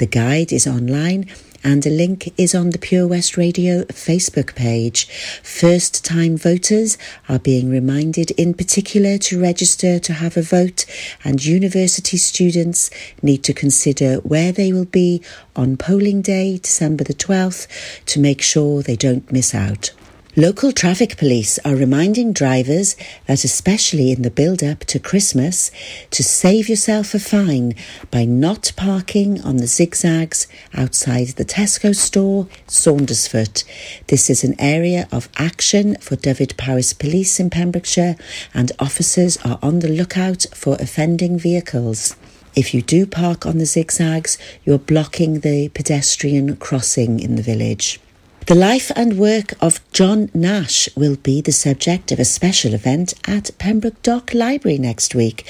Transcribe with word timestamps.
The 0.00 0.06
guide 0.06 0.50
is 0.50 0.66
online 0.66 1.26
and 1.62 1.84
a 1.84 1.90
link 1.90 2.32
is 2.38 2.54
on 2.54 2.70
the 2.70 2.78
Pure 2.78 3.08
West 3.08 3.36
Radio 3.36 3.82
Facebook 3.84 4.54
page. 4.54 5.06
First 5.42 6.06
time 6.06 6.38
voters 6.38 6.96
are 7.28 7.38
being 7.38 7.68
reminded 7.68 8.30
in 8.30 8.54
particular 8.54 9.18
to 9.18 9.38
register 9.38 9.98
to 9.98 10.12
have 10.14 10.38
a 10.38 10.42
vote, 10.42 10.86
and 11.22 11.44
university 11.44 12.16
students 12.16 12.88
need 13.20 13.44
to 13.44 13.52
consider 13.52 14.16
where 14.20 14.52
they 14.52 14.72
will 14.72 14.86
be 14.86 15.20
on 15.54 15.76
polling 15.76 16.22
day, 16.22 16.56
December 16.56 17.04
the 17.04 17.12
12th, 17.12 17.66
to 18.06 18.20
make 18.20 18.40
sure 18.40 18.80
they 18.80 18.96
don't 18.96 19.30
miss 19.30 19.54
out. 19.54 19.90
Local 20.36 20.70
traffic 20.70 21.16
police 21.16 21.58
are 21.64 21.74
reminding 21.74 22.32
drivers 22.32 22.94
that, 23.26 23.42
especially 23.42 24.12
in 24.12 24.22
the 24.22 24.30
build 24.30 24.62
up 24.62 24.84
to 24.84 25.00
Christmas, 25.00 25.72
to 26.12 26.22
save 26.22 26.68
yourself 26.68 27.14
a 27.14 27.18
fine 27.18 27.74
by 28.12 28.26
not 28.26 28.70
parking 28.76 29.42
on 29.42 29.56
the 29.56 29.66
zigzags 29.66 30.46
outside 30.72 31.28
the 31.30 31.44
Tesco 31.44 31.92
store, 31.96 32.46
Saundersfoot. 32.68 33.64
This 34.06 34.30
is 34.30 34.44
an 34.44 34.54
area 34.60 35.08
of 35.10 35.28
action 35.34 35.96
for 35.96 36.14
Dyfed-Powys 36.14 36.92
Police 36.92 37.40
in 37.40 37.50
Pembrokeshire, 37.50 38.14
and 38.54 38.70
officers 38.78 39.36
are 39.38 39.58
on 39.60 39.80
the 39.80 39.88
lookout 39.88 40.46
for 40.54 40.76
offending 40.76 41.40
vehicles. 41.40 42.14
If 42.54 42.72
you 42.72 42.82
do 42.82 43.04
park 43.04 43.46
on 43.46 43.58
the 43.58 43.66
zigzags, 43.66 44.38
you're 44.64 44.78
blocking 44.78 45.40
the 45.40 45.70
pedestrian 45.70 46.54
crossing 46.54 47.18
in 47.18 47.34
the 47.34 47.42
village. 47.42 47.98
The 48.46 48.54
life 48.56 48.90
and 48.96 49.16
work 49.16 49.54
of 49.60 49.80
John 49.92 50.28
Nash 50.34 50.88
will 50.96 51.14
be 51.14 51.40
the 51.40 51.52
subject 51.52 52.10
of 52.10 52.18
a 52.18 52.24
special 52.24 52.74
event 52.74 53.14
at 53.28 53.56
Pembroke 53.58 54.02
Dock 54.02 54.34
Library 54.34 54.76
next 54.76 55.14
week. 55.14 55.46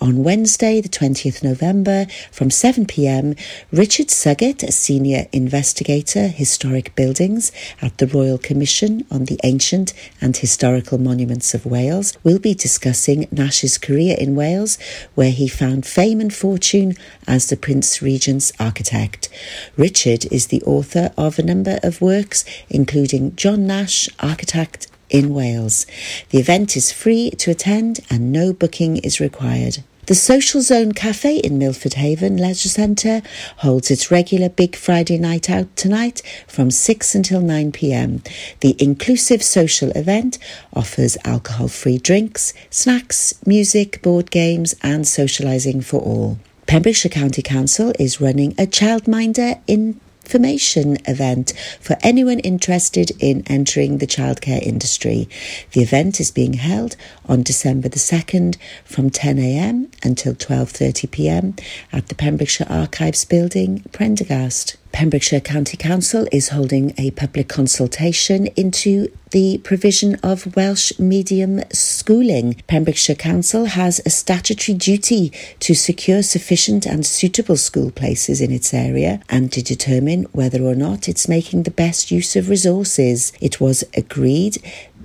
On 0.00 0.22
Wednesday, 0.22 0.80
the 0.80 0.88
20th 0.88 1.42
November, 1.42 2.06
from 2.30 2.50
7pm, 2.50 3.36
Richard 3.72 4.08
Suggett, 4.08 4.62
a 4.62 4.70
senior 4.70 5.26
investigator, 5.32 6.28
historic 6.28 6.94
buildings 6.94 7.50
at 7.82 7.98
the 7.98 8.06
Royal 8.06 8.38
Commission 8.38 9.04
on 9.10 9.24
the 9.24 9.40
Ancient 9.42 9.92
and 10.20 10.36
Historical 10.36 10.98
Monuments 10.98 11.54
of 11.54 11.66
Wales, 11.66 12.12
will 12.22 12.38
be 12.38 12.54
discussing 12.54 13.26
Nash's 13.32 13.78
career 13.78 14.16
in 14.16 14.36
Wales, 14.36 14.78
where 15.16 15.32
he 15.32 15.48
found 15.48 15.86
fame 15.86 16.20
and 16.20 16.32
fortune 16.32 16.94
as 17.26 17.48
the 17.48 17.56
Prince 17.56 18.00
Regent's 18.00 18.52
architect. 18.60 19.28
Richard 19.76 20.26
is 20.30 20.48
the 20.48 20.62
author 20.62 21.10
of 21.16 21.38
a 21.38 21.42
number 21.42 21.80
of 21.82 22.00
works 22.00 22.33
including 22.70 23.36
John 23.36 23.66
Nash, 23.66 24.08
architect 24.18 24.88
in 25.10 25.32
Wales. 25.34 25.86
The 26.30 26.38
event 26.38 26.76
is 26.76 26.90
free 26.90 27.30
to 27.30 27.50
attend 27.50 28.00
and 28.10 28.32
no 28.32 28.52
booking 28.52 28.96
is 28.96 29.20
required. 29.20 29.84
The 30.06 30.14
Social 30.14 30.60
Zone 30.60 30.92
Cafe 30.92 31.38
in 31.38 31.56
Milford 31.56 31.94
Haven 31.94 32.36
Leisure 32.36 32.68
Centre 32.68 33.22
holds 33.58 33.90
its 33.90 34.10
regular 34.10 34.50
Big 34.50 34.76
Friday 34.76 35.16
night 35.16 35.48
out 35.48 35.74
tonight 35.76 36.20
from 36.46 36.70
6 36.70 37.14
until 37.14 37.40
9 37.40 37.72
pm. 37.72 38.22
The 38.60 38.76
inclusive 38.78 39.42
social 39.42 39.90
event 39.92 40.38
offers 40.74 41.16
alcohol 41.24 41.68
free 41.68 41.96
drinks, 41.96 42.52
snacks, 42.68 43.32
music, 43.46 44.02
board 44.02 44.30
games, 44.30 44.74
and 44.82 45.06
socialising 45.06 45.82
for 45.82 46.00
all. 46.02 46.38
Pembrokeshire 46.66 47.10
County 47.10 47.40
Council 47.40 47.94
is 47.98 48.20
running 48.20 48.52
a 48.52 48.66
childminder 48.66 49.58
in 49.66 49.98
information 50.24 50.96
event 51.06 51.52
for 51.80 51.96
anyone 52.02 52.38
interested 52.38 53.10
in 53.20 53.42
entering 53.46 53.98
the 53.98 54.06
childcare 54.06 54.62
industry. 54.62 55.28
The 55.72 55.82
event 55.82 56.18
is 56.18 56.30
being 56.30 56.54
held 56.54 56.96
on 57.26 57.42
December 57.42 57.90
the 57.90 57.98
2nd 57.98 58.56
from 58.86 59.10
10am 59.10 59.92
until 60.02 60.34
12.30pm 60.34 61.60
at 61.92 62.08
the 62.08 62.14
Pembrokeshire 62.14 62.66
Archives 62.70 63.26
Building, 63.26 63.84
Prendergast. 63.92 64.76
Pembrokeshire 64.94 65.40
County 65.40 65.76
Council 65.76 66.28
is 66.30 66.50
holding 66.50 66.94
a 66.96 67.10
public 67.10 67.48
consultation 67.48 68.46
into 68.54 69.10
the 69.32 69.58
provision 69.64 70.14
of 70.22 70.54
Welsh 70.54 70.96
medium 71.00 71.60
schooling. 71.72 72.62
Pembrokeshire 72.68 73.16
Council 73.16 73.64
has 73.64 74.00
a 74.06 74.10
statutory 74.10 74.78
duty 74.78 75.32
to 75.58 75.74
secure 75.74 76.22
sufficient 76.22 76.86
and 76.86 77.04
suitable 77.04 77.56
school 77.56 77.90
places 77.90 78.40
in 78.40 78.52
its 78.52 78.72
area 78.72 79.20
and 79.28 79.50
to 79.50 79.64
determine 79.64 80.28
whether 80.30 80.62
or 80.62 80.76
not 80.76 81.08
it's 81.08 81.28
making 81.28 81.64
the 81.64 81.72
best 81.72 82.12
use 82.12 82.36
of 82.36 82.48
resources. 82.48 83.32
It 83.40 83.60
was 83.60 83.82
agreed 83.96 84.58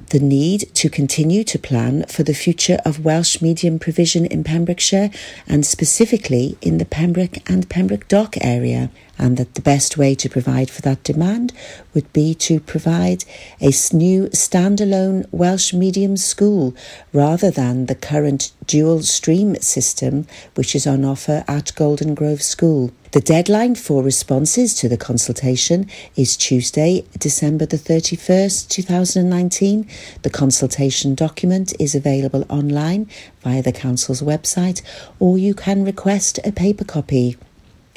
the 0.10 0.20
need 0.20 0.62
to 0.76 0.90
continue 0.90 1.44
to 1.44 1.58
plan 1.58 2.04
for 2.06 2.24
the 2.24 2.34
future 2.34 2.78
of 2.86 3.06
Welsh 3.06 3.42
medium 3.42 3.80
provision 3.80 4.26
in 4.26 4.44
Pembrokeshire 4.44 5.10
and 5.48 5.66
specifically 5.66 6.58
in 6.62 6.78
the 6.78 6.86
Pembroke 6.86 7.38
and 7.50 7.70
Pembroke 7.70 8.08
Dock 8.08 8.36
area 8.42 8.92
and 9.20 9.38
that 9.38 9.54
the 9.54 9.62
best 9.62 9.98
way 9.98 10.16
to 10.16 10.30
provide 10.30 10.70
for 10.70 10.82
that 10.82 11.04
demand 11.04 11.54
would 11.94 12.12
be 12.14 12.34
to 12.34 12.60
provide 12.60 13.26
a 13.60 13.72
new 13.94 14.24
standalone 14.30 15.28
Welsh 15.32 15.74
medium 15.74 16.18
school 16.18 16.74
rather 17.14 17.52
than 17.52 17.86
the 17.86 17.96
current 17.96 18.52
dual 18.66 19.02
stream 19.02 19.56
system 19.58 20.26
which 20.56 20.74
is 20.74 20.88
on 20.88 21.04
offer 21.04 21.44
at 21.48 21.76
Golden 21.76 22.16
Grove 22.16 22.42
School. 22.42 22.92
The 23.12 23.20
deadline 23.22 23.74
for 23.74 24.04
responses 24.04 24.76
to 24.76 24.88
the 24.88 24.96
consultation 24.96 25.88
is 26.16 26.38
Tuesday, 26.38 27.06
December 27.18 27.66
the 27.66 27.78
31st, 27.78 28.70
2019. 28.70 29.88
The 30.22 30.30
consultation 30.30 31.16
document 31.16 31.74
is 31.80 31.96
available 31.96 32.46
online 32.50 33.10
via 33.42 33.64
the 33.64 33.72
Council's 33.72 34.22
website 34.22 34.84
or 35.18 35.40
you 35.40 35.56
can 35.56 35.84
request 35.84 36.40
a 36.46 36.52
paper 36.52 36.86
copy. 36.86 37.36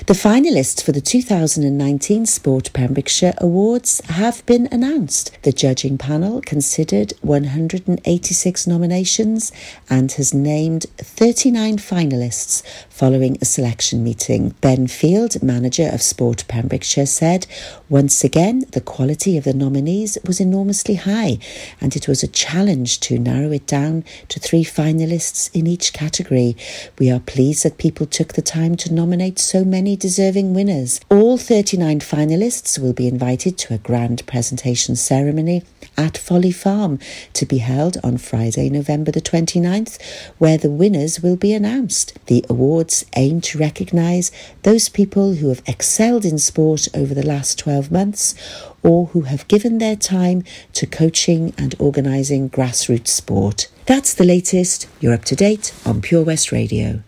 The 0.06 0.14
finalists 0.14 0.82
for 0.82 0.90
the 0.90 1.00
2019 1.00 2.26
Sport 2.26 2.72
Pembrokeshire 2.72 3.34
Awards 3.38 4.00
have 4.06 4.44
been 4.46 4.68
announced. 4.72 5.30
The 5.42 5.52
judging 5.52 5.96
panel 5.96 6.40
considered 6.40 7.12
186 7.20 8.66
nominations 8.66 9.52
and 9.88 10.10
has 10.10 10.34
named 10.34 10.86
39 10.98 11.76
finalists 11.76 12.66
following 12.90 13.38
a 13.40 13.44
selection 13.44 14.02
meeting. 14.02 14.56
Ben 14.60 14.88
Field, 14.88 15.40
manager 15.40 15.88
of 15.92 16.02
Sport 16.02 16.46
Pembrokeshire, 16.48 17.06
said, 17.06 17.46
Once 17.88 18.24
again, 18.24 18.64
the 18.72 18.80
quality 18.80 19.38
of 19.38 19.44
the 19.44 19.54
nominees 19.54 20.18
was 20.26 20.40
enormously 20.40 20.96
high, 20.96 21.38
and 21.80 21.94
it 21.94 22.08
was 22.08 22.24
a 22.24 22.28
challenge 22.28 22.98
to 23.00 23.20
narrow 23.20 23.52
it 23.52 23.68
down 23.68 24.04
to 24.28 24.40
three 24.40 24.64
finalists 24.64 25.48
in 25.54 25.68
each 25.68 25.92
category. 25.92 26.56
We 26.98 27.08
are 27.08 27.20
pleased 27.20 27.62
that 27.62 27.78
people 27.78 28.06
took 28.06 28.32
the 28.32 28.42
time 28.42 28.74
to 28.78 28.92
nominate 28.92 29.38
so 29.38 29.64
many 29.64 29.91
many 29.92 29.98
deserving 29.98 30.54
winners. 30.54 31.00
All 31.10 31.36
39 31.36 32.00
finalists 32.00 32.78
will 32.78 32.94
be 32.94 33.06
invited 33.06 33.58
to 33.58 33.74
a 33.74 33.78
grand 33.78 34.26
presentation 34.26 34.96
ceremony 34.96 35.64
at 35.98 36.16
Folly 36.16 36.50
Farm 36.50 36.98
to 37.34 37.44
be 37.44 37.58
held 37.58 37.98
on 38.02 38.16
Friday, 38.16 38.70
November 38.70 39.10
the 39.10 39.20
29th, 39.20 40.00
where 40.38 40.56
the 40.56 40.70
winners 40.70 41.20
will 41.20 41.36
be 41.36 41.52
announced. 41.52 42.18
The 42.24 42.42
awards 42.48 43.04
aim 43.16 43.42
to 43.42 43.58
recognise 43.58 44.32
those 44.62 44.88
people 44.88 45.34
who 45.34 45.50
have 45.50 45.62
excelled 45.66 46.24
in 46.24 46.38
sport 46.38 46.88
over 46.94 47.12
the 47.12 47.26
last 47.26 47.58
12 47.58 47.92
months 47.92 48.34
or 48.82 49.08
who 49.08 49.22
have 49.22 49.46
given 49.46 49.76
their 49.76 49.96
time 49.96 50.42
to 50.72 50.86
coaching 50.86 51.52
and 51.58 51.74
organising 51.78 52.48
grassroots 52.48 53.08
sport. 53.08 53.68
That's 53.84 54.14
the 54.14 54.24
latest. 54.24 54.88
You're 55.00 55.12
up 55.12 55.26
to 55.26 55.36
date 55.36 55.74
on 55.84 56.00
Pure 56.00 56.24
West 56.24 56.50
Radio. 56.50 57.02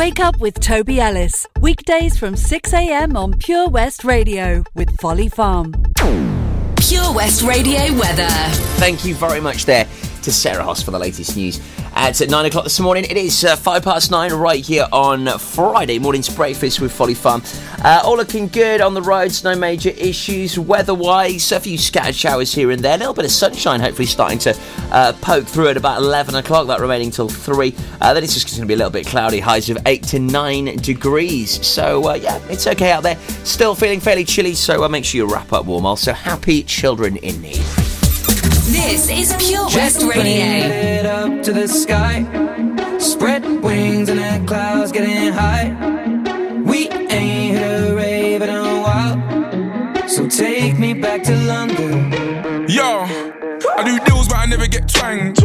Wake 0.00 0.18
up 0.18 0.40
with 0.40 0.58
Toby 0.60 0.98
Ellis. 0.98 1.46
Weekdays 1.60 2.16
from 2.16 2.34
6am 2.34 3.14
on 3.18 3.34
Pure 3.36 3.68
West 3.68 4.02
Radio 4.02 4.64
with 4.74 4.88
Folly 4.98 5.28
Farm. 5.28 5.74
Pure 6.78 7.12
West 7.12 7.42
Radio 7.42 7.80
weather. 7.98 8.26
Thank 8.78 9.04
you 9.04 9.14
very 9.14 9.42
much 9.42 9.66
there 9.66 9.86
to 10.22 10.32
Sarah 10.32 10.62
Hoss 10.62 10.82
for 10.82 10.90
the 10.90 10.98
latest 10.98 11.36
news. 11.36 11.60
At 11.94 12.20
9 12.20 12.46
o'clock 12.46 12.64
this 12.64 12.80
morning. 12.80 13.04
It 13.04 13.16
is 13.16 13.44
uh, 13.44 13.56
5 13.56 13.82
past 13.82 14.10
9 14.10 14.32
right 14.32 14.64
here 14.64 14.86
on 14.92 15.26
Friday 15.38 15.98
morning's 15.98 16.28
breakfast 16.28 16.80
with 16.80 16.92
Folly 16.92 17.14
Farm. 17.14 17.42
Uh, 17.84 18.02
all 18.04 18.16
looking 18.16 18.48
good 18.48 18.80
on 18.80 18.94
the 18.94 19.02
roads, 19.02 19.44
no 19.44 19.54
major 19.54 19.90
issues 19.90 20.58
weather 20.58 20.94
wise. 20.94 21.52
A 21.52 21.60
few 21.60 21.76
scattered 21.76 22.14
showers 22.14 22.54
here 22.54 22.70
and 22.70 22.82
there. 22.82 22.94
A 22.94 22.98
little 22.98 23.14
bit 23.14 23.24
of 23.24 23.30
sunshine 23.30 23.80
hopefully 23.80 24.06
starting 24.06 24.38
to 24.40 24.58
uh, 24.92 25.12
poke 25.20 25.46
through 25.46 25.68
at 25.68 25.76
about 25.76 26.00
11 26.00 26.34
o'clock, 26.34 26.66
that 26.68 26.80
remaining 26.80 27.10
till 27.10 27.28
3. 27.28 27.74
Uh, 28.00 28.14
then 28.14 28.24
it's 28.24 28.34
just 28.34 28.48
going 28.48 28.60
to 28.60 28.66
be 28.66 28.74
a 28.74 28.76
little 28.76 28.90
bit 28.90 29.06
cloudy, 29.06 29.40
highs 29.40 29.68
of 29.68 29.78
8 29.84 30.02
to 30.04 30.18
9 30.18 30.76
degrees. 30.76 31.64
So, 31.66 32.10
uh, 32.10 32.14
yeah, 32.14 32.40
it's 32.48 32.66
okay 32.66 32.92
out 32.92 33.02
there. 33.02 33.18
Still 33.44 33.74
feeling 33.74 34.00
fairly 34.00 34.24
chilly, 34.24 34.54
so 34.54 34.84
uh, 34.84 34.88
make 34.88 35.04
sure 35.04 35.18
you 35.18 35.32
wrap 35.32 35.52
up 35.52 35.66
warm. 35.66 35.86
Also, 35.86 36.12
happy 36.12 36.62
children 36.62 37.16
in 37.18 37.40
need. 37.42 37.99
This 38.70 39.08
is 39.10 39.34
Pure 39.36 39.66
West 39.74 40.00
Radio. 40.02 41.10
up 41.10 41.42
to 41.42 41.52
the 41.52 41.66
sky. 41.66 42.22
Spread 43.00 43.44
wings 43.64 44.08
and 44.08 44.20
the 44.20 44.46
clouds 44.46 44.92
getting 44.92 45.32
high. 45.32 45.70
We 46.62 46.88
ain't 46.88 47.58
hit 47.58 47.90
a 47.90 47.94
rave 47.96 48.42
in 48.42 48.48
a 48.48 48.80
while. 48.80 50.08
So 50.08 50.28
take 50.28 50.78
me 50.78 50.94
back 50.94 51.24
to 51.24 51.36
London. 51.36 52.12
Yo, 52.68 53.06
I 53.76 53.82
do 53.84 53.98
deals, 54.04 54.28
but 54.28 54.36
I 54.36 54.46
never 54.46 54.68
get 54.68 54.88
twanged. 54.88 55.42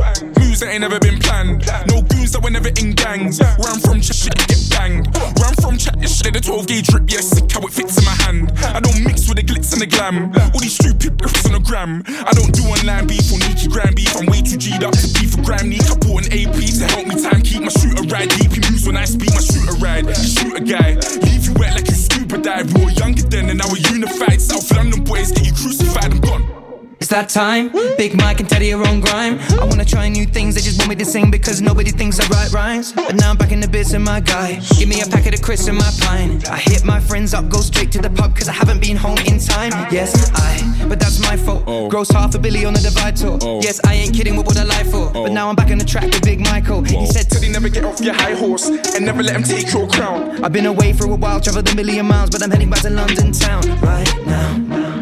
Moves 0.55 0.63
that 0.63 0.71
ain't 0.71 0.87
never 0.87 0.99
been 1.03 1.19
planned. 1.19 1.67
No 1.91 1.99
goons 1.99 2.31
that 2.31 2.39
were 2.39 2.49
never 2.49 2.71
in 2.79 2.95
gangs. 2.95 3.43
Where 3.43 3.67
I'm 3.67 3.75
from, 3.75 3.99
chat 3.99 4.15
shit 4.15 4.39
get 4.47 4.63
banged. 4.71 5.11
Where 5.35 5.51
I'm 5.51 5.57
from, 5.59 5.75
chat 5.75 5.99
this 5.99 6.15
shit. 6.15 6.31
The 6.31 6.39
12 6.39 6.63
gauge 6.67 6.87
drip, 6.87 7.11
yeah, 7.11 7.19
sick 7.19 7.51
how 7.51 7.59
it 7.67 7.75
fits 7.75 7.99
in 7.99 8.07
my 8.07 8.15
hand. 8.23 8.55
I 8.71 8.79
don't 8.79 9.03
mix 9.03 9.27
with 9.27 9.35
the 9.35 9.43
glitz 9.43 9.75
and 9.75 9.83
the 9.83 9.89
glam. 9.91 10.31
All 10.31 10.61
these 10.63 10.79
stupid 10.79 11.19
riffs 11.19 11.43
on 11.43 11.59
the 11.59 11.59
gram. 11.59 12.07
I 12.07 12.31
don't 12.31 12.55
do 12.55 12.63
online 12.71 13.03
beef 13.03 13.27
or 13.35 13.39
Nikki 13.43 13.67
gram 13.67 13.99
beef. 13.99 14.15
I'm 14.15 14.31
way 14.31 14.39
too 14.39 14.55
G'd 14.55 14.79
up 14.79 14.95
to 14.95 15.07
beef 15.19 15.35
for 15.35 15.43
gram 15.43 15.67
neek. 15.67 15.83
I 15.91 15.95
bought 15.99 16.23
an 16.23 16.31
AP 16.31 16.55
to 16.55 16.87
help 16.87 17.03
me 17.03 17.19
time 17.19 17.43
keep 17.43 17.59
my 17.59 17.73
shooter 17.75 18.07
ride 18.07 18.31
deep. 18.39 18.55
He 18.55 18.63
moves 18.63 18.87
when 18.87 18.95
I 18.95 19.03
speak, 19.03 19.35
my 19.35 19.43
shooter 19.43 19.75
ride. 19.83 20.07
Shoot 20.15 20.55
a 20.55 20.63
guy, 20.63 20.95
leave 21.19 21.51
you 21.51 21.53
wet 21.59 21.75
like 21.75 21.91
you 21.91 21.99
scuba 21.99 22.39
dive. 22.39 22.71
We 22.71 22.87
were 22.87 22.95
younger 22.95 23.27
then 23.27 23.51
and 23.51 23.59
now 23.59 23.67
we're 23.67 23.83
unified. 23.91 24.39
South 24.39 24.71
London 24.71 25.03
boys 25.03 25.35
get 25.35 25.43
you 25.43 25.51
crucified. 25.51 26.15
I'm 26.15 26.23
gone. 26.23 26.64
It's 27.05 27.11
that 27.11 27.29
time. 27.29 27.69
Big 27.99 28.17
Mike 28.17 28.39
and 28.39 28.49
Teddy 28.49 28.73
are 28.73 28.83
on 28.83 28.99
grime. 28.99 29.37
I 29.61 29.65
wanna 29.65 29.85
try 29.85 30.09
new 30.09 30.25
things, 30.25 30.55
they 30.55 30.61
just 30.61 30.79
want 30.79 30.89
me 30.89 30.95
to 30.95 31.05
sing 31.05 31.29
because 31.29 31.61
nobody 31.61 31.91
thinks 31.91 32.19
I 32.19 32.25
write 32.29 32.51
rhymes. 32.51 32.93
But 32.93 33.13
now 33.13 33.29
I'm 33.29 33.37
back 33.37 33.51
in 33.51 33.59
the 33.59 33.67
biz 33.67 33.93
and 33.93 34.03
my 34.03 34.21
guy. 34.21 34.59
Give 34.75 34.89
me 34.89 35.01
a 35.01 35.05
packet 35.05 35.35
of 35.35 35.43
crisps 35.43 35.67
and 35.67 35.77
my 35.77 35.91
pine. 36.01 36.41
I 36.49 36.57
hit 36.57 36.83
my 36.83 36.99
friends 36.99 37.35
up, 37.35 37.47
go 37.47 37.61
straight 37.61 37.91
to 37.91 38.01
the 38.01 38.09
pub 38.09 38.33
because 38.33 38.49
I 38.49 38.53
haven't 38.53 38.81
been 38.81 38.97
home 38.97 39.19
in 39.19 39.37
time. 39.37 39.71
Yes, 39.91 40.31
I, 40.33 40.87
but 40.89 40.99
that's 40.99 41.19
my 41.19 41.37
fault. 41.37 41.65
Oh. 41.67 41.89
Gross 41.89 42.09
half 42.09 42.33
a 42.33 42.39
billy 42.39 42.65
on 42.65 42.73
the 42.73 42.79
divide 42.79 43.17
tour. 43.17 43.37
Oh. 43.39 43.61
Yes, 43.61 43.79
I 43.85 43.93
ain't 43.93 44.15
kidding, 44.15 44.35
with 44.35 44.47
what 44.47 44.57
I 44.57 44.63
lie 44.63 44.85
for? 44.85 45.05
But 45.13 45.29
oh. 45.29 45.33
now 45.33 45.47
I'm 45.47 45.55
back 45.55 45.69
on 45.69 45.77
the 45.77 45.85
track 45.85 46.05
with 46.05 46.23
Big 46.23 46.39
Michael. 46.39 46.81
He 46.81 47.05
said, 47.05 47.29
Teddy, 47.29 47.49
never 47.49 47.69
get 47.69 47.85
off 47.85 48.01
your 48.01 48.15
high 48.15 48.33
horse 48.33 48.67
and 48.67 49.05
never 49.05 49.21
let 49.21 49.35
him 49.35 49.43
take 49.43 49.71
your 49.71 49.87
crown. 49.87 50.43
I've 50.43 50.53
been 50.53 50.65
away 50.65 50.91
for 50.91 51.05
a 51.05 51.15
while, 51.15 51.39
traveled 51.39 51.69
a 51.69 51.75
million 51.75 52.07
miles, 52.07 52.31
but 52.31 52.41
I'm 52.41 52.49
heading 52.49 52.71
back 52.71 52.81
to 52.81 52.89
London 52.89 53.31
town 53.31 53.61
right 53.81 54.11
now. 54.25 54.94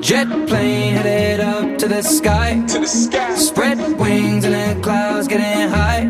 Jet 0.00 0.28
plane 0.46 0.94
headed 0.94 1.40
up 1.40 1.78
to 1.78 1.88
the 1.88 2.02
sky. 2.02 2.62
To 2.68 2.78
the 2.80 2.86
sky. 2.86 3.34
Spread 3.34 3.78
wings 3.98 4.44
in 4.44 4.52
the 4.52 4.80
clouds, 4.82 5.26
getting 5.26 5.68
high. 5.68 6.04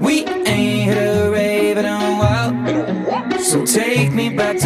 We 0.00 0.24
ain't 0.24 0.90
hit 0.90 0.98
a 0.98 1.30
rave 1.30 1.76
in 1.78 1.84
a 1.84 2.16
while. 2.20 3.38
So 3.40 3.64
take 3.64 4.12
me 4.12 4.30
back 4.30 4.58
to 4.58 4.65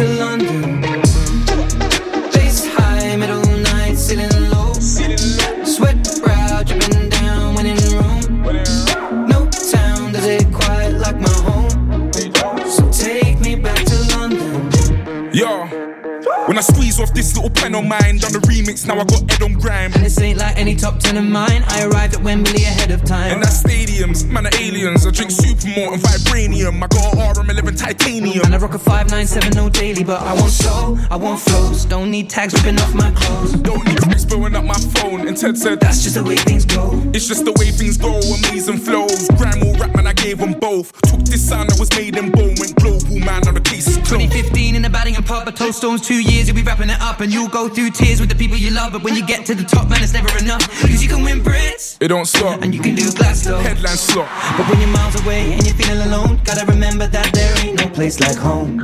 When 16.51 16.57
I 16.57 16.61
squeeze 16.63 16.99
off 16.99 17.13
this 17.13 17.33
little 17.33 17.49
pen 17.49 17.73
on 17.75 17.87
mine, 17.87 18.17
done 18.17 18.33
the 18.33 18.43
remix, 18.43 18.85
now 18.85 18.99
I 18.99 19.05
got 19.05 19.23
Ed 19.31 19.41
on 19.41 19.53
grime. 19.53 19.93
And 19.93 20.03
this 20.03 20.19
ain't 20.19 20.37
like 20.37 20.57
any 20.57 20.75
top 20.75 20.99
ten 20.99 21.15
of 21.15 21.23
mine. 21.23 21.63
I 21.69 21.85
arrived 21.85 22.15
at 22.15 22.21
Wembley 22.21 22.65
ahead 22.65 22.91
of 22.91 23.05
time. 23.05 23.31
And 23.31 23.41
that's 23.41 23.63
stadiums, 23.63 24.27
man 24.27 24.45
are 24.45 24.55
aliens. 24.59 25.07
I 25.07 25.11
drink 25.11 25.31
supermalt 25.31 25.93
and 25.93 26.01
vibranium. 26.01 26.83
I 26.83 26.87
got 26.87 27.13
a 27.13 27.39
RM11 27.39 27.79
titanium. 27.79 28.43
And 28.43 28.53
I 28.53 28.57
rock 28.57 28.73
a 28.73 28.79
5970 28.79 29.69
daily, 29.79 30.03
but 30.03 30.21
I 30.21 30.33
want 30.33 30.51
show, 30.51 30.97
I 31.09 31.15
want 31.15 31.39
flows. 31.39 31.85
Don't 31.85 32.11
need 32.11 32.29
tags 32.29 32.53
ripping 32.53 32.81
off 32.81 32.93
my 32.93 33.11
clothes. 33.11 33.53
Don't 33.53 33.87
need 33.87 34.01
bricks 34.01 34.25
blowing 34.25 34.53
up 34.53 34.65
my 34.65 34.79
phone. 34.99 35.29
And 35.29 35.37
Ted 35.37 35.57
said, 35.57 35.79
That's 35.79 36.03
just 36.03 36.15
the 36.15 36.23
way 36.25 36.35
things 36.35 36.65
go. 36.65 36.91
It's 37.13 37.29
just 37.29 37.45
the 37.45 37.53
way 37.53 37.71
things 37.71 37.95
go, 37.95 38.19
amazing 38.19 38.79
flows. 38.79 39.29
Grime 39.37 39.63
or 39.63 39.73
rap, 39.77 39.95
man, 39.95 40.05
I 40.05 40.13
gave 40.13 40.39
them 40.39 40.59
both. 40.59 40.91
Took 41.03 41.21
this 41.21 41.47
sound 41.47 41.69
that 41.69 41.79
was 41.79 41.89
made 41.95 42.17
in 42.17 42.31
bone, 42.31 42.55
went 42.59 42.75
global, 42.75 43.19
man, 43.19 43.43
now 43.43 43.51
the 43.51 43.61
case 43.61 43.87
is 43.87 43.95
closed. 43.95 44.31
2015 44.31 44.75
in 44.75 44.81
the 44.81 44.89
batting 44.89 45.15
and 45.15 45.25
pub, 45.25 45.47
I 45.47 45.51
told 45.51 45.71
Stormz 45.71 46.05
two 46.05 46.21
years, 46.21 46.40
you'll 46.47 46.55
be 46.55 46.63
wrapping 46.63 46.89
it 46.89 46.99
up. 47.01 47.19
And 47.21 47.31
you'll 47.33 47.49
go 47.49 47.67
through 47.69 47.91
tears 47.91 48.19
with 48.19 48.29
the 48.29 48.35
people 48.35 48.57
you 48.57 48.71
love. 48.71 48.93
But 48.93 49.03
when 49.03 49.15
you 49.15 49.25
get 49.25 49.45
to 49.47 49.55
the 49.55 49.63
top, 49.63 49.89
man, 49.89 50.01
it's 50.03 50.13
never 50.13 50.31
enough. 50.37 50.61
Cause 50.81 51.01
you 51.03 51.09
can 51.09 51.23
win 51.23 51.41
Brits, 51.41 51.97
It 51.99 52.07
don't 52.09 52.25
stop. 52.25 52.61
and 52.61 52.73
you 52.73 52.81
can 52.81 52.95
do 52.95 53.11
Glasgow. 53.11 53.57
Headline 53.59 53.97
slot. 53.97 54.29
But 54.57 54.67
when 54.69 54.79
you're 54.81 54.89
miles 54.89 55.15
away 55.21 55.53
and 55.53 55.65
you're 55.65 55.75
feeling 55.75 56.01
alone, 56.07 56.39
gotta 56.43 56.65
remember 56.65 57.07
that 57.07 57.33
there 57.33 57.53
ain't 57.65 57.77
no 57.79 57.87
place 57.89 58.19
like 58.19 58.37
home. 58.37 58.79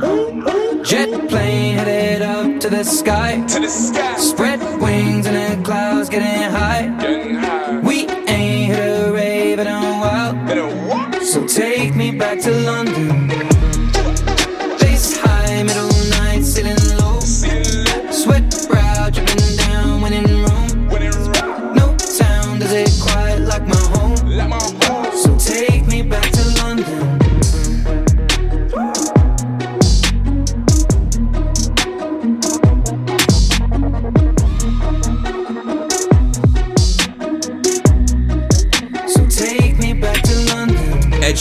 Jet 0.84 1.10
plane 1.28 1.74
headed 1.76 2.22
up 2.22 2.60
to 2.60 2.70
the 2.70 2.84
sky. 2.84 3.44
To 3.46 3.60
the 3.60 3.68
sky. 3.68 4.16
Spread 4.16 4.60
wings 4.80 5.26
in 5.26 5.34
the 5.34 5.62
clouds. 5.64 6.08
Getting 6.08 6.50
high. 6.50 6.84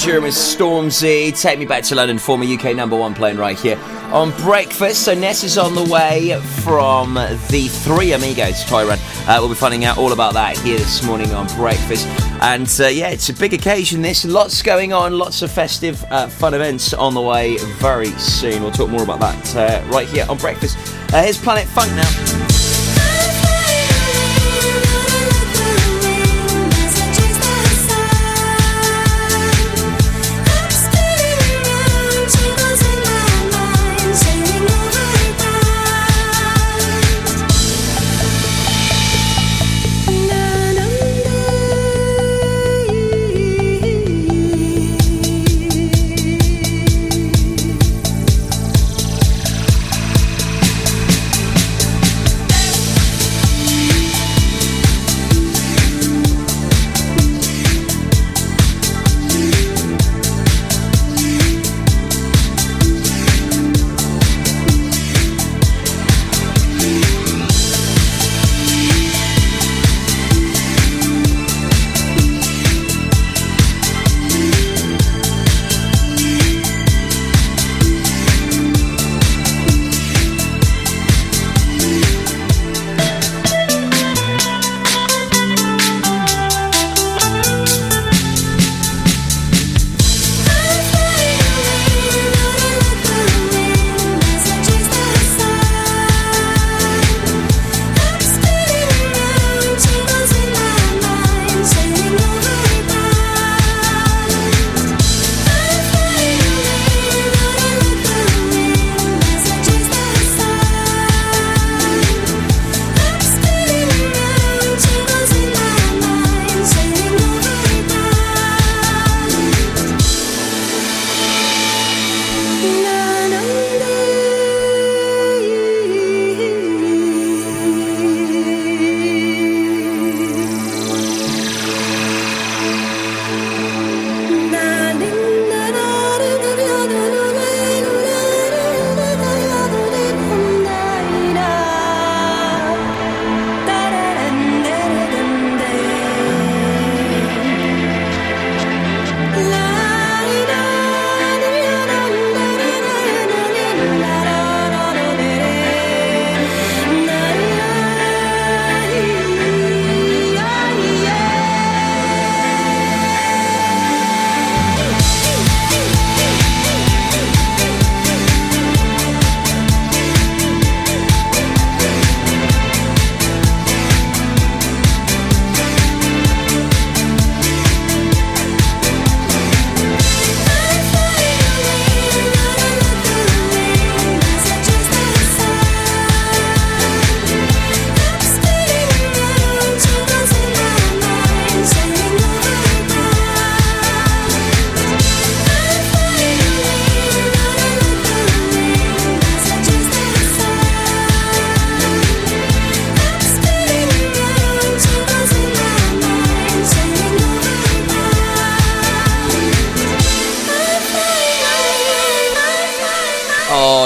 Sheeran 0.07 0.23
with 0.23 0.35
Stormzy. 0.35 1.37
Take 1.37 1.59
me 1.59 1.65
back 1.65 1.83
to 1.83 1.95
London, 1.95 2.17
former 2.17 2.45
UK 2.45 2.73
number 2.73 2.95
one 2.95 3.13
playing 3.13 3.35
right 3.35 3.59
here 3.59 3.77
on 4.13 4.31
Breakfast. 4.37 5.03
So 5.03 5.13
Ness 5.13 5.43
is 5.43 5.57
on 5.57 5.75
the 5.75 5.83
way 5.83 6.39
from 6.63 7.15
the 7.15 7.67
Three 7.69 8.13
Amigos 8.13 8.63
toy 8.63 8.87
run. 8.87 8.99
Uh, 9.27 9.35
we'll 9.39 9.49
be 9.49 9.55
finding 9.55 9.83
out 9.83 9.97
all 9.97 10.13
about 10.13 10.33
that 10.35 10.57
here 10.59 10.77
this 10.77 11.03
morning 11.03 11.33
on 11.33 11.45
Breakfast. 11.57 12.07
And 12.41 12.73
uh, 12.79 12.87
yeah, 12.87 13.09
it's 13.09 13.27
a 13.27 13.33
big 13.33 13.53
occasion. 13.53 14.01
This 14.01 14.23
lots 14.23 14.61
going 14.61 14.93
on, 14.93 15.17
lots 15.17 15.41
of 15.41 15.51
festive, 15.51 16.01
uh, 16.05 16.27
fun 16.27 16.53
events 16.53 16.93
on 16.93 17.13
the 17.13 17.21
way 17.21 17.57
very 17.57 18.11
soon. 18.11 18.63
We'll 18.63 18.71
talk 18.71 18.89
more 18.89 19.03
about 19.03 19.19
that 19.19 19.55
uh, 19.57 19.85
right 19.89 20.07
here 20.07 20.25
on 20.29 20.37
Breakfast. 20.37 20.77
Uh, 21.13 21.21
here's 21.21 21.37
Planet 21.37 21.67
Funk 21.67 21.91
now. 21.91 22.56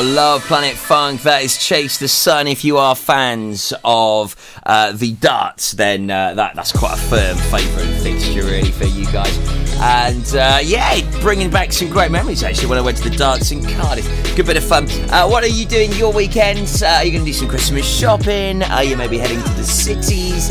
Love 0.04 0.44
Planet 0.46 0.76
Funk. 0.76 1.22
That 1.24 1.44
is 1.44 1.58
Chase 1.58 1.98
the 1.98 2.08
Sun. 2.08 2.48
If 2.48 2.64
you 2.64 2.78
are 2.78 2.96
fans 2.96 3.74
of 3.84 4.36
uh, 4.66 4.92
the 4.94 5.14
darts, 5.14 5.72
then 5.74 6.10
uh, 6.10 6.34
that 6.36 6.56
that's 6.56 6.72
quite 6.72 6.94
a 6.94 7.02
firm 7.02 7.38
favourite 7.38 7.94
fixture, 8.02 8.44
really, 8.44 8.72
for 8.72 8.86
you 8.86 9.06
guys. 9.12 9.38
And 9.80 10.26
uh, 10.36 10.60
yeah, 10.64 11.02
bringing 11.22 11.50
back 11.50 11.72
some 11.72 11.90
great 11.90 12.12
memories 12.12 12.44
actually 12.44 12.68
when 12.68 12.78
I 12.78 12.82
went 12.82 12.98
to 12.98 13.10
the 13.10 13.16
darts 13.16 13.52
in 13.52 13.64
Cardiff. 13.64 14.36
Good 14.36 14.46
bit 14.46 14.58
of 14.58 14.64
fun. 14.64 14.88
Uh, 15.10 15.28
what 15.28 15.44
are 15.44 15.48
you 15.48 15.66
doing 15.66 15.92
your 15.94 16.14
weekends? 16.14 16.82
Uh, 16.82 16.88
are 16.88 17.06
you 17.06 17.12
going 17.12 17.26
to 17.26 17.32
do 17.32 17.34
some 17.34 17.48
Christmas 17.48 17.86
shopping? 17.86 18.64
Are 18.64 18.84
you 18.84 18.96
maybe 18.98 19.18
heading 19.18 19.42
to 19.42 19.50
the 19.50 19.64
cities? 19.64 20.50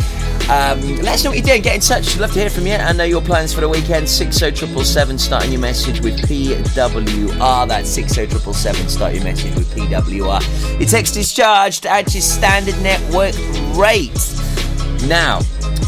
Um, 0.51 0.97
let 0.97 1.15
us 1.15 1.23
know 1.23 1.31
what 1.31 1.39
you're 1.39 1.47
doing. 1.47 1.63
Get 1.63 1.77
in 1.77 1.81
touch. 1.81 2.19
Love 2.19 2.33
to 2.33 2.41
hear 2.41 2.51
from 2.51 2.67
you 2.67 2.73
and 2.73 2.99
know 2.99 3.05
your 3.05 3.23
plans 3.23 3.53
for 3.53 3.61
the 3.61 3.69
weekend. 3.69 4.09
60777, 4.09 5.17
starting 5.17 5.53
your 5.53 5.61
message 5.61 6.01
with 6.01 6.19
PWR. 6.23 7.69
That's 7.69 7.89
60777, 7.89 8.89
start 8.89 9.15
your 9.15 9.23
message 9.23 9.55
with 9.55 9.73
PWR. 9.73 10.81
Your 10.81 10.89
text 10.89 11.17
is 11.17 11.33
charged 11.33 11.87
at 11.87 12.13
your 12.13 12.23
standard 12.23 12.81
network 12.83 13.37
rate. 13.79 14.19
Now, 15.07 15.41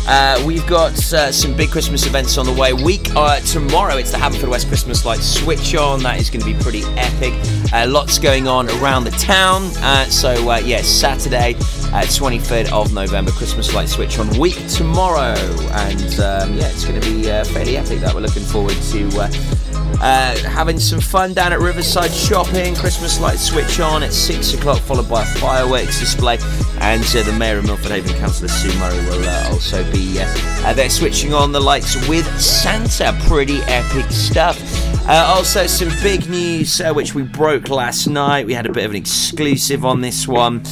uh, 0.09 0.43
we've 0.47 0.67
got 0.67 0.93
uh, 1.13 1.31
some 1.31 1.57
big 1.57 1.71
Christmas 1.71 2.07
events 2.07 2.39
on 2.39 2.47
the 2.47 2.53
way. 2.53 2.73
Week 2.73 3.15
uh, 3.15 3.41
tomorrow, 3.41 3.97
it's 3.97 4.11
the 4.11 4.19
Haverfordwest 4.19 4.69
Christmas 4.69 5.05
Lights 5.05 5.27
Switch 5.27 5.75
On. 5.75 6.03
That 6.03 6.21
is 6.21 6.31
going 6.31 6.41
to 6.41 6.47
be 6.47 6.55
pretty 6.63 6.83
epic. 6.97 7.35
Uh, 7.73 7.87
lots 7.89 8.19
going 8.19 8.49
on 8.49 8.69
around 8.81 9.05
the 9.05 9.11
town. 9.13 9.71
Uh, 9.77 10.05
so, 10.07 10.51
uh, 10.51 10.59
yes, 10.59 10.89
Saturday, 10.89 11.55
23rd 11.55 12.73
of 12.73 12.93
November, 12.93 13.31
Christmas 13.33 13.75
Lights 13.75 13.93
Switch 13.93 14.19
On. 14.19 14.29
Week 14.39 14.67
tomorrow, 14.69 15.35
and 15.73 16.21
um, 16.21 16.55
yeah, 16.55 16.69
it's 16.69 16.85
going 16.85 17.01
to 17.01 17.09
be 17.09 17.25
fairly 17.53 17.77
epic. 17.77 18.01
That 18.01 18.15
we're 18.15 18.21
looking 18.21 18.45
forward 18.45 18.75
to. 18.75 19.72
Uh, 20.01 20.37
having 20.49 20.79
some 20.81 21.01
fun 21.01 21.33
down 21.33 21.53
at 21.53 21.61
Riverside 21.61 22.11
Shopping. 22.11 22.75
Christmas 22.75 23.21
lights 23.21 23.43
switch 23.43 23.79
on 23.79 24.03
at 24.03 24.13
6 24.13 24.55
o'clock, 24.55 24.79
followed 24.81 25.09
by 25.09 25.23
a 25.23 25.27
fireworks 25.37 26.01
display. 26.01 26.39
And 26.81 27.03
uh, 27.03 27.23
the 27.23 27.35
Mayor 27.39 27.59
of 27.59 27.67
Milford 27.67 27.93
Haven, 27.93 28.13
Councillor 28.15 28.49
Sue 28.49 28.77
Murray, 28.79 28.99
will 29.07 29.25
uh, 29.29 29.51
also 29.53 29.89
be 29.93 30.19
uh, 30.19 30.25
uh, 30.65 30.73
there 30.75 30.91
switching 30.91 31.33
on 31.33 31.53
the 31.53 31.61
lights 31.61 31.95
with 32.09 32.27
Santa. 32.41 33.17
Pretty 33.29 33.59
epic 33.63 34.11
stuff. 34.11 34.61
Uh, 35.09 35.35
also, 35.37 35.67
some 35.67 35.91
big 36.03 36.29
news 36.29 36.81
which 36.95 37.15
we 37.15 37.23
broke 37.23 37.69
last 37.69 38.07
night. 38.07 38.47
We 38.47 38.55
had 38.55 38.67
a 38.67 38.73
bit 38.73 38.85
of 38.85 38.91
an 38.91 38.97
exclusive 38.97 39.85
on 39.85 40.01
this 40.01 40.27
one. 40.27 40.63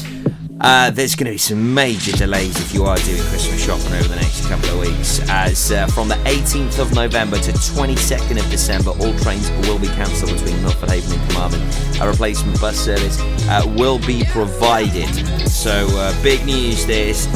Uh, 0.60 0.90
there's 0.90 1.14
going 1.14 1.24
to 1.24 1.32
be 1.32 1.38
some 1.38 1.72
major 1.72 2.12
delays 2.12 2.54
if 2.60 2.74
you 2.74 2.84
are 2.84 2.96
doing 2.98 3.22
Christmas 3.28 3.64
shopping 3.64 3.94
over 3.94 4.08
the 4.08 4.16
next 4.16 4.46
couple 4.46 4.68
of 4.68 4.80
weeks, 4.80 5.20
as 5.30 5.72
uh, 5.72 5.86
from 5.86 6.06
the 6.06 6.16
18th 6.26 6.78
of 6.78 6.94
November 6.94 7.38
to 7.38 7.52
22nd 7.52 8.38
of 8.38 8.50
December, 8.50 8.90
all 8.90 9.18
trains 9.20 9.50
will 9.66 9.78
be 9.78 9.86
cancelled 9.88 10.32
between 10.32 10.60
Milford 10.62 10.90
Haven 10.90 11.18
and 11.18 11.30
Carmarthen. 11.30 12.02
A 12.02 12.06
replacement 12.06 12.60
bus 12.60 12.76
service 12.76 13.18
uh, 13.48 13.62
will 13.78 13.98
be 14.00 14.22
provided. 14.24 15.08
So, 15.48 15.86
uh, 15.92 16.22
big 16.22 16.44
news 16.44 16.84
this 16.84 17.26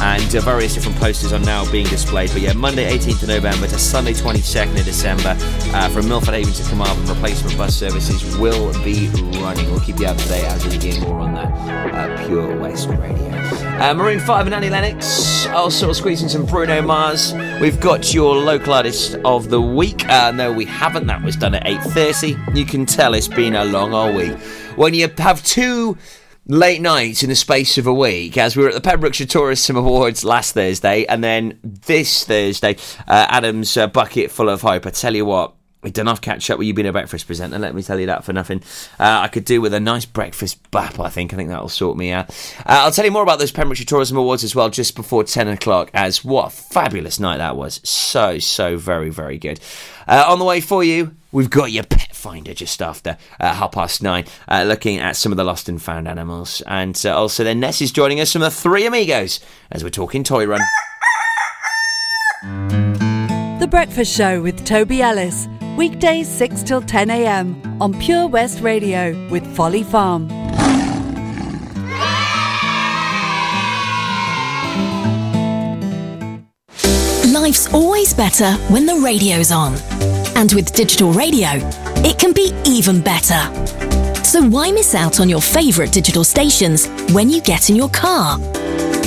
and 0.00 0.34
uh, 0.34 0.40
various 0.40 0.74
different 0.74 0.98
posters 0.98 1.32
are 1.32 1.38
now 1.38 1.70
being 1.70 1.86
displayed. 1.86 2.30
But 2.32 2.40
yeah, 2.40 2.52
Monday 2.52 2.90
18th 2.90 3.22
of 3.22 3.28
November 3.28 3.68
to 3.68 3.78
Sunday 3.78 4.12
22nd 4.12 4.80
of 4.80 4.84
December 4.84 5.36
uh, 5.74 5.88
from 5.90 6.08
Milford 6.08 6.34
Haven 6.34 6.52
to 6.52 6.62
Carmarthen, 6.64 7.06
replacement 7.06 7.56
bus 7.56 7.76
services 7.76 8.36
will 8.38 8.72
be 8.82 9.08
running. 9.38 9.70
We'll 9.70 9.80
keep 9.80 10.00
you 10.00 10.06
up 10.06 10.16
to 10.16 10.28
date 10.28 10.44
as 10.44 10.66
we 10.66 10.78
hear 10.78 11.00
more 11.02 11.20
on 11.20 11.34
that 11.34 12.26
Pure 12.26 12.58
West 12.72 12.88
Radio. 12.88 13.28
Uh, 13.82 13.92
Maroon 13.92 14.18
5 14.18 14.46
and 14.46 14.54
Annie 14.54 14.70
Lennox, 14.70 15.46
also 15.48 15.92
squeezing 15.92 16.30
some 16.30 16.46
Bruno 16.46 16.80
Mars. 16.80 17.34
We've 17.60 17.78
got 17.78 18.14
your 18.14 18.34
local 18.36 18.72
artist 18.72 19.16
of 19.26 19.50
the 19.50 19.60
week. 19.60 20.08
Uh, 20.08 20.30
no, 20.30 20.50
we 20.50 20.64
haven't. 20.64 21.06
That 21.06 21.22
was 21.22 21.36
done 21.36 21.54
at 21.54 21.64
8.30. 21.64 22.56
You 22.56 22.64
can 22.64 22.86
tell 22.86 23.12
it's 23.12 23.28
been 23.28 23.54
a 23.54 23.66
long 23.66 23.92
old 23.92 24.16
week. 24.16 24.38
When 24.76 24.94
you 24.94 25.06
have 25.18 25.44
two 25.44 25.98
late 26.46 26.80
nights 26.80 27.22
in 27.22 27.28
the 27.28 27.36
space 27.36 27.76
of 27.76 27.86
a 27.86 27.92
week 27.92 28.38
as 28.38 28.56
we 28.56 28.62
were 28.62 28.70
at 28.70 28.74
the 28.74 28.80
Pembrokeshire 28.80 29.26
Tourism 29.26 29.76
Awards 29.76 30.24
last 30.24 30.54
Thursday 30.54 31.04
and 31.04 31.22
then 31.22 31.58
this 31.62 32.24
Thursday, 32.24 32.76
uh, 33.06 33.26
Adam's 33.28 33.76
uh, 33.76 33.86
bucket 33.86 34.30
full 34.30 34.48
of 34.48 34.62
hope. 34.62 34.86
I 34.86 34.90
tell 34.90 35.14
you 35.14 35.26
what, 35.26 35.52
we 35.82 35.90
done 35.90 36.06
enough 36.06 36.20
catch 36.20 36.48
up 36.50 36.58
with 36.58 36.66
you 36.68 36.74
being 36.74 36.86
a 36.86 36.92
breakfast 36.92 37.26
presenter. 37.26 37.58
Let 37.58 37.74
me 37.74 37.82
tell 37.82 37.98
you 37.98 38.06
that 38.06 38.24
for 38.24 38.32
nothing. 38.32 38.62
Uh, 39.00 39.20
I 39.22 39.28
could 39.28 39.44
do 39.44 39.60
with 39.60 39.74
a 39.74 39.80
nice 39.80 40.04
breakfast 40.04 40.70
bap. 40.70 41.00
I 41.00 41.08
think. 41.08 41.32
I 41.32 41.36
think 41.36 41.48
that'll 41.48 41.68
sort 41.68 41.96
me 41.96 42.12
out. 42.12 42.30
Uh, 42.60 42.84
I'll 42.84 42.92
tell 42.92 43.04
you 43.04 43.10
more 43.10 43.22
about 43.22 43.38
those 43.38 43.52
Pembrokeshire 43.52 43.86
Tourism 43.86 44.16
Awards 44.16 44.44
as 44.44 44.54
well, 44.54 44.70
just 44.70 44.94
before 44.94 45.24
ten 45.24 45.48
o'clock. 45.48 45.90
As 45.92 46.24
what 46.24 46.46
a 46.46 46.50
fabulous 46.50 47.18
night 47.18 47.38
that 47.38 47.56
was. 47.56 47.80
So 47.88 48.38
so 48.38 48.76
very 48.76 49.10
very 49.10 49.38
good. 49.38 49.60
Uh, 50.06 50.24
on 50.26 50.38
the 50.38 50.44
way 50.44 50.60
for 50.60 50.82
you, 50.84 51.14
we've 51.30 51.50
got 51.50 51.72
your 51.72 51.84
pet 51.84 52.14
finder 52.14 52.54
just 52.54 52.82
after 52.82 53.16
uh, 53.40 53.54
half 53.54 53.72
past 53.72 54.02
nine, 54.02 54.24
uh, 54.48 54.64
looking 54.66 54.98
at 54.98 55.16
some 55.16 55.32
of 55.32 55.36
the 55.36 55.44
lost 55.44 55.68
and 55.68 55.80
found 55.82 56.08
animals. 56.08 56.62
And 56.66 57.00
uh, 57.04 57.16
also, 57.16 57.44
then 57.44 57.60
Ness 57.60 57.80
is 57.80 57.92
joining 57.92 58.20
us 58.20 58.32
from 58.32 58.42
the 58.42 58.50
Three 58.50 58.86
Amigos 58.86 59.40
as 59.70 59.82
we're 59.82 59.90
talking 59.90 60.24
Toy 60.24 60.46
Run. 60.46 60.60
The 63.62 63.68
Breakfast 63.68 64.16
Show 64.16 64.42
with 64.42 64.66
Toby 64.66 65.02
Ellis. 65.02 65.46
Weekdays 65.76 66.26
6 66.26 66.64
till 66.64 66.82
10 66.82 67.10
a.m. 67.10 67.80
on 67.80 67.96
Pure 68.00 68.26
West 68.26 68.60
Radio 68.60 69.14
with 69.28 69.46
Folly 69.54 69.84
Farm. 69.84 70.26
Life's 77.32 77.72
always 77.72 78.12
better 78.12 78.50
when 78.68 78.84
the 78.84 79.00
radio's 79.00 79.52
on. 79.52 79.76
And 80.34 80.52
with 80.54 80.74
digital 80.74 81.12
radio, 81.12 81.50
it 82.02 82.18
can 82.18 82.32
be 82.32 82.52
even 82.66 83.00
better. 83.00 83.44
So 84.24 84.42
why 84.42 84.72
miss 84.72 84.92
out 84.96 85.20
on 85.20 85.28
your 85.28 85.40
favourite 85.40 85.92
digital 85.92 86.24
stations 86.24 86.88
when 87.12 87.30
you 87.30 87.40
get 87.40 87.70
in 87.70 87.76
your 87.76 87.90
car? 87.90 88.38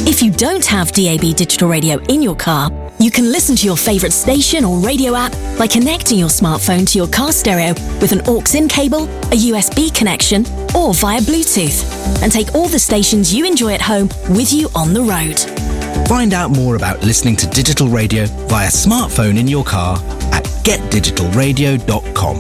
If 0.07 0.23
you 0.23 0.31
don't 0.31 0.65
have 0.65 0.93
DAB 0.93 1.35
digital 1.35 1.67
radio 1.67 1.97
in 2.03 2.21
your 2.21 2.37
car, 2.37 2.71
you 2.99 3.11
can 3.11 3.31
listen 3.31 3.55
to 3.55 3.65
your 3.65 3.77
favourite 3.77 4.13
station 4.13 4.63
or 4.63 4.79
radio 4.79 5.15
app 5.15 5.31
by 5.57 5.67
connecting 5.67 6.17
your 6.17 6.29
smartphone 6.29 6.87
to 6.91 6.97
your 6.97 7.07
car 7.07 7.31
stereo 7.31 7.73
with 8.01 8.11
an 8.11 8.21
aux-in 8.27 8.67
cable, 8.67 9.03
a 9.31 9.37
USB 9.51 9.93
connection, 9.93 10.45
or 10.75 10.93
via 10.93 11.19
Bluetooth, 11.21 11.83
and 12.21 12.31
take 12.31 12.53
all 12.55 12.67
the 12.67 12.79
stations 12.79 13.33
you 13.33 13.45
enjoy 13.45 13.73
at 13.73 13.81
home 13.81 14.09
with 14.29 14.53
you 14.53 14.69
on 14.75 14.93
the 14.93 15.01
road. 15.01 15.37
Find 16.07 16.33
out 16.33 16.51
more 16.51 16.75
about 16.75 17.01
listening 17.03 17.35
to 17.37 17.47
digital 17.47 17.87
radio 17.87 18.25
via 18.47 18.69
smartphone 18.69 19.39
in 19.39 19.47
your 19.47 19.63
car 19.63 19.97
at 20.31 20.43
getdigitalradio.com. 20.63 22.37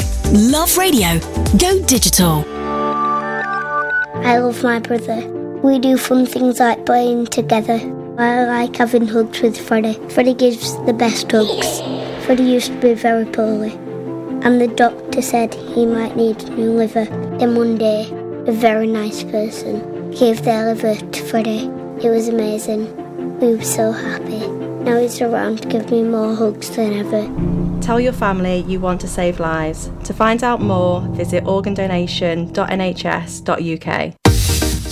Love 0.51 0.77
radio. 0.77 1.19
Go 1.57 1.81
digital. 1.85 2.45
I 4.23 4.37
love 4.39 4.63
my 4.63 4.79
brother. 4.79 5.27
We 5.61 5.79
do 5.79 5.97
fun 5.97 6.25
things 6.25 6.59
like 6.59 6.85
playing 6.85 7.27
together. 7.27 7.79
I 8.17 8.45
like 8.45 8.77
having 8.77 9.07
hugs 9.07 9.41
with 9.41 9.59
Freddie. 9.59 9.99
Freddie 10.07 10.35
gives 10.35 10.77
the 10.85 10.93
best 10.93 11.29
hugs. 11.29 11.81
Freddie 12.25 12.45
used 12.45 12.71
to 12.71 12.79
be 12.79 12.93
very 12.93 13.25
poorly, 13.25 13.73
and 14.41 14.61
the 14.61 14.69
doctor 14.73 15.21
said 15.21 15.53
he 15.53 15.85
might 15.85 16.15
need 16.15 16.41
a 16.43 16.49
new 16.51 16.71
liver. 16.71 17.03
Then 17.39 17.55
one 17.55 17.77
day, 17.77 18.09
a 18.47 18.53
very 18.53 18.87
nice 18.87 19.21
person 19.23 20.11
gave 20.11 20.43
their 20.43 20.73
liver 20.73 20.95
to 20.95 21.23
Freddie. 21.25 21.69
It 22.01 22.09
was 22.09 22.29
amazing. 22.29 22.87
We 23.41 23.55
were 23.55 23.63
so 23.63 23.91
happy. 23.91 24.47
Now 24.47 24.97
he's 24.97 25.21
around 25.21 25.63
to 25.63 25.67
give 25.67 25.91
me 25.91 26.03
more 26.03 26.35
hugs 26.35 26.69
than 26.73 26.93
ever. 26.93 27.27
Tell 27.81 27.99
your 27.99 28.13
family 28.13 28.61
you 28.61 28.79
want 28.79 29.01
to 29.01 29.09
save 29.09 29.41
lives. 29.41 29.91
To 30.05 30.13
find 30.13 30.41
out 30.41 30.61
more, 30.61 31.01
visit 31.01 31.43
organdonation.nhs.uk. 31.43 34.24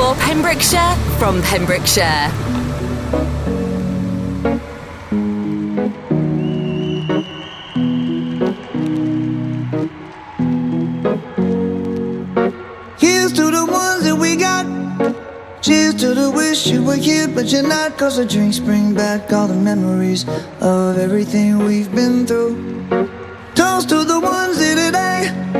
for 0.00 0.14
Pembrokeshire 0.14 0.94
from 1.18 1.42
Pembrokeshire. 1.42 2.28
Here's 12.98 13.32
to 13.34 13.50
the 13.50 13.66
ones 13.68 14.04
that 14.04 14.16
we 14.18 14.36
got. 14.36 14.64
Cheers 15.60 15.96
to 15.96 16.14
the 16.14 16.30
wish 16.30 16.66
you 16.68 16.82
were 16.82 16.94
here, 16.94 17.28
but 17.28 17.52
you're 17.52 17.68
not. 17.68 17.98
Cause 17.98 18.16
the 18.16 18.24
drinks 18.24 18.58
bring 18.58 18.94
back 18.94 19.30
all 19.34 19.48
the 19.48 19.60
memories 19.70 20.26
of 20.62 20.96
everything 20.96 21.58
we've 21.58 21.94
been 21.94 22.26
through. 22.26 22.54
Toast 23.54 23.90
to 23.90 24.04
the 24.04 24.18
ones 24.18 24.58
here 24.58 24.76
today. 24.76 25.59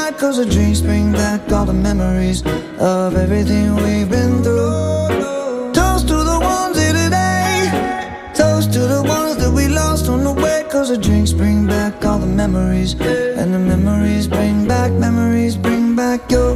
Cause 0.21 0.37
the 0.37 0.45
drinks 0.45 0.81
bring 0.81 1.11
back 1.11 1.51
all 1.51 1.65
the 1.65 1.73
memories 1.73 2.43
of 2.77 3.15
everything 3.15 3.75
we've 3.77 4.07
been 4.07 4.43
through. 4.43 5.73
Toast 5.73 6.07
to 6.09 6.13
the 6.13 6.37
ones 6.39 6.77
here 6.77 6.93
today. 6.93 8.31
Toast 8.35 8.71
to 8.73 8.81
the 8.81 9.01
ones 9.01 9.37
that 9.37 9.51
we 9.51 9.67
lost 9.67 10.09
on 10.09 10.23
the 10.23 10.31
way. 10.31 10.63
Cause 10.69 10.89
the 10.89 10.97
drinks 10.99 11.33
bring 11.33 11.65
back 11.65 12.05
all 12.05 12.19
the 12.19 12.27
memories. 12.27 12.93
And 13.01 13.51
the 13.51 13.57
memories 13.57 14.27
bring 14.27 14.67
back, 14.67 14.91
memories 14.91 15.57
bring 15.57 15.95
back 15.95 16.29
your. 16.29 16.55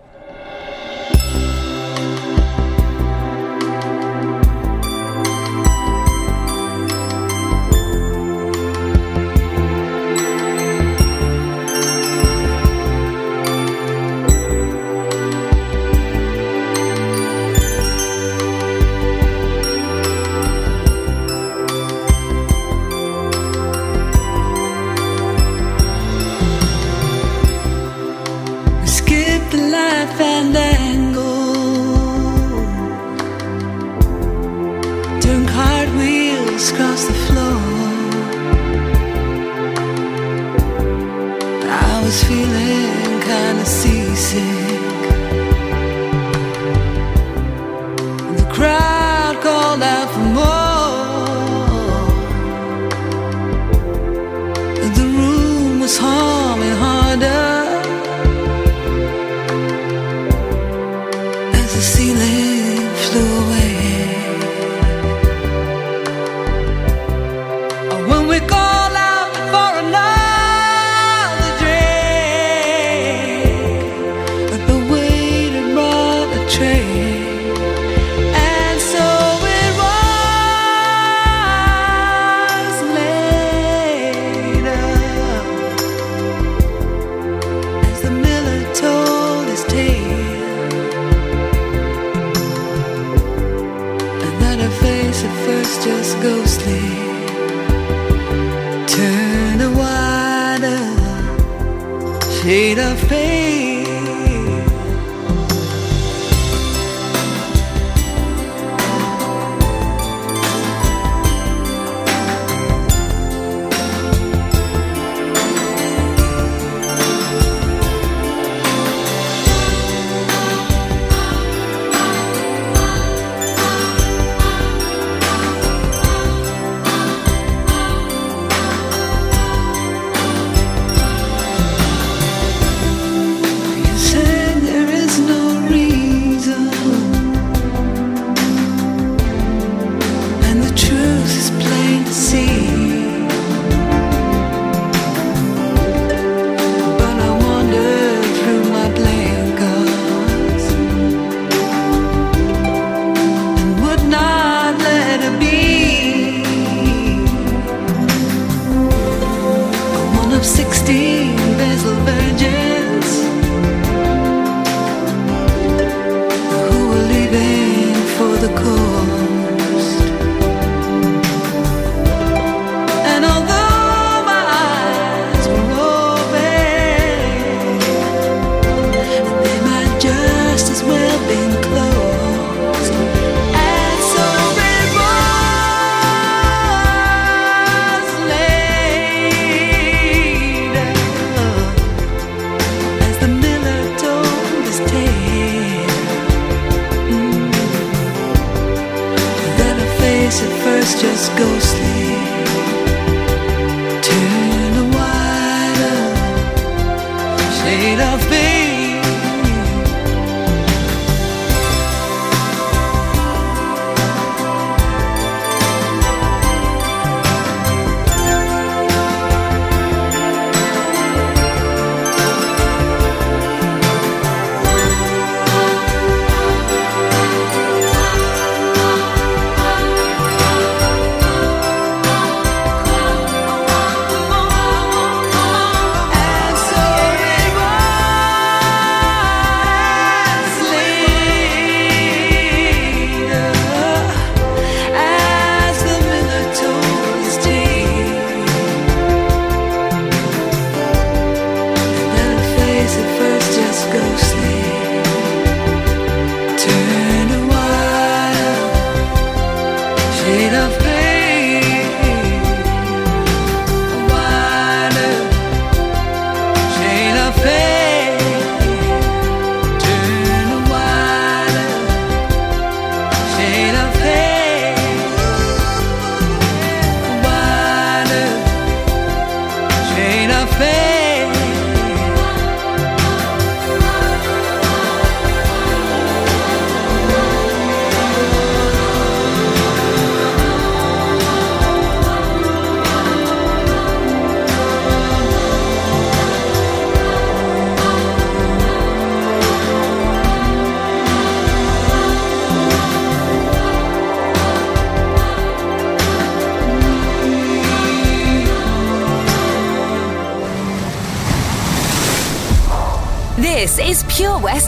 deep. 160.91 161.20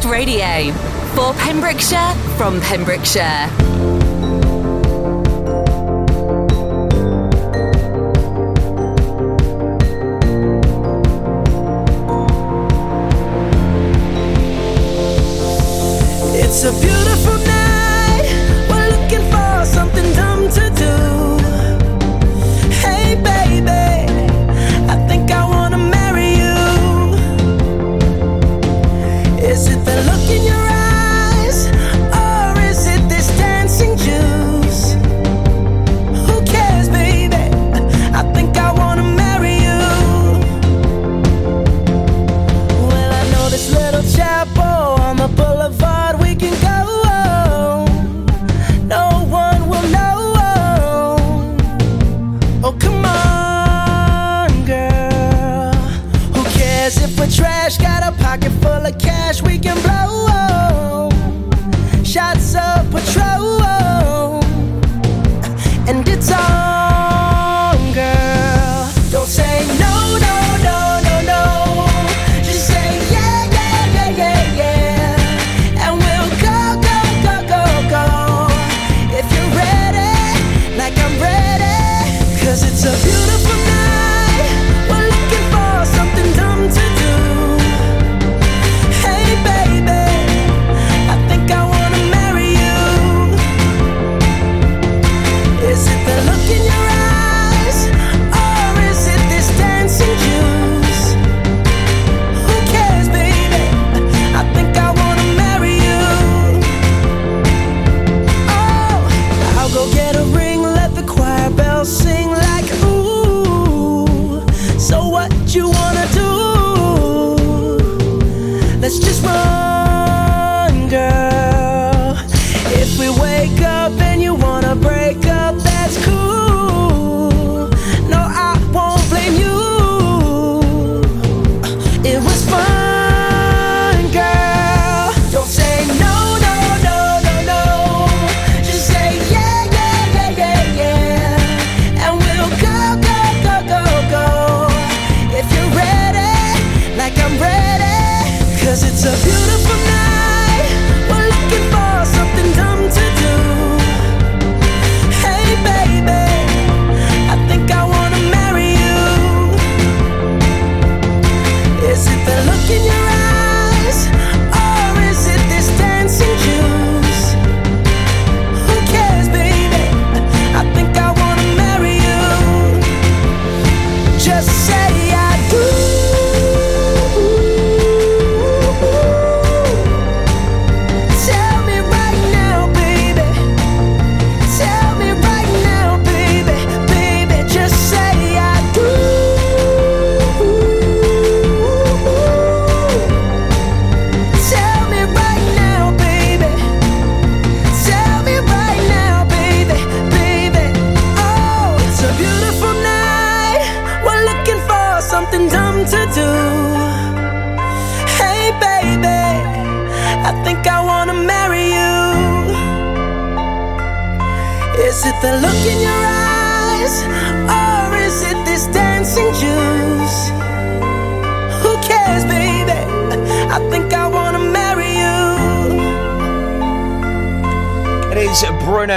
Coast 0.04 0.12
Radio. 0.12 0.72
For 1.16 1.34
Pembrokeshire, 1.34 2.14
from 2.38 2.60
Pembrokeshire. 2.62 3.50
It's 16.36 16.64
a 16.64 16.72
beautiful 16.82 16.93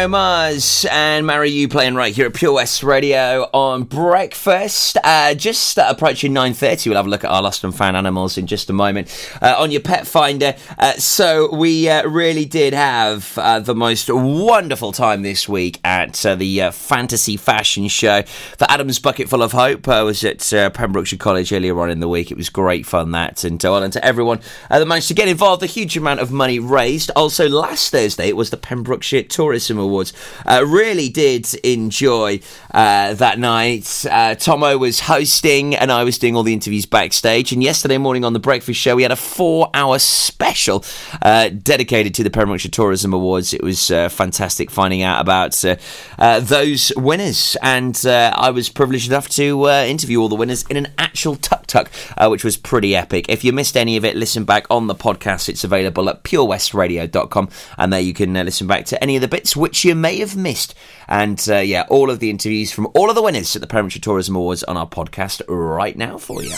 Bruno 0.07 0.36
Mars 0.47 0.87
and 0.93 1.27
Marry 1.27 1.51
You 1.51 1.67
playing 1.67 1.97
right 1.97 2.15
here 2.15 2.27
at 2.27 2.35
Pure 2.35 2.53
West 2.53 2.85
Radio 2.85 3.51
on 3.53 3.83
breakfast. 3.83 4.97
Uh, 5.03 5.35
just 5.35 5.77
approaching 5.77 6.33
9.30, 6.33 6.87
we'll 6.87 6.97
have 6.97 7.07
a 7.07 7.09
look 7.09 7.25
at 7.25 7.33
our 7.33 7.43
lost 7.43 7.65
and 7.65 7.75
found 7.75 7.97
animals 7.97 8.39
in 8.39 8.47
just 8.47 8.71
a 8.71 8.73
moment 8.73 9.09
uh, 9.43 9.57
on 9.59 9.73
your 9.73 9.81
pet 9.81 10.07
finder. 10.07 10.55
Uh, 10.79 10.93
so 10.93 11.53
we 11.53 11.89
uh, 11.89 12.07
really 12.09 12.45
did 12.45 12.75
have 12.75 13.37
uh, 13.39 13.59
the 13.59 13.75
most 13.75 14.09
wonderful 14.09 14.93
time 14.93 15.23
this 15.23 15.49
week 15.49 15.81
at 15.83 16.13
the 16.13 16.71
Fantasy 16.73 17.37
Fashion 17.37 17.89
Show. 17.89 18.23
The 18.59 18.71
Adams 18.71 19.01
Bucket 19.01 19.29
Full 19.29 19.43
of 19.43 19.51
Hope 19.51 19.89
was 19.89 20.23
at 20.23 20.49
Pembrokeshire 20.75 21.19
College 21.19 21.53
earlier 21.53 21.81
on 21.81 21.91
in 21.91 21.99
the 21.99 22.09
week. 22.09 22.31
It 22.31 22.37
was 22.37 22.51
great 22.51 22.87
fun, 22.87 23.11
that. 23.11 23.43
And, 23.43 23.61
well, 23.65 23.83
and 23.83 23.93
to 23.95 24.05
everyone 24.05 24.39
that 24.71 24.87
managed 24.87 25.09
to 25.09 25.15
get 25.15 25.27
involved, 25.27 25.65
a 25.65 25.67
huge 25.67 25.97
amount 25.97 26.21
of 26.21 26.31
money 26.31 26.61
raised. 26.61 27.11
Also, 27.17 27.49
last 27.49 27.91
Thursday, 27.91 28.29
it 28.29 28.37
was 28.37 28.51
the 28.51 28.57
Pembrokeshire 28.57 29.25
Tourism 29.25 29.77
Awards. 29.77 30.13
Uh, 30.45 30.65
really 30.67 31.09
did 31.09 31.53
enjoy 31.57 32.41
uh, 32.75 33.15
that 33.15 33.39
night. 33.39 34.05
Uh, 34.11 34.35
Tomo 34.35 34.77
was 34.79 35.01
hosting, 35.01 35.75
and 35.75 35.91
I 35.91 36.05
was 36.05 36.19
doing 36.19 36.37
all 36.37 36.43
the 36.43 36.53
interviews 36.53 36.87
backstage. 36.87 37.53
And 37.53 37.63
yesterday 37.63 37.99
morning 37.99 38.25
on 38.25 38.33
the 38.33 38.39
Breakfast 38.39 38.81
Show, 38.81 38.97
we 38.97 39.03
had 39.03 39.13
a 39.13 39.17
four-hour 39.17 39.99
special 39.99 40.85
uh, 41.23 41.49
dedicated 41.49 42.15
to 42.15 42.25
the 42.25 42.31
Pembrokeshire 42.31 42.71
Tourism 42.71 43.13
Awards. 43.13 43.55
It 43.55 43.63
was 43.63 43.91
uh, 43.91 44.09
fantastic 44.09 44.71
finding 44.71 45.03
out 45.03 45.21
about 45.21 45.65
uh, 45.65 46.41
those 46.41 46.93
winners, 46.97 47.57
and 47.63 48.01
I 48.07 48.51
was 48.51 48.69
privileged 48.69 49.09
enough 49.09 49.29
to 49.31 49.67
interview 49.69 50.21
all 50.21 50.29
the 50.29 50.37
winners 50.37 50.65
in 50.69 50.77
an 50.77 50.89
actual 50.99 51.37
tuk 51.37 51.67
tuk, 51.67 51.89
which 52.31 52.45
was 52.45 52.57
pretty 52.57 52.95
epic. 52.97 53.27
If 53.29 53.45
you 53.45 53.53
missed 53.53 53.77
any 53.77 53.97
of 53.97 54.05
it, 54.05 54.17
listen 54.17 54.45
back 54.45 54.67
on 54.71 54.87
the 54.87 54.95
podcast. 54.95 55.49
It's 55.49 55.65
available 55.65 56.09
at 56.09 56.25
purewestradio.com, 56.25 57.49
and 57.79 57.93
there 57.93 58.01
you 58.01 58.15
can 58.15 58.35
listen 58.35 58.67
back 58.67 58.85
to 58.87 59.03
any 59.03 59.17
of 59.17 59.23
the 59.23 59.29
bits 59.29 59.57
which 59.57 59.85
you 59.85 59.95
may 59.95 60.19
have 60.19 60.26
missed. 60.35 60.75
And 61.07 61.45
uh, 61.49 61.59
yeah, 61.59 61.85
all 61.89 62.11
of 62.11 62.19
the 62.19 62.31
interviews 62.31 62.73
from 62.73 62.89
all 62.95 63.11
of 63.11 63.15
the 63.15 63.23
winners 63.23 63.55
at 63.55 63.61
the 63.61 63.69
Pembrokeshire 63.69 64.01
Tourism 64.01 64.35
Awards 64.35 64.65
on 64.65 64.77
our 64.77 64.89
podcast 64.89 65.43
right 65.49 65.97
now 65.97 66.19
for 66.19 66.43
you. 66.43 66.51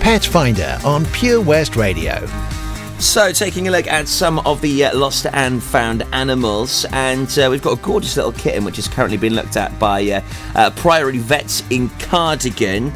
Pet 0.00 0.24
Finder 0.24 0.78
on 0.84 1.04
Pure 1.06 1.42
West 1.42 1.76
Radio. 1.76 2.26
So, 2.98 3.30
taking 3.30 3.68
a 3.68 3.70
look 3.70 3.86
at 3.86 4.08
some 4.08 4.38
of 4.46 4.62
the 4.62 4.86
uh, 4.86 4.96
lost 4.96 5.26
and 5.26 5.62
found 5.62 6.02
animals, 6.14 6.86
and 6.92 7.28
uh, 7.38 7.48
we've 7.50 7.60
got 7.60 7.78
a 7.78 7.82
gorgeous 7.82 8.16
little 8.16 8.32
kitten 8.32 8.64
which 8.64 8.78
is 8.78 8.88
currently 8.88 9.18
being 9.18 9.34
looked 9.34 9.58
at 9.58 9.78
by 9.78 10.02
uh, 10.10 10.22
uh 10.54 10.70
Priory 10.70 11.18
Vets 11.18 11.62
in 11.68 11.90
Cardigan. 11.98 12.92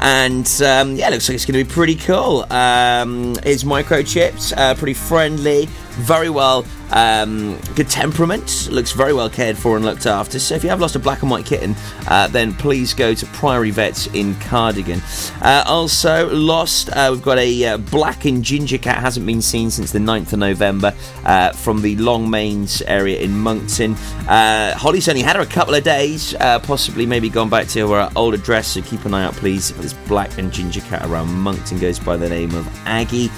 And 0.00 0.46
um, 0.60 0.96
yeah, 0.96 1.08
looks 1.10 1.28
like 1.28 1.36
it's 1.36 1.46
going 1.46 1.58
to 1.58 1.64
be 1.64 1.72
pretty 1.72 1.94
cool. 1.94 2.52
Um, 2.52 3.36
it's 3.44 3.62
microchipped, 3.62 4.56
uh, 4.56 4.74
pretty 4.74 4.94
friendly, 4.94 5.68
very 5.94 6.30
well 6.30 6.64
um, 6.94 7.58
good 7.74 7.88
temperament, 7.88 8.68
looks 8.70 8.92
very 8.92 9.12
well 9.12 9.28
cared 9.28 9.58
for 9.58 9.76
and 9.76 9.84
looked 9.84 10.06
after. 10.06 10.38
So 10.38 10.54
if 10.54 10.62
you 10.62 10.70
have 10.70 10.80
lost 10.80 10.94
a 10.96 10.98
black 10.98 11.22
and 11.22 11.30
white 11.30 11.44
kitten, 11.44 11.74
uh, 12.08 12.28
then 12.28 12.54
please 12.54 12.94
go 12.94 13.14
to 13.14 13.26
Priory 13.26 13.70
Vets 13.70 14.06
in 14.08 14.34
Cardigan. 14.36 15.00
Uh, 15.42 15.64
also 15.66 16.30
lost, 16.30 16.90
uh, 16.90 17.08
we've 17.10 17.22
got 17.22 17.38
a 17.38 17.64
uh, 17.64 17.78
black 17.78 18.24
and 18.24 18.44
ginger 18.44 18.78
cat, 18.78 18.98
hasn't 18.98 19.26
been 19.26 19.42
seen 19.42 19.70
since 19.70 19.92
the 19.92 19.98
9th 19.98 20.32
of 20.34 20.38
November 20.38 20.94
uh, 21.24 21.52
from 21.52 21.82
the 21.82 21.96
Long 21.96 22.30
Mains 22.30 22.82
area 22.82 23.18
in 23.20 23.36
Monkton. 23.36 23.94
Uh, 24.28 24.74
Holly's 24.76 25.08
only 25.08 25.22
had 25.22 25.36
her 25.36 25.42
a 25.42 25.46
couple 25.46 25.74
of 25.74 25.82
days, 25.84 26.34
possibly 26.38 27.06
maybe 27.06 27.28
gone 27.28 27.50
back 27.50 27.66
to 27.68 27.90
her 27.90 28.10
old 28.14 28.34
address, 28.34 28.68
so 28.68 28.82
keep 28.82 29.04
an 29.04 29.14
eye 29.14 29.24
out 29.24 29.34
please 29.34 29.70
for 29.70 29.82
this 29.82 29.92
black 29.92 30.38
and 30.38 30.52
ginger 30.52 30.80
cat 30.82 31.04
around 31.06 31.28
Monkton, 31.28 31.80
goes 31.80 31.98
by 31.98 32.16
the 32.16 32.28
name 32.28 32.54
of 32.54 32.68
Aggie. 32.86 33.30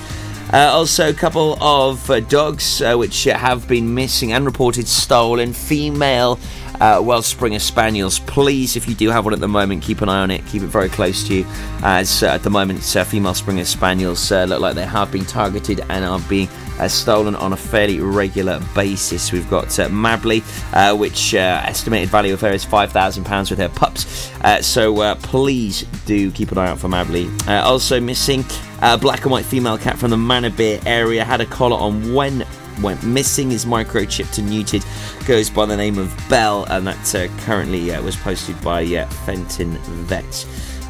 Uh, 0.53 0.71
also, 0.73 1.09
a 1.09 1.13
couple 1.13 1.61
of 1.61 2.09
uh, 2.09 2.21
dogs 2.21 2.81
uh, 2.81 2.95
which 2.95 3.25
have 3.25 3.67
been 3.67 3.93
missing 3.95 4.33
and 4.33 4.45
reported 4.45 4.87
stolen. 4.87 5.53
Female 5.53 6.39
uh, 6.81 7.01
Welsh 7.03 7.27
Springer 7.27 7.59
Spaniels. 7.59 8.21
Please, 8.21 8.77
if 8.77 8.87
you 8.87 8.95
do 8.95 9.11
have 9.11 9.25
one 9.25 9.35
at 9.35 9.41
the 9.41 9.49
moment, 9.49 9.83
keep 9.83 10.03
an 10.03 10.09
eye 10.09 10.21
on 10.21 10.31
it. 10.31 10.47
Keep 10.47 10.63
it 10.63 10.67
very 10.67 10.89
close 10.89 11.27
to 11.27 11.35
you, 11.35 11.47
as 11.83 12.23
uh, 12.23 12.29
at 12.29 12.45
the 12.45 12.51
moment, 12.51 12.97
uh, 12.97 13.03
female 13.03 13.35
Springer 13.35 13.65
Spaniels 13.65 14.31
look 14.31 14.61
like 14.61 14.77
they 14.77 14.87
have 14.87 15.11
been 15.11 15.25
targeted 15.25 15.81
and 15.89 16.05
are 16.05 16.21
being 16.29 16.49
uh, 16.79 16.89
stolen 16.89 17.35
on 17.37 17.53
a 17.53 17.57
fairly 17.57 18.01
regular 18.01 18.61
basis. 18.75 19.33
We've 19.33 19.49
got 19.49 19.79
uh, 19.79 19.89
Mabley, 19.89 20.41
which 20.97 21.35
estimated 21.35 22.09
value 22.09 22.35
of 22.35 22.41
her 22.41 22.53
is 22.53 22.65
five 22.65 22.93
thousand 22.93 23.25
pounds 23.25 23.51
with 23.51 23.59
her 23.59 23.69
pups. 23.69 24.31
so 24.67 25.15
please 25.17 25.83
do 26.07 26.31
keep 26.31 26.53
an 26.53 26.59
eye 26.59 26.69
out 26.69 26.79
for 26.79 26.89
Mabley. 26.89 27.29
also 27.49 28.01
missing. 28.01 28.45
A 28.83 28.99
black 28.99 29.23
and 29.23 29.31
white 29.31 29.47
female 29.47 29.79
cat 29.79 29.97
from 29.99 30.11
the 30.11 30.17
Manorbier 30.17 30.85
area 30.85 31.25
had 31.25 31.41
a 31.41 31.47
collar 31.47 31.77
on 31.77 32.13
when 32.13 32.47
went 32.83 33.03
missing, 33.05 33.53
is 33.53 33.65
microchipped 33.65 34.39
and 34.39 34.49
neutered, 34.49 34.85
goes 35.27 35.51
by 35.51 35.67
the 35.67 35.77
name 35.77 35.99
of 35.99 36.15
Bell, 36.29 36.67
and 36.71 36.87
that 36.87 37.15
uh, 37.15 37.29
currently 37.39 37.93
uh, 37.93 38.03
was 38.03 38.17
posted 38.17 38.61
by 38.63 38.85
uh, 38.85 39.07
Fenton 39.25 39.73
Vets. 40.05 40.47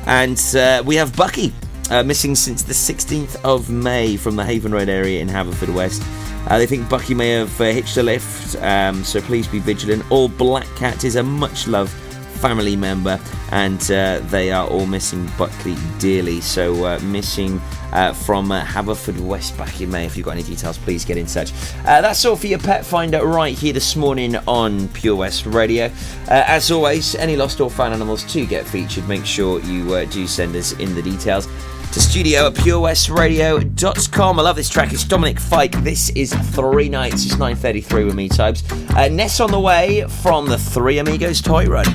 And 0.07 0.41
uh, 0.57 0.83
we 0.85 0.97
have 0.97 1.17
Bucky, 1.17 1.53
uh, 1.91 2.03
missing 2.03 2.35
since 2.35 2.63
the 2.63 2.73
16th 2.73 3.43
of 3.45 3.71
May 3.71 4.17
from 4.17 4.37
the 4.37 4.45
Haven 4.45 4.73
Road 4.73 4.89
area 4.89 5.21
in 5.21 5.29
Haverfordwest. 5.29 6.05
Uh, 6.49 6.59
they 6.59 6.67
think 6.67 6.89
Bucky 6.89 7.15
may 7.15 7.31
have 7.31 7.57
hitched 7.57 7.97
a 7.97 8.03
lift, 8.03 8.57
um, 8.63 9.03
so 9.03 9.21
please 9.21 9.49
be 9.49 9.59
vigilant. 9.59 10.09
All 10.11 10.29
Black 10.29 10.67
Cat 10.77 11.05
is 11.05 11.17
a 11.17 11.23
much 11.23 11.67
loved 11.67 11.93
family 12.37 12.77
member, 12.77 13.19
and 13.51 13.81
uh, 13.91 14.21
they 14.27 14.53
are 14.53 14.69
all 14.69 14.87
missing 14.87 15.29
Buckley 15.39 15.77
dearly. 15.99 16.41
So, 16.41 16.85
uh, 16.85 16.99
missing 17.01 17.61
uh, 17.93 18.13
from 18.13 18.53
uh, 18.53 18.63
Haverfordwest 18.65 19.57
back 19.57 19.81
in 19.81 19.91
May. 19.91 20.07
If 20.07 20.17
you've 20.17 20.27
got 20.27 20.33
any 20.33 20.43
details, 20.43 20.79
please 20.79 21.05
get 21.05 21.17
in 21.17 21.27
touch. 21.27 21.53
Uh, 21.85 22.01
that's 22.01 22.25
all 22.25 22.37
for 22.37 22.47
your 22.47 22.59
pet 22.59 22.85
finder 22.85 23.27
right 23.27 23.57
here 23.57 23.73
this 23.73 23.97
morning 23.97 24.37
on 24.47 24.89
Pure 24.89 25.17
West 25.17 25.47
Radio. 25.47 25.87
Uh, 25.87 26.45
as 26.47 26.71
always, 26.71 27.15
any 27.17 27.37
lost 27.37 27.61
or 27.61 27.71
found 27.71 27.95
animals 27.95 28.23
to 28.33 28.47
get 28.47 28.67
featured, 28.67 29.09
make 29.09 29.25
sure 29.25 29.61
you 29.61 30.05
do 30.07 30.27
send 30.27 30.55
us 30.55 30.73
in 30.73 30.95
the 30.95 31.03
details 31.03 31.49
to 31.97 32.03
studio 32.03 32.49
at 32.49 32.53
purewestradio.com. 32.53 34.39
I 34.39 34.43
love 34.43 34.57
this 34.57 34.69
track. 34.69 34.93
It's 34.93 35.03
Dominic 35.03 35.41
Fike. 35.41 35.73
This 35.83 36.11
is 36.11 36.35
Three 36.55 36.91
Nights. 36.91 37.25
It's 37.25 37.37
9.33 37.37 38.05
with 38.05 38.15
me, 38.15 38.29
Tobes. 38.29 38.63
Uh, 38.91 39.09
Ness 39.09 39.41
on 39.41 39.51
the 39.51 39.59
way 39.59 40.05
from 40.21 40.47
the 40.47 40.59
Three 40.59 40.99
Amigos 40.99 41.41
Toy 41.41 41.65
Run. 41.65 41.87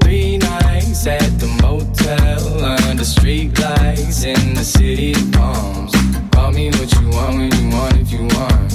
Three 0.00 0.38
nights 0.38 1.06
at 1.06 1.38
the 1.38 1.58
motel 1.60 2.64
under 2.64 3.04
street 3.04 3.58
lights 3.60 4.24
in 4.24 4.54
the 4.54 4.64
city 4.64 5.12
of 5.12 5.32
palms. 5.32 5.92
Call 6.32 6.52
me 6.52 6.70
what 6.70 6.90
you 6.90 7.10
want 7.10 7.36
when 7.36 7.52
you 7.60 7.68
want 7.76 7.96
if 7.98 8.12
you 8.12 8.22
want. 8.22 8.72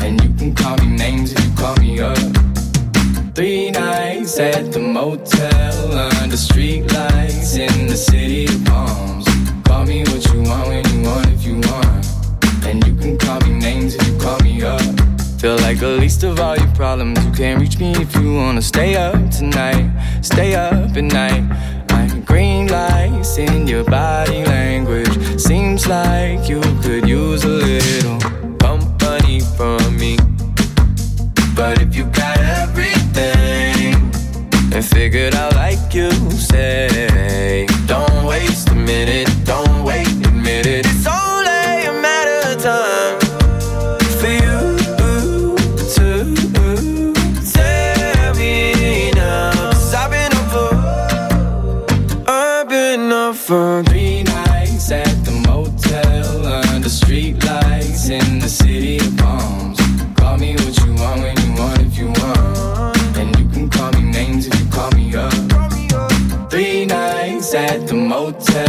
And 0.00 0.22
you 0.22 0.32
can 0.34 0.54
call 0.54 0.76
me 0.76 0.86
names 0.96 1.32
if 1.32 1.44
you 1.44 1.52
call 1.56 1.74
me 1.78 1.98
up. 1.98 2.16
Three 3.34 3.72
nights 3.72 4.38
at 4.38 4.70
the 4.72 4.78
motel 4.78 6.15
under 6.36 6.52
street 6.52 6.92
lights 6.92 7.56
in 7.56 7.86
the 7.86 7.96
city 7.96 8.44
of 8.44 8.64
palms. 8.64 9.26
Call 9.64 9.84
me 9.86 10.02
what 10.04 10.24
you 10.32 10.42
want 10.42 10.68
when 10.68 10.84
you 10.92 11.08
want 11.08 11.26
if 11.28 11.44
you 11.44 11.54
want. 11.54 12.06
And 12.64 12.86
you 12.86 12.94
can 12.94 13.16
call 13.18 13.40
me 13.40 13.58
names 13.58 13.94
if 13.94 14.06
you 14.06 14.18
call 14.18 14.38
me 14.40 14.62
up. 14.62 14.80
Feel 15.40 15.56
like 15.56 15.78
the 15.78 15.96
least 15.98 16.24
of 16.24 16.38
all 16.40 16.56
your 16.56 16.72
problems. 16.74 17.24
You 17.24 17.32
can't 17.32 17.60
reach 17.60 17.78
me 17.78 17.92
if 17.92 18.14
you 18.16 18.34
wanna 18.34 18.62
stay 18.62 18.96
up 18.96 19.30
tonight. 19.30 19.90
Stay 20.22 20.54
up 20.54 20.96
at 20.96 21.04
night. 21.04 21.44
I'm 21.90 22.22
green 22.22 22.66
lights 22.68 23.38
in 23.38 23.66
your 23.66 23.84
body 23.84 24.44
language. 24.44 25.40
Seems 25.40 25.86
like 25.86 26.48
you 26.48 26.60
could 26.82 27.08
use 27.08 27.44
a 27.44 27.56
little 27.68 28.18
company 28.58 29.40
from 29.56 29.96
me. 29.96 30.18
But 31.54 31.80
if 31.80 31.96
you 31.96 32.04
got 32.04 32.35
figured 34.90 35.34
out 35.34 35.54
like 35.54 35.94
you 35.94 36.10
say, 36.30 37.66
don't 37.86 38.24
waste 38.24 38.68
a 38.70 38.74
minute, 38.74 39.28
motel 68.38 68.65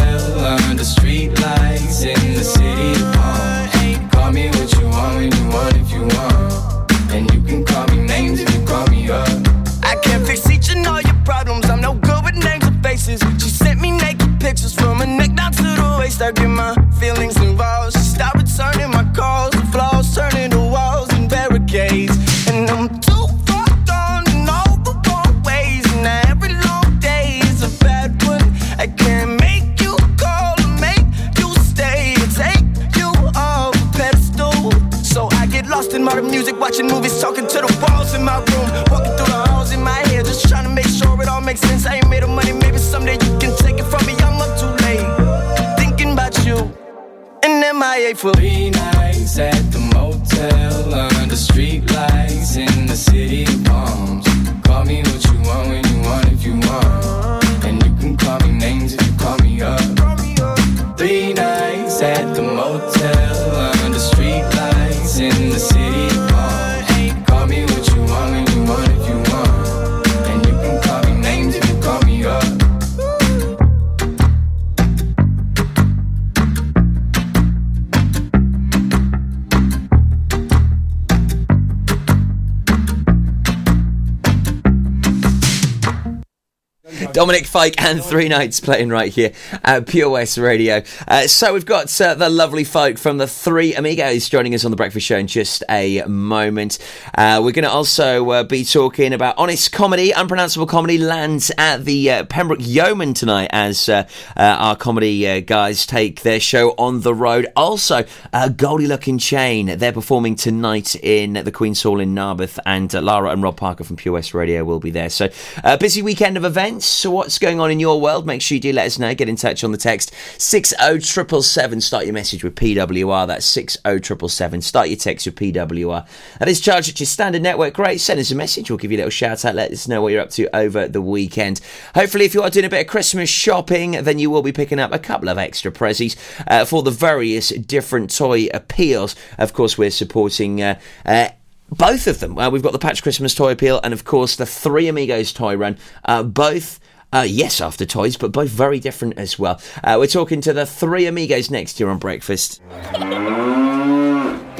Fike 87.58 87.82
and 87.82 88.04
Three 88.04 88.28
Nights 88.28 88.60
playing 88.60 88.88
right 88.88 89.12
here 89.12 89.32
at 89.64 89.88
Pure 89.88 90.10
West 90.10 90.38
Radio. 90.38 90.80
Uh, 91.08 91.26
so 91.26 91.52
we've 91.52 91.66
got 91.66 92.00
uh, 92.00 92.14
the 92.14 92.30
lovely 92.30 92.62
folk 92.62 92.98
from 92.98 93.18
the 93.18 93.26
Three 93.26 93.74
Amigos 93.74 94.28
joining 94.28 94.54
us 94.54 94.64
on 94.64 94.70
the 94.70 94.76
Breakfast 94.76 95.04
Show 95.04 95.16
in 95.16 95.26
just 95.26 95.64
a 95.68 96.04
moment. 96.04 96.78
Uh, 97.16 97.40
we're 97.42 97.50
going 97.50 97.64
to 97.64 97.70
also 97.70 98.30
uh, 98.30 98.44
be 98.44 98.64
talking 98.64 99.12
about 99.12 99.34
honest 99.38 99.72
comedy, 99.72 100.12
unpronounceable 100.12 100.68
comedy 100.68 100.98
lands 100.98 101.50
at 101.58 101.84
the 101.84 102.08
uh, 102.12 102.24
Pembroke 102.26 102.60
Yeoman 102.60 103.12
tonight 103.12 103.50
as 103.50 103.88
uh, 103.88 104.06
uh, 104.36 104.40
our 104.40 104.76
comedy 104.76 105.26
uh, 105.26 105.40
guys 105.40 105.84
take 105.84 106.22
their 106.22 106.38
show 106.38 106.76
on 106.78 107.00
the 107.00 107.12
road. 107.12 107.48
Also, 107.56 108.04
uh, 108.32 108.50
Goldie 108.50 108.86
Lookin 108.86 109.20
Chain, 109.20 109.78
they're 109.78 109.92
performing 109.92 110.36
tonight 110.36 110.94
in 110.94 111.32
the 111.32 111.50
Queen's 111.50 111.82
Hall 111.82 111.98
in 111.98 112.14
Narberth, 112.14 112.60
and 112.66 112.94
uh, 112.94 113.00
Lara 113.00 113.30
and 113.30 113.42
Rob 113.42 113.56
Parker 113.56 113.82
from 113.82 113.96
Pure 113.96 114.14
West 114.14 114.32
Radio 114.32 114.64
will 114.64 114.78
be 114.78 114.92
there. 114.92 115.10
So, 115.10 115.28
uh, 115.64 115.76
busy 115.76 116.02
weekend 116.02 116.36
of 116.36 116.44
events. 116.44 116.86
So, 116.86 117.10
what's 117.10 117.40
going 117.40 117.47
on 117.56 117.70
in 117.70 117.80
your 117.80 118.00
world? 118.00 118.26
Make 118.26 118.42
sure 118.42 118.56
you 118.56 118.60
do 118.60 118.72
let 118.72 118.86
us 118.86 118.98
know. 118.98 119.14
Get 119.14 119.28
in 119.28 119.36
touch 119.36 119.64
on 119.64 119.72
the 119.72 119.78
text 119.78 120.12
60777. 120.38 121.80
Start 121.80 122.04
your 122.04 122.12
message 122.12 122.44
with 122.44 122.54
PWR. 122.54 123.26
That's 123.26 123.46
60777. 123.46 124.60
Start 124.60 124.88
your 124.88 124.98
text 124.98 125.26
with 125.26 125.36
PWR. 125.36 126.06
That 126.38 126.48
is 126.48 126.60
charged 126.60 126.90
at 126.90 127.00
your 127.00 127.06
standard 127.06 127.42
network 127.42 127.78
rate. 127.78 127.98
Send 127.98 128.20
us 128.20 128.30
a 128.30 128.34
message. 128.34 128.70
We'll 128.70 128.76
give 128.76 128.92
you 128.92 128.98
a 128.98 129.00
little 129.00 129.10
shout 129.10 129.44
out. 129.44 129.54
Let 129.54 129.72
us 129.72 129.88
know 129.88 130.02
what 130.02 130.12
you're 130.12 130.20
up 130.20 130.30
to 130.30 130.54
over 130.54 130.86
the 130.86 131.00
weekend. 131.00 131.60
Hopefully, 131.94 132.26
if 132.26 132.34
you 132.34 132.42
are 132.42 132.50
doing 132.50 132.66
a 132.66 132.70
bit 132.70 132.82
of 132.82 132.86
Christmas 132.86 133.30
shopping, 133.30 133.92
then 133.92 134.18
you 134.18 134.30
will 134.30 134.42
be 134.42 134.52
picking 134.52 134.78
up 134.78 134.92
a 134.92 134.98
couple 134.98 135.28
of 135.28 135.38
extra 135.38 135.72
prezzies 135.72 136.16
uh, 136.46 136.64
for 136.64 136.82
the 136.82 136.90
various 136.90 137.48
different 137.48 138.14
toy 138.14 138.48
appeals. 138.52 139.16
Of 139.38 139.52
course, 139.52 139.78
we're 139.78 139.90
supporting. 139.90 140.60
Uh, 140.60 140.78
uh, 141.06 141.28
both 141.70 142.06
of 142.06 142.20
them. 142.20 142.38
Uh, 142.38 142.50
we've 142.50 142.62
got 142.62 142.72
the 142.72 142.78
Patch 142.78 143.02
Christmas 143.02 143.34
Toy 143.34 143.52
Appeal 143.52 143.80
and, 143.84 143.92
of 143.92 144.04
course, 144.04 144.36
the 144.36 144.46
Three 144.46 144.88
Amigos 144.88 145.32
Toy 145.32 145.54
Run. 145.56 145.78
Uh, 146.04 146.22
both. 146.22 146.80
Uh, 147.12 147.26
yes, 147.26 147.60
after 147.60 147.86
toys, 147.86 148.16
but 148.18 148.32
both 148.32 148.50
very 148.50 148.78
different 148.78 149.16
as 149.18 149.38
well. 149.38 149.60
Uh, 149.82 149.96
we're 149.98 150.06
talking 150.06 150.40
to 150.42 150.52
the 150.52 150.66
three 150.66 151.06
amigos 151.06 151.50
next 151.50 151.80
year 151.80 151.88
on 151.88 151.98
breakfast. 151.98 152.60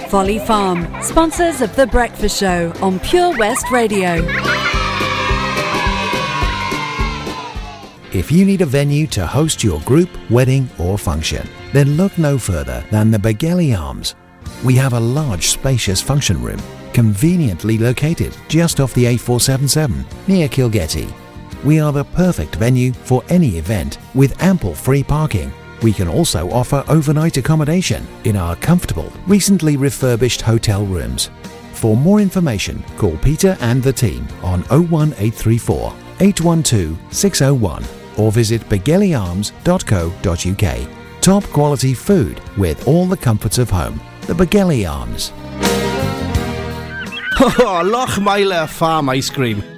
Folly 0.09 0.39
Farm, 0.39 0.89
sponsors 1.03 1.61
of 1.61 1.77
The 1.77 1.87
Breakfast 1.87 2.41
Show 2.41 2.73
on 2.81 2.99
Pure 3.01 3.37
West 3.37 3.71
Radio. 3.71 4.25
If 8.15 8.33
you 8.33 8.47
need 8.47 8.63
a 8.63 8.67
venue 8.67 9.07
to 9.09 9.27
host 9.27 9.63
your 9.63 9.83
group, 9.83 10.09
wedding, 10.31 10.71
or 10.79 10.97
function, 10.97 11.47
then 11.75 11.99
look 11.99 12.17
no 12.17 12.39
further 12.39 12.83
than 12.91 13.11
the 13.11 13.19
Begelly 13.19 13.79
Arms. 13.79 14.15
We 14.65 14.75
have 14.77 14.95
a 14.95 15.01
large, 15.01 15.49
spacious 15.49 16.01
function 16.01 16.43
room, 16.43 16.61
conveniently 16.95 17.77
located 17.77 18.35
just 18.49 18.81
off 18.81 18.95
the 18.95 19.05
A477 19.05 20.05
near 20.27 20.49
Kilgetty. 20.49 21.13
We 21.65 21.81
are 21.81 21.93
the 21.93 22.05
perfect 22.05 22.55
venue 22.57 22.93
for 22.93 23.23
any 23.29 23.59
event 23.59 23.99
with 24.15 24.43
ample 24.43 24.75
free 24.75 25.03
parking. 25.03 25.53
We 25.83 25.93
can 25.93 26.09
also 26.09 26.51
offer 26.51 26.85
overnight 26.89 27.37
accommodation 27.37 28.07
in 28.25 28.37
our 28.37 28.57
comfortable, 28.57 29.13
recently 29.27 29.77
refurbished 29.77 30.41
hotel 30.41 30.87
rooms. 30.87 31.31
For 31.73 31.97
more 31.97 32.21
information, 32.21 32.83
call 32.97 33.17
Peter 33.19 33.57
and 33.61 33.83
the 33.83 33.93
team 33.93 34.27
on 34.43 34.63
01834 34.65 35.95
812 36.21 36.99
601 37.15 37.85
or 38.17 38.33
visit 38.33 38.63
begellyarms.co.uk. 38.63 41.21
Top 41.21 41.45
quality 41.45 41.95
food 41.95 42.41
with 42.57 42.89
all 42.89 43.07
the 43.07 43.17
comforts 43.17 43.59
of 43.59 43.71
home. 43.71 44.01
The 44.23 44.35
Begelly 44.35 44.91
Arms. 44.91 45.31
Lochmeyler 47.39 48.69
Farm 48.79 49.09
Ice 49.11 49.31
Cream. 49.31 49.78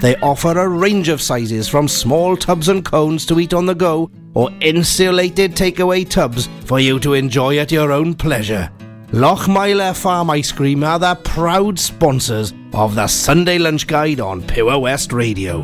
They 0.00 0.16
offer 0.16 0.58
a 0.58 0.68
range 0.68 1.08
of 1.08 1.22
sizes 1.22 1.68
from 1.68 1.88
small 1.88 2.36
tubs 2.36 2.68
and 2.68 2.84
cones 2.84 3.24
to 3.26 3.40
eat 3.40 3.54
on 3.54 3.66
the 3.66 3.74
go 3.74 4.10
or 4.34 4.50
insulated 4.60 5.52
takeaway 5.52 6.08
tubs 6.08 6.48
for 6.64 6.80
you 6.80 6.98
to 7.00 7.14
enjoy 7.14 7.58
at 7.58 7.72
your 7.72 7.92
own 7.92 8.14
pleasure. 8.14 8.70
Lochmeyler 9.08 9.96
Farm 9.96 10.30
Ice 10.30 10.50
Cream 10.50 10.82
are 10.82 10.98
the 10.98 11.14
proud 11.14 11.78
sponsors 11.78 12.52
of 12.72 12.96
the 12.96 13.06
Sunday 13.06 13.58
Lunch 13.58 13.86
Guide 13.86 14.20
on 14.20 14.42
Pure 14.42 14.78
West 14.80 15.12
Radio. 15.12 15.60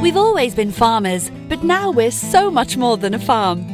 We've 0.00 0.16
always 0.16 0.54
been 0.54 0.70
farmers, 0.70 1.30
but 1.48 1.64
now 1.64 1.90
we're 1.90 2.12
so 2.12 2.50
much 2.50 2.76
more 2.76 2.96
than 2.96 3.14
a 3.14 3.18
farm. 3.18 3.73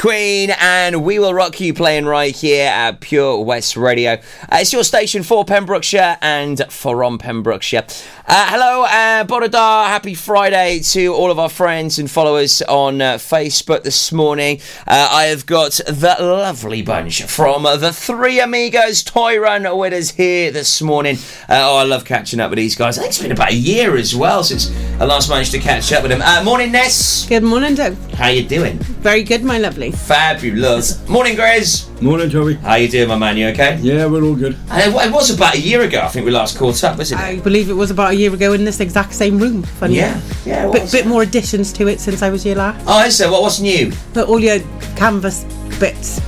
Queen 0.00 0.48
and 0.58 1.04
We 1.04 1.18
Will 1.18 1.34
Rock 1.34 1.60
You 1.60 1.74
playing 1.74 2.06
right 2.06 2.34
here 2.34 2.70
at 2.70 3.00
Pure 3.00 3.44
West 3.44 3.76
Radio. 3.76 4.12
Uh, 4.12 4.58
it's 4.60 4.72
your 4.72 4.82
station 4.82 5.22
for 5.22 5.44
Pembrokeshire 5.44 6.16
and 6.22 6.64
from 6.72 7.18
Pembrokeshire. 7.18 7.84
Uh, 8.26 8.46
hello, 8.48 8.84
uh, 8.84 9.24
Bodadar. 9.24 9.88
Happy 9.88 10.14
Friday 10.14 10.80
to 10.80 11.08
all 11.12 11.30
of 11.30 11.38
our 11.38 11.50
friends 11.50 11.98
and 11.98 12.10
followers 12.10 12.62
on 12.62 13.02
uh, 13.02 13.14
Facebook 13.16 13.82
this 13.82 14.10
morning. 14.10 14.62
Uh, 14.86 15.06
I 15.10 15.24
have 15.24 15.44
got 15.44 15.72
the 15.86 16.16
lovely 16.18 16.80
bunch 16.80 17.22
from 17.24 17.64
the 17.64 17.92
Three 17.92 18.40
Amigos 18.40 19.02
Toy 19.02 19.38
Run 19.38 19.64
with 19.76 19.92
us 19.92 20.12
here 20.12 20.50
this 20.50 20.80
morning. 20.80 21.16
Uh, 21.46 21.60
oh, 21.60 21.76
I 21.76 21.82
love 21.82 22.06
catching 22.06 22.40
up 22.40 22.48
with 22.48 22.56
these 22.56 22.74
guys. 22.74 22.96
I 22.96 23.02
think 23.02 23.10
it's 23.10 23.20
been 23.20 23.32
about 23.32 23.50
a 23.50 23.54
year 23.54 23.98
as 23.98 24.16
well 24.16 24.44
since 24.44 24.74
I 24.98 25.04
last 25.04 25.28
managed 25.28 25.52
to 25.52 25.58
catch 25.58 25.92
up 25.92 26.02
with 26.02 26.10
them. 26.10 26.22
Uh, 26.22 26.42
morning, 26.42 26.72
Ness. 26.72 27.26
Good 27.26 27.42
morning, 27.42 27.74
Doug. 27.74 27.98
How 28.12 28.28
you 28.28 28.44
doing? 28.48 28.78
Very 28.78 29.24
good, 29.24 29.44
my 29.44 29.58
lovely. 29.58 29.89
Fabulous. 29.92 31.06
Morning, 31.08 31.36
Grizz. 31.36 32.00
Morning, 32.02 32.28
Joey. 32.30 32.54
How 32.54 32.76
you 32.76 32.88
doing, 32.88 33.08
my 33.08 33.16
man? 33.18 33.36
You 33.36 33.48
okay? 33.48 33.78
Yeah, 33.80 34.06
we're 34.06 34.22
all 34.24 34.34
good. 34.34 34.54
Uh, 34.70 34.74
and 34.74 34.94
it, 34.94 35.06
it 35.06 35.12
was 35.12 35.30
about 35.30 35.54
a 35.54 35.60
year 35.60 35.82
ago. 35.82 36.00
I 36.00 36.08
think 36.08 36.24
we 36.24 36.30
last 36.32 36.56
caught 36.58 36.82
up, 36.84 36.98
wasn't 36.98 37.20
it? 37.20 37.24
I 37.24 37.40
believe 37.40 37.68
it 37.70 37.74
was 37.74 37.90
about 37.90 38.10
a 38.12 38.14
year 38.16 38.32
ago 38.32 38.52
in 38.52 38.64
this 38.64 38.80
exact 38.80 39.12
same 39.14 39.38
room. 39.38 39.62
Funny. 39.62 39.96
Yeah, 39.96 40.20
yeah, 40.44 40.66
it 40.68 40.72
Bit, 40.72 40.82
was. 40.82 40.92
bit 40.92 41.06
more 41.06 41.22
additions 41.22 41.72
to 41.74 41.88
it 41.88 42.00
since 42.00 42.22
I 42.22 42.30
was 42.30 42.42
here 42.42 42.56
last. 42.56 42.84
Oh, 42.88 43.04
is 43.04 43.18
there? 43.18 43.30
What 43.30 43.42
was 43.42 43.60
new? 43.60 43.92
But 44.14 44.28
all 44.28 44.40
your 44.40 44.60
canvas 44.96 45.44
bits. 45.78 46.20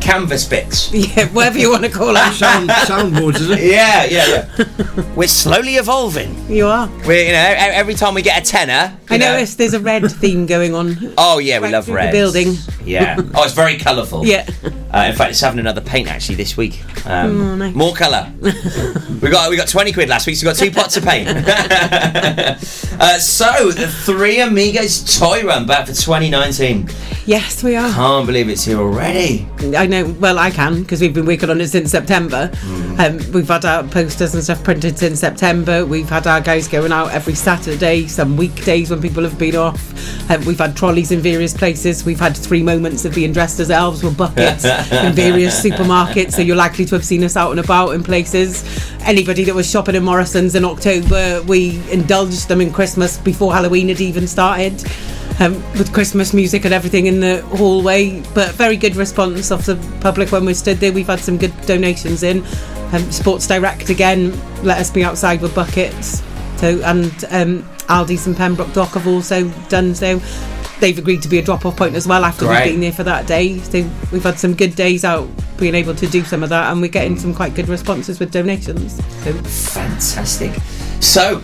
Canvas 0.00 0.44
bits. 0.46 0.90
Yeah, 1.10 1.28
whatever 1.28 1.58
you 1.58 1.70
want 1.70 1.84
to 1.84 1.90
call 1.90 2.10
it. 2.16 2.32
Sound, 2.34 2.68
soundboards, 2.70 3.36
is 3.40 3.50
it? 3.50 3.60
Yeah, 3.70 4.04
yeah, 4.04 4.50
yeah. 4.58 5.14
We're 5.14 5.28
slowly 5.28 5.76
evolving. 5.76 6.34
You 6.50 6.66
are. 6.66 6.88
We're, 7.06 7.24
you 7.26 7.32
know, 7.32 7.54
every 7.56 7.94
time 7.94 8.14
we 8.14 8.22
get 8.22 8.42
a 8.42 8.44
tenner. 8.44 8.96
I 9.08 9.16
know- 9.16 9.32
noticed 9.32 9.58
there's 9.58 9.74
a 9.74 9.80
red 9.80 10.10
theme 10.10 10.46
going 10.46 10.74
on. 10.74 11.14
Oh 11.18 11.38
yeah, 11.38 11.58
we 11.60 11.68
love 11.68 11.88
red. 11.88 12.12
building. 12.12 12.54
Yeah. 12.84 13.16
Oh, 13.34 13.44
it's 13.44 13.54
very 13.54 13.76
colourful. 13.76 14.24
Yeah. 14.26 14.46
Uh, 14.92 15.06
in 15.10 15.14
fact, 15.16 15.30
it's 15.30 15.40
having 15.40 15.60
another 15.60 15.80
paint 15.80 16.08
actually 16.08 16.34
this 16.36 16.56
week. 16.56 16.80
Um, 17.06 17.40
Oh, 17.40 17.54
nice. 17.56 17.74
More 17.74 17.94
colour. 17.94 18.32
we 18.40 19.30
got 19.30 19.50
we 19.50 19.56
got 19.56 19.68
twenty 19.68 19.92
quid 19.92 20.08
last 20.08 20.26
week, 20.26 20.36
so 20.36 20.46
we 20.46 20.52
got 20.52 20.58
two 20.58 20.70
pots 20.70 20.96
of 20.96 21.04
paint. 21.04 21.28
uh, 21.28 23.18
so 23.18 23.70
the 23.70 23.86
Three 23.88 24.40
Amigos 24.40 25.18
Toy 25.18 25.42
Run 25.44 25.66
back 25.66 25.86
for 25.86 25.92
2019. 25.92 26.88
Yes, 27.26 27.62
we 27.62 27.76
are. 27.76 27.90
Can't 27.92 28.26
believe 28.26 28.48
it's 28.48 28.64
here 28.64 28.78
already. 28.78 29.46
I 29.76 29.86
know. 29.90 30.06
Well, 30.18 30.38
I 30.38 30.50
can 30.50 30.82
because 30.82 31.00
we've 31.00 31.12
been 31.12 31.26
working 31.26 31.50
on 31.50 31.60
it 31.60 31.68
since 31.68 31.90
September. 31.90 32.50
Hmm. 32.54 33.00
Um, 33.00 33.32
we've 33.32 33.48
had 33.48 33.64
our 33.64 33.82
posters 33.84 34.34
and 34.34 34.42
stuff 34.42 34.62
printed 34.64 34.98
since 34.98 35.20
September. 35.20 35.84
We've 35.84 36.08
had 36.08 36.26
our 36.26 36.40
guys 36.40 36.68
going 36.68 36.92
out 36.92 37.10
every 37.10 37.34
Saturday, 37.34 38.06
some 38.06 38.36
weekdays 38.36 38.90
when 38.90 39.02
people 39.02 39.22
have 39.22 39.38
been 39.38 39.56
off. 39.56 40.30
Um, 40.30 40.44
we've 40.44 40.58
had 40.58 40.76
trolleys 40.76 41.12
in 41.12 41.20
various 41.20 41.52
places. 41.52 42.04
We've 42.04 42.20
had 42.20 42.36
three 42.36 42.62
moments 42.62 43.04
of 43.04 43.14
being 43.14 43.32
dressed 43.32 43.60
as 43.60 43.70
elves 43.70 44.02
with 44.02 44.16
buckets 44.16 44.64
in 44.92 45.12
various 45.12 45.62
supermarkets. 45.62 46.32
So 46.32 46.42
you're 46.42 46.56
likely 46.56 46.84
to 46.86 46.94
have 46.94 47.04
seen 47.04 47.24
us 47.24 47.36
out 47.36 47.50
and 47.50 47.60
about 47.60 47.90
in 47.90 48.02
places. 48.02 48.64
Anybody 49.02 49.44
that 49.44 49.54
was 49.54 49.68
shopping 49.68 49.94
in 49.94 50.04
Morrison's 50.04 50.54
in 50.54 50.64
October, 50.64 51.42
we 51.46 51.82
indulged 51.90 52.48
them 52.48 52.60
in 52.60 52.72
Christmas 52.72 53.18
before 53.18 53.52
Halloween 53.52 53.88
had 53.88 54.00
even 54.00 54.26
started 54.26 54.84
um, 55.40 55.54
with 55.72 55.92
Christmas 55.92 56.32
music 56.32 56.64
and 56.64 56.72
everything 56.72 57.06
in 57.06 57.20
the 57.20 57.42
hallway. 57.56 58.22
But 58.34 58.52
very 58.52 58.76
good 58.76 58.94
response 58.94 59.50
of 59.50 59.66
the 59.66 59.76
public 60.00 60.30
when 60.30 60.44
we 60.44 60.54
stood 60.54 60.76
there. 60.78 60.92
We've 60.92 61.06
had 61.06 61.20
some 61.20 61.38
good 61.38 61.58
donations 61.62 62.22
in. 62.22 62.44
Um, 62.92 63.10
Sports 63.10 63.46
Direct 63.46 63.88
again 63.88 64.32
let 64.64 64.78
us 64.78 64.90
be 64.90 65.02
outside 65.02 65.40
with 65.40 65.54
buckets. 65.54 66.22
So 66.56 66.80
and 66.84 67.24
um, 67.30 67.62
Aldi's 67.88 68.26
and 68.26 68.36
Pembroke 68.36 68.72
Dock 68.72 68.90
have 68.90 69.06
also 69.06 69.48
done 69.68 69.94
so. 69.94 70.20
They've 70.78 70.96
agreed 70.96 71.20
to 71.22 71.28
be 71.28 71.38
a 71.38 71.42
drop-off 71.42 71.76
point 71.76 71.94
as 71.94 72.06
well 72.06 72.24
after 72.24 72.46
Great. 72.46 72.64
we've 72.64 72.72
been 72.72 72.80
there 72.80 72.92
for 72.92 73.04
that 73.04 73.26
day. 73.26 73.58
So 73.58 73.88
we've 74.12 74.22
had 74.22 74.38
some 74.38 74.54
good 74.54 74.74
days 74.74 75.04
out 75.04 75.28
being 75.58 75.74
able 75.74 75.94
to 75.94 76.06
do 76.06 76.24
some 76.24 76.42
of 76.42 76.48
that, 76.48 76.72
and 76.72 76.80
we're 76.80 76.88
getting 76.88 77.18
some 77.18 77.34
quite 77.34 77.54
good 77.54 77.68
responses 77.68 78.18
with 78.18 78.30
donations. 78.30 78.96
So 79.22 79.32
Fantastic. 79.34 80.54
So, 81.00 81.42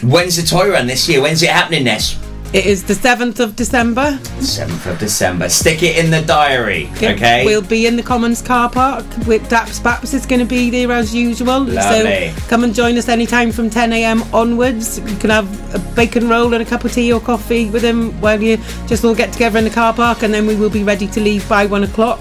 when's 0.00 0.36
the 0.36 0.46
toy 0.46 0.70
run 0.70 0.86
this 0.86 1.08
year? 1.08 1.20
When's 1.20 1.42
it 1.42 1.50
happening, 1.50 1.84
Ness? 1.84 2.16
It 2.52 2.66
is 2.66 2.84
the 2.84 2.94
seventh 2.94 3.40
of 3.40 3.56
December. 3.56 4.18
7th 4.40 4.86
of 4.86 4.98
December. 4.98 5.48
Stick 5.48 5.82
it 5.82 5.96
in 5.96 6.10
the 6.10 6.20
diary, 6.22 6.90
okay? 6.96 7.44
We'll 7.46 7.62
be 7.62 7.86
in 7.86 7.96
the 7.96 8.02
Commons 8.02 8.42
car 8.42 8.68
park 8.68 9.04
with 9.26 9.42
Daps 9.48 9.80
Baps 9.80 10.12
is 10.12 10.26
going 10.26 10.40
to 10.40 10.46
be 10.46 10.68
there 10.68 10.92
as 10.92 11.14
usual. 11.14 11.60
Lovely. 11.60 12.30
So 12.30 12.48
come 12.48 12.64
and 12.64 12.74
join 12.74 12.98
us 12.98 13.08
anytime 13.08 13.52
from 13.52 13.70
10am 13.70 14.32
onwards. 14.34 14.98
You 14.98 15.16
can 15.16 15.30
have 15.30 15.74
a 15.74 15.78
bacon 15.94 16.28
roll 16.28 16.52
and 16.52 16.62
a 16.62 16.66
cup 16.66 16.84
of 16.84 16.92
tea 16.92 17.12
or 17.12 17.20
coffee 17.20 17.70
with 17.70 17.82
him 17.82 18.20
while 18.20 18.40
you 18.40 18.58
just 18.86 19.04
all 19.04 19.14
get 19.14 19.32
together 19.32 19.58
in 19.58 19.64
the 19.64 19.70
car 19.70 19.94
park 19.94 20.22
and 20.22 20.34
then 20.34 20.46
we 20.46 20.54
will 20.54 20.70
be 20.70 20.84
ready 20.84 21.06
to 21.06 21.20
leave 21.20 21.48
by 21.48 21.64
one 21.64 21.84
o'clock 21.84 22.20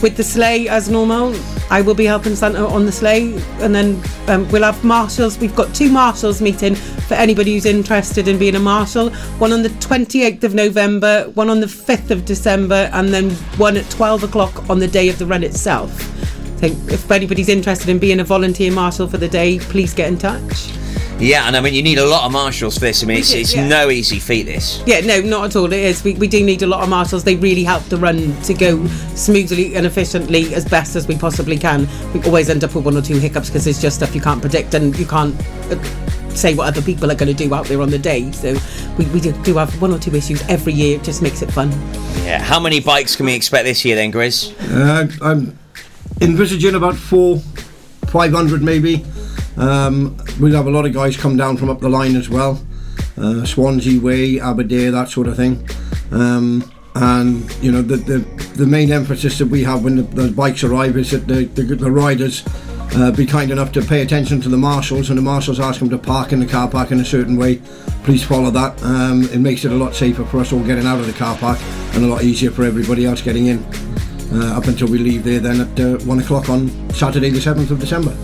with 0.00 0.16
the 0.16 0.24
sleigh 0.24 0.68
as 0.68 0.88
normal. 0.88 1.34
I 1.70 1.82
will 1.82 1.94
be 1.94 2.04
helping 2.04 2.36
Santa 2.36 2.64
on 2.66 2.86
the 2.86 2.92
sleigh 2.92 3.34
and 3.60 3.74
then 3.74 4.02
um, 4.28 4.48
we'll 4.50 4.62
have 4.62 4.82
marshals. 4.84 5.38
We've 5.38 5.54
got 5.54 5.74
two 5.74 5.90
marshals 5.90 6.40
meeting 6.40 6.74
for 6.74 7.14
anybody 7.14 7.54
who's 7.54 7.66
interested 7.66 8.28
in 8.28 8.38
being 8.38 8.54
a 8.54 8.60
marshal. 8.60 9.10
One 9.38 9.52
on 9.52 9.62
the 9.62 9.70
28th 9.70 10.44
of 10.44 10.54
November, 10.54 11.30
one 11.34 11.50
on 11.50 11.60
the 11.60 11.66
5th 11.66 12.10
of 12.10 12.24
December, 12.24 12.88
and 12.92 13.08
then 13.08 13.30
one 13.58 13.76
at 13.76 13.88
12 13.90 14.24
o'clock 14.24 14.68
on 14.70 14.78
the 14.78 14.88
day 14.88 15.08
of 15.08 15.18
the 15.18 15.26
run 15.26 15.42
itself. 15.42 15.90
So 16.60 16.66
if 16.66 17.10
anybody's 17.10 17.48
interested 17.48 17.88
in 17.88 17.98
being 17.98 18.20
a 18.20 18.24
volunteer 18.24 18.72
marshal 18.72 19.08
for 19.08 19.18
the 19.18 19.28
day, 19.28 19.58
please 19.58 19.92
get 19.92 20.08
in 20.08 20.18
touch. 20.18 20.70
Yeah, 21.18 21.46
and 21.46 21.56
I 21.56 21.60
mean, 21.62 21.72
you 21.72 21.82
need 21.82 21.98
a 21.98 22.04
lot 22.04 22.24
of 22.24 22.32
marshals 22.32 22.74
for 22.74 22.80
this. 22.80 23.02
I 23.02 23.06
mean, 23.06 23.18
it's, 23.18 23.32
it's 23.32 23.54
yeah. 23.54 23.66
no 23.66 23.88
easy 23.88 24.18
feat, 24.18 24.42
this. 24.42 24.82
Yeah, 24.86 25.00
no, 25.00 25.20
not 25.22 25.46
at 25.46 25.56
all. 25.56 25.72
It 25.72 25.80
is. 25.80 26.04
We, 26.04 26.14
we 26.14 26.28
do 26.28 26.44
need 26.44 26.62
a 26.62 26.66
lot 26.66 26.82
of 26.82 26.90
marshals. 26.90 27.24
They 27.24 27.36
really 27.36 27.64
help 27.64 27.82
the 27.84 27.96
run 27.96 28.38
to 28.42 28.52
go 28.52 28.86
smoothly 29.14 29.76
and 29.76 29.86
efficiently 29.86 30.54
as 30.54 30.66
best 30.66 30.94
as 30.94 31.08
we 31.08 31.16
possibly 31.16 31.56
can. 31.58 31.88
We 32.12 32.22
always 32.24 32.50
end 32.50 32.64
up 32.64 32.74
with 32.74 32.84
one 32.84 32.98
or 32.98 33.02
two 33.02 33.16
hiccups 33.16 33.48
because 33.48 33.66
it's 33.66 33.80
just 33.80 33.96
stuff 33.96 34.14
you 34.14 34.20
can't 34.20 34.42
predict 34.42 34.74
and 34.74 34.96
you 34.98 35.06
can't 35.06 35.34
uh, 35.70 35.82
say 36.36 36.54
what 36.54 36.68
other 36.68 36.82
people 36.82 37.10
are 37.10 37.14
going 37.14 37.34
to 37.34 37.44
do 37.44 37.54
out 37.54 37.64
there 37.64 37.80
on 37.80 37.88
the 37.88 37.98
day. 37.98 38.30
So 38.32 38.54
we, 38.98 39.06
we 39.06 39.20
do, 39.20 39.32
do 39.42 39.54
have 39.56 39.80
one 39.80 39.94
or 39.94 39.98
two 39.98 40.14
issues 40.14 40.42
every 40.50 40.74
year. 40.74 40.98
It 40.98 41.02
just 41.02 41.22
makes 41.22 41.40
it 41.40 41.50
fun. 41.50 41.70
Yeah. 42.24 42.42
How 42.42 42.60
many 42.60 42.80
bikes 42.80 43.16
can 43.16 43.24
we 43.24 43.34
expect 43.34 43.64
this 43.64 43.86
year 43.86 43.96
then, 43.96 44.12
Grizz? 44.12 44.54
Uh, 44.70 45.24
I'm 45.24 45.58
envisaging 46.20 46.74
about 46.74 46.96
four, 46.96 47.38
500 48.08 48.62
maybe. 48.62 49.02
Um, 49.56 50.16
we'll 50.40 50.54
have 50.54 50.66
a 50.66 50.70
lot 50.70 50.86
of 50.86 50.92
guys 50.92 51.16
come 51.16 51.36
down 51.36 51.56
from 51.56 51.70
up 51.70 51.80
the 51.80 51.88
line 51.88 52.16
as 52.16 52.28
well. 52.28 52.64
Uh, 53.16 53.44
Swansea 53.44 54.00
Way, 54.00 54.40
Aberdare, 54.40 54.90
that 54.90 55.08
sort 55.08 55.26
of 55.26 55.36
thing. 55.36 55.66
Um, 56.10 56.70
and 56.96 57.54
you 57.62 57.70
know 57.70 57.82
the, 57.82 57.96
the 57.96 58.18
the 58.56 58.66
main 58.66 58.90
emphasis 58.90 59.38
that 59.38 59.46
we 59.46 59.62
have 59.62 59.84
when 59.84 59.96
the, 59.96 60.02
the 60.02 60.30
bikes 60.32 60.64
arrive 60.64 60.96
is 60.96 61.10
that 61.10 61.26
the, 61.28 61.44
the, 61.44 61.62
the 61.62 61.90
riders 61.90 62.42
uh, 62.94 63.10
be 63.10 63.26
kind 63.26 63.50
enough 63.50 63.70
to 63.72 63.82
pay 63.82 64.00
attention 64.00 64.40
to 64.40 64.48
the 64.48 64.56
marshals 64.56 65.10
and 65.10 65.18
the 65.18 65.22
marshals 65.22 65.60
ask 65.60 65.80
them 65.80 65.90
to 65.90 65.98
park 65.98 66.32
in 66.32 66.40
the 66.40 66.46
car 66.46 66.68
park 66.70 66.90
in 66.92 67.00
a 67.00 67.04
certain 67.04 67.36
way 67.36 67.60
please 68.04 68.24
follow 68.24 68.50
that 68.50 68.82
um, 68.82 69.24
it 69.24 69.40
makes 69.40 69.66
it 69.66 69.72
a 69.72 69.74
lot 69.74 69.94
safer 69.94 70.24
for 70.24 70.38
us 70.38 70.54
all 70.54 70.64
getting 70.64 70.86
out 70.86 70.98
of 70.98 71.06
the 71.06 71.12
car 71.12 71.36
park 71.36 71.58
and 71.92 72.02
a 72.02 72.06
lot 72.06 72.22
easier 72.22 72.50
for 72.50 72.64
everybody 72.64 73.04
else 73.04 73.20
getting 73.20 73.46
in 73.48 73.62
uh, 74.32 74.56
up 74.56 74.64
until 74.64 74.88
we 74.88 74.96
leave 74.96 75.22
there 75.22 75.40
then 75.40 75.60
at 75.60 75.80
uh, 75.80 75.98
one 76.06 76.18
o'clock 76.18 76.48
on 76.48 76.68
Saturday 76.90 77.28
the 77.28 77.38
7th 77.38 77.70
of 77.70 77.78
December 77.78 78.16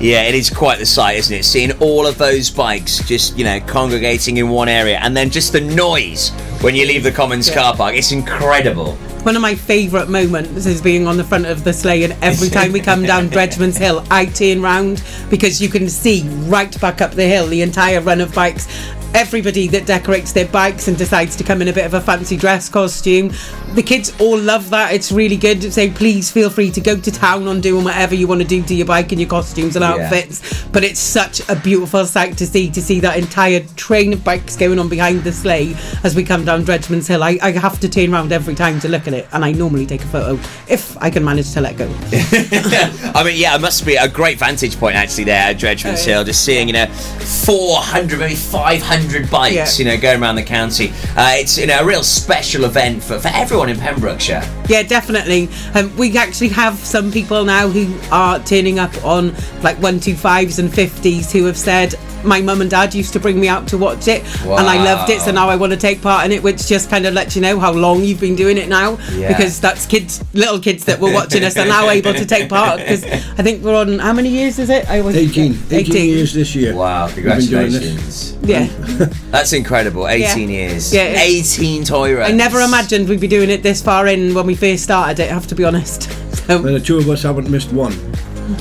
Yeah, 0.00 0.22
it 0.22 0.34
is 0.34 0.48
quite 0.48 0.78
the 0.78 0.86
sight, 0.86 1.18
isn't 1.18 1.36
it? 1.36 1.44
Seeing 1.44 1.72
all 1.72 2.06
of 2.06 2.16
those 2.16 2.48
bikes 2.48 3.06
just, 3.06 3.36
you 3.36 3.44
know, 3.44 3.60
congregating 3.60 4.38
in 4.38 4.48
one 4.48 4.66
area 4.66 4.98
and 4.98 5.14
then 5.14 5.28
just 5.28 5.52
the 5.52 5.60
noise 5.60 6.30
when 6.62 6.74
you 6.74 6.86
leave 6.86 7.02
the 7.02 7.12
Commons 7.12 7.50
car 7.50 7.76
park. 7.76 7.94
It's 7.94 8.10
incredible. 8.10 8.96
One 9.24 9.36
of 9.36 9.42
my 9.42 9.54
favourite 9.54 10.08
moments 10.08 10.64
is 10.64 10.80
being 10.80 11.06
on 11.06 11.18
the 11.18 11.24
front 11.24 11.44
of 11.44 11.62
the 11.62 11.74
sleigh, 11.74 12.04
and 12.04 12.14
every 12.22 12.48
time 12.48 12.72
we 12.72 12.80
come 12.80 13.02
down 13.02 13.28
Dredgman's 13.30 13.76
Hill, 13.76 14.02
I 14.10 14.24
turn 14.24 14.62
round 14.62 15.04
because 15.28 15.60
you 15.60 15.68
can 15.68 15.90
see 15.90 16.22
right 16.48 16.80
back 16.80 17.02
up 17.02 17.10
the 17.12 17.24
hill 17.24 17.46
the 17.46 17.60
entire 17.60 18.00
run 18.00 18.22
of 18.22 18.34
bikes. 18.34 18.66
Everybody 19.12 19.66
that 19.68 19.86
decorates 19.86 20.32
their 20.32 20.46
bikes 20.46 20.86
and 20.86 20.96
decides 20.96 21.34
to 21.36 21.44
come 21.44 21.60
in 21.60 21.68
a 21.68 21.72
bit 21.72 21.84
of 21.84 21.94
a 21.94 22.00
fancy 22.00 22.36
dress 22.36 22.68
costume, 22.68 23.32
the 23.74 23.82
kids 23.82 24.12
all 24.20 24.38
love 24.38 24.70
that. 24.70 24.94
It's 24.94 25.10
really 25.10 25.36
good. 25.36 25.72
So 25.72 25.90
please 25.90 26.30
feel 26.30 26.48
free 26.48 26.70
to 26.70 26.80
go 26.80 26.96
to 26.98 27.10
town 27.10 27.48
on 27.48 27.60
doing 27.60 27.84
whatever 27.84 28.14
you 28.14 28.28
want 28.28 28.40
to 28.40 28.46
do 28.46 28.62
to 28.62 28.74
your 28.74 28.86
bike 28.86 29.10
and 29.10 29.20
your 29.20 29.28
costumes 29.28 29.74
and 29.74 29.82
Yeah. 29.82 30.04
outfits. 30.04 30.64
But 30.72 30.84
it's 30.84 31.00
such 31.00 31.40
a 31.48 31.56
beautiful 31.56 32.06
sight 32.06 32.36
to 32.38 32.46
see 32.46 32.70
to 32.70 32.80
see 32.80 33.00
that 33.00 33.16
entire 33.18 33.60
train 33.74 34.12
of 34.12 34.22
bikes 34.22 34.54
going 34.56 34.78
on 34.78 34.88
behind 34.88 35.24
the 35.24 35.32
sleigh 35.32 35.74
as 36.04 36.14
we 36.14 36.22
come 36.22 36.44
down 36.44 36.64
Dredgman's 36.64 37.08
Hill. 37.08 37.24
I, 37.24 37.36
I 37.42 37.50
have 37.50 37.80
to 37.80 37.88
turn 37.88 38.14
around 38.14 38.30
every 38.32 38.54
time 38.54 38.78
to 38.80 38.88
look 38.88 39.08
at 39.08 39.14
it, 39.14 39.26
and 39.32 39.44
I 39.44 39.50
normally 39.50 39.86
take 39.86 40.02
a 40.04 40.08
photo 40.08 40.34
if 40.68 40.96
I 40.98 41.10
can 41.10 41.24
manage 41.24 41.52
to 41.54 41.60
let 41.60 41.76
go. 41.76 41.86
I 42.12 43.22
mean, 43.24 43.36
yeah, 43.36 43.56
it 43.56 43.60
must 43.60 43.84
be 43.84 43.96
a 43.96 44.08
great 44.08 44.38
vantage 44.38 44.76
point 44.78 44.94
actually 44.94 45.24
there 45.24 45.50
at 45.50 45.56
Dredgman's 45.56 46.06
yeah. 46.06 46.14
Hill, 46.14 46.24
just 46.24 46.44
seeing, 46.44 46.68
you 46.68 46.74
know, 46.74 46.86
400, 46.86 48.18
maybe 48.20 48.34
500 48.36 48.99
bikes, 49.30 49.54
Yeah. 49.54 49.68
you 49.78 49.84
know, 49.90 50.00
going 50.00 50.22
around 50.22 50.36
the 50.36 50.42
county. 50.42 50.90
Uh, 51.16 51.34
it's, 51.36 51.58
you 51.58 51.66
know, 51.66 51.80
a 51.80 51.84
real 51.84 52.02
special 52.02 52.64
event 52.64 53.02
for, 53.02 53.18
for 53.18 53.28
everyone 53.28 53.68
in 53.68 53.78
Pembrokeshire. 53.78 54.42
Yeah, 54.68 54.82
definitely. 54.82 55.48
Um, 55.74 55.94
we 55.96 56.16
actually 56.16 56.48
have 56.48 56.74
some 56.78 57.10
people 57.12 57.44
now 57.44 57.68
who 57.68 57.98
are 58.10 58.38
turning 58.40 58.78
up 58.78 58.92
on 59.04 59.34
like 59.62 59.76
one, 59.80 60.00
125s 60.00 60.58
and 60.58 60.70
50s 60.70 61.30
who 61.32 61.44
have 61.46 61.56
said, 61.58 61.94
my 62.24 62.40
mum 62.40 62.60
and 62.60 62.70
dad 62.70 62.94
used 62.94 63.12
to 63.14 63.20
bring 63.20 63.38
me 63.40 63.48
out 63.48 63.66
to 63.68 63.78
watch 63.78 64.08
it 64.08 64.22
and 64.44 64.66
I 64.68 64.82
loved 64.82 65.10
it, 65.10 65.20
so 65.20 65.30
now 65.30 65.48
I 65.48 65.56
want 65.56 65.72
to 65.72 65.78
take 65.78 66.00
part 66.02 66.24
in 66.26 66.32
it, 66.32 66.42
which 66.42 66.66
just 66.66 66.90
kind 66.90 67.06
of 67.06 67.14
lets 67.14 67.34
you 67.36 67.42
know 67.42 67.58
how 67.58 67.72
long 67.72 68.02
you've 68.04 68.20
been 68.20 68.36
doing 68.36 68.56
it 68.58 68.68
now. 68.68 68.98
Yeah. 69.12 69.28
Because 69.28 69.60
that's 69.60 69.86
kids, 69.86 70.22
little 70.34 70.58
kids 70.60 70.84
that 70.86 71.00
were 71.00 71.12
watching 71.12 71.42
us 71.44 71.56
are 71.56 71.66
now 71.66 71.88
able 71.98 72.12
to 72.14 72.24
take 72.26 72.48
part. 72.48 72.78
Because 72.78 73.04
I 73.04 73.42
think 73.42 73.62
we're 73.64 73.74
on, 73.76 73.98
how 73.98 74.12
many 74.12 74.28
years 74.28 74.58
is 74.58 74.70
it? 74.70 74.88
I 74.90 75.00
always 75.00 75.16
18 75.16 75.56
18 75.70 76.08
years 76.08 76.32
this 76.34 76.54
year 76.54 76.74
Wow, 76.74 77.06
We've 77.06 77.16
been 77.24 77.40
doing 77.40 77.72
this. 77.72 78.32
congratulations. 78.32 78.36
Yeah. 78.42 79.06
That's 79.30 79.52
incredible. 79.52 80.08
18 80.08 80.48
Yeah. 80.50 80.56
years. 80.56 80.92
Yeah, 80.94 81.20
18 81.20 81.84
toy 81.84 82.14
runs. 82.16 82.30
I 82.32 82.34
never 82.34 82.60
imagined 82.60 83.08
we'd 83.08 83.20
be 83.20 83.28
doing 83.28 83.50
it 83.50 83.62
this 83.62 83.82
far 83.82 84.06
in 84.06 84.34
when 84.34 84.46
we 84.46 84.54
first 84.54 84.82
started 84.84 85.20
it, 85.20 85.30
I 85.30 85.34
have 85.34 85.46
to 85.48 85.54
be 85.54 85.64
honest. 85.64 86.10
And 86.48 86.64
the 86.64 86.80
two 86.80 86.98
of 86.98 87.08
us 87.08 87.22
haven't 87.22 87.48
missed 87.48 87.72
one. 87.72 87.92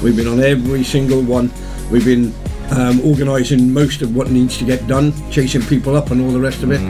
We've 0.04 0.16
been 0.16 0.28
on 0.28 0.40
every 0.42 0.84
single 0.84 1.22
one. 1.24 1.50
We've 1.90 2.06
been 2.06 2.32
um, 2.72 3.02
organising 3.02 3.74
most 3.74 4.02
of 4.02 4.16
what 4.16 4.30
needs 4.30 4.58
to 4.58 4.66
get 4.66 4.86
done, 4.88 5.14
chasing 5.32 5.62
people 5.62 5.96
up 5.96 6.12
and 6.12 6.22
all 6.22 6.32
the 6.32 6.40
rest 6.40 6.64
of 6.64 6.72
it. 6.72 6.82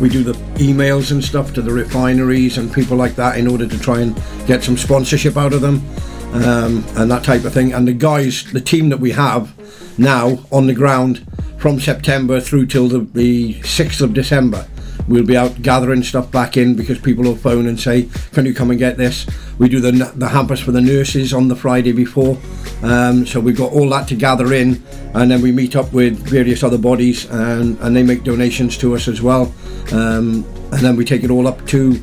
We 0.00 0.08
do 0.08 0.22
the 0.22 0.32
emails 0.58 1.12
and 1.12 1.22
stuff 1.22 1.52
to 1.54 1.62
the 1.62 1.72
refineries 1.72 2.58
and 2.58 2.72
people 2.72 2.96
like 2.96 3.14
that 3.16 3.38
in 3.38 3.46
order 3.46 3.66
to 3.66 3.78
try 3.78 4.00
and 4.00 4.14
get 4.46 4.64
some 4.64 4.76
sponsorship 4.76 5.36
out 5.36 5.52
of 5.52 5.60
them 5.60 5.82
um, 6.32 6.84
and 6.96 7.10
that 7.10 7.24
type 7.24 7.44
of 7.44 7.52
thing. 7.52 7.72
And 7.72 7.86
the 7.86 7.92
guys, 7.92 8.44
the 8.52 8.60
team 8.60 8.88
that 8.88 9.00
we 9.00 9.12
have 9.12 9.54
now 9.98 10.38
on 10.52 10.66
the 10.66 10.74
ground 10.74 11.26
from 11.58 11.80
September 11.80 12.40
through 12.40 12.66
till 12.66 12.88
the, 12.88 13.00
the 13.00 13.54
6th 13.60 14.00
of 14.00 14.14
December 14.14 14.66
we'll 15.08 15.24
be 15.24 15.36
out 15.36 15.60
gathering 15.62 16.02
stuff 16.02 16.30
back 16.30 16.56
in 16.56 16.74
because 16.74 16.98
people 16.98 17.24
will 17.24 17.36
phone 17.36 17.66
and 17.66 17.80
say, 17.80 18.08
"Can 18.32 18.46
you 18.46 18.54
come 18.54 18.70
and 18.70 18.78
get 18.78 18.96
this?" 18.96 19.26
We 19.58 19.68
do 19.68 19.80
the 19.80 19.92
the 20.14 20.28
hampers 20.28 20.60
for 20.60 20.72
the 20.72 20.80
nurses 20.80 21.32
on 21.32 21.48
the 21.48 21.56
Friday 21.56 21.92
before, 21.92 22.38
um, 22.82 23.26
so 23.26 23.40
we've 23.40 23.56
got 23.56 23.72
all 23.72 23.88
that 23.90 24.06
to 24.08 24.14
gather 24.14 24.52
in, 24.52 24.82
and 25.14 25.30
then 25.30 25.40
we 25.42 25.50
meet 25.52 25.74
up 25.74 25.92
with 25.92 26.18
various 26.18 26.62
other 26.62 26.78
bodies, 26.78 27.26
and 27.30 27.78
and 27.80 27.96
they 27.96 28.02
make 28.02 28.22
donations 28.24 28.76
to 28.78 28.94
us 28.94 29.08
as 29.08 29.20
well, 29.22 29.52
um, 29.92 30.44
and 30.72 30.80
then 30.80 30.96
we 30.96 31.04
take 31.04 31.24
it 31.24 31.30
all 31.30 31.48
up 31.48 31.66
to. 31.68 32.02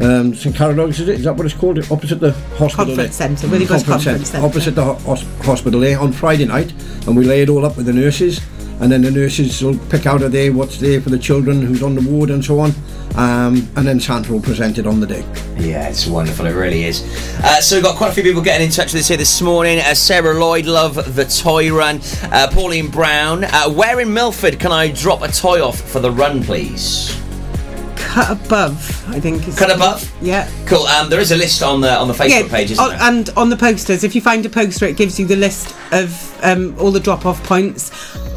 Um, 0.00 0.34
St 0.34 0.56
Caradog's, 0.56 0.98
is 0.98 1.08
it? 1.08 1.16
Is 1.20 1.24
that 1.24 1.36
what 1.36 1.46
it's 1.46 1.54
called? 1.54 1.78
Opposite 1.90 2.18
the 2.18 2.32
hospital. 2.56 2.86
Conference 2.86 3.18
there. 3.18 3.36
centre, 3.36 3.48
Conference 3.48 4.02
centre. 4.04 4.24
Centre. 4.24 4.46
Opposite 4.46 4.74
the 4.74 4.84
ho- 4.84 5.14
hospital 5.44 5.78
there 5.80 6.00
on 6.00 6.12
Friday 6.12 6.44
night, 6.46 6.72
and 7.06 7.16
we 7.16 7.24
lay 7.24 7.42
it 7.42 7.48
all 7.48 7.64
up 7.64 7.76
with 7.76 7.86
the 7.86 7.92
nurses, 7.92 8.40
and 8.82 8.90
then 8.90 9.00
the 9.00 9.10
nurses 9.10 9.62
will 9.62 9.78
pick 9.90 10.06
out 10.06 10.22
of 10.22 10.32
there 10.32 10.52
what's 10.52 10.78
there 10.78 11.00
for 11.00 11.08
the 11.10 11.18
children 11.18 11.62
who's 11.62 11.82
on 11.82 11.94
the 11.94 12.02
ward 12.02 12.30
and 12.30 12.44
so 12.44 12.58
on, 12.60 12.72
um, 13.14 13.56
and 13.76 13.86
then 13.86 14.00
Santa 14.00 14.32
will 14.32 14.40
present 14.40 14.76
it 14.78 14.86
on 14.86 14.98
the 15.00 15.06
day. 15.06 15.24
Yeah, 15.56 15.88
it's 15.88 16.06
wonderful. 16.06 16.46
It 16.46 16.52
really 16.54 16.84
is. 16.84 17.02
Uh, 17.44 17.60
so 17.60 17.76
we've 17.76 17.84
got 17.84 17.96
quite 17.96 18.10
a 18.10 18.12
few 18.12 18.22
people 18.24 18.42
getting 18.42 18.66
in 18.66 18.72
touch 18.72 18.92
with 18.92 19.00
us 19.02 19.08
here 19.08 19.16
this 19.16 19.40
morning. 19.40 19.78
Uh, 19.78 19.94
Sarah 19.94 20.34
Lloyd, 20.34 20.66
love 20.66 21.14
the 21.14 21.24
toy 21.24 21.72
run. 21.72 22.00
Uh, 22.24 22.48
Pauline 22.50 22.88
Brown, 22.90 23.44
uh, 23.44 23.70
where 23.70 24.00
in 24.00 24.12
Milford 24.12 24.58
can 24.58 24.72
I 24.72 24.90
drop 24.90 25.22
a 25.22 25.28
toy 25.30 25.64
off 25.64 25.80
for 25.80 26.00
the 26.00 26.10
run, 26.10 26.42
please? 26.42 27.16
Cut 27.96 28.30
above, 28.44 29.08
I 29.08 29.20
think. 29.20 29.46
Is 29.48 29.58
Cut 29.58 29.70
above? 29.74 30.12
Yeah. 30.20 30.50
Cool. 30.66 30.82
Um, 30.86 31.08
there 31.08 31.20
is 31.20 31.30
a 31.32 31.36
list 31.36 31.62
on 31.62 31.80
the 31.80 31.90
on 31.96 32.08
the 32.08 32.14
Facebook 32.14 32.50
page, 32.50 32.72
isn't 32.72 32.82
on- 32.84 32.90
there? 32.90 32.98
and 33.02 33.30
on 33.36 33.48
the 33.48 33.56
posters, 33.56 34.04
if 34.04 34.14
you 34.14 34.20
find 34.20 34.44
a 34.44 34.50
poster, 34.50 34.84
it 34.86 34.96
gives 34.96 35.18
you 35.18 35.24
the 35.26 35.36
list 35.36 35.74
of 35.92 36.38
um, 36.42 36.74
all 36.78 36.90
the 36.90 37.00
drop-off 37.00 37.42
points. 37.44 37.90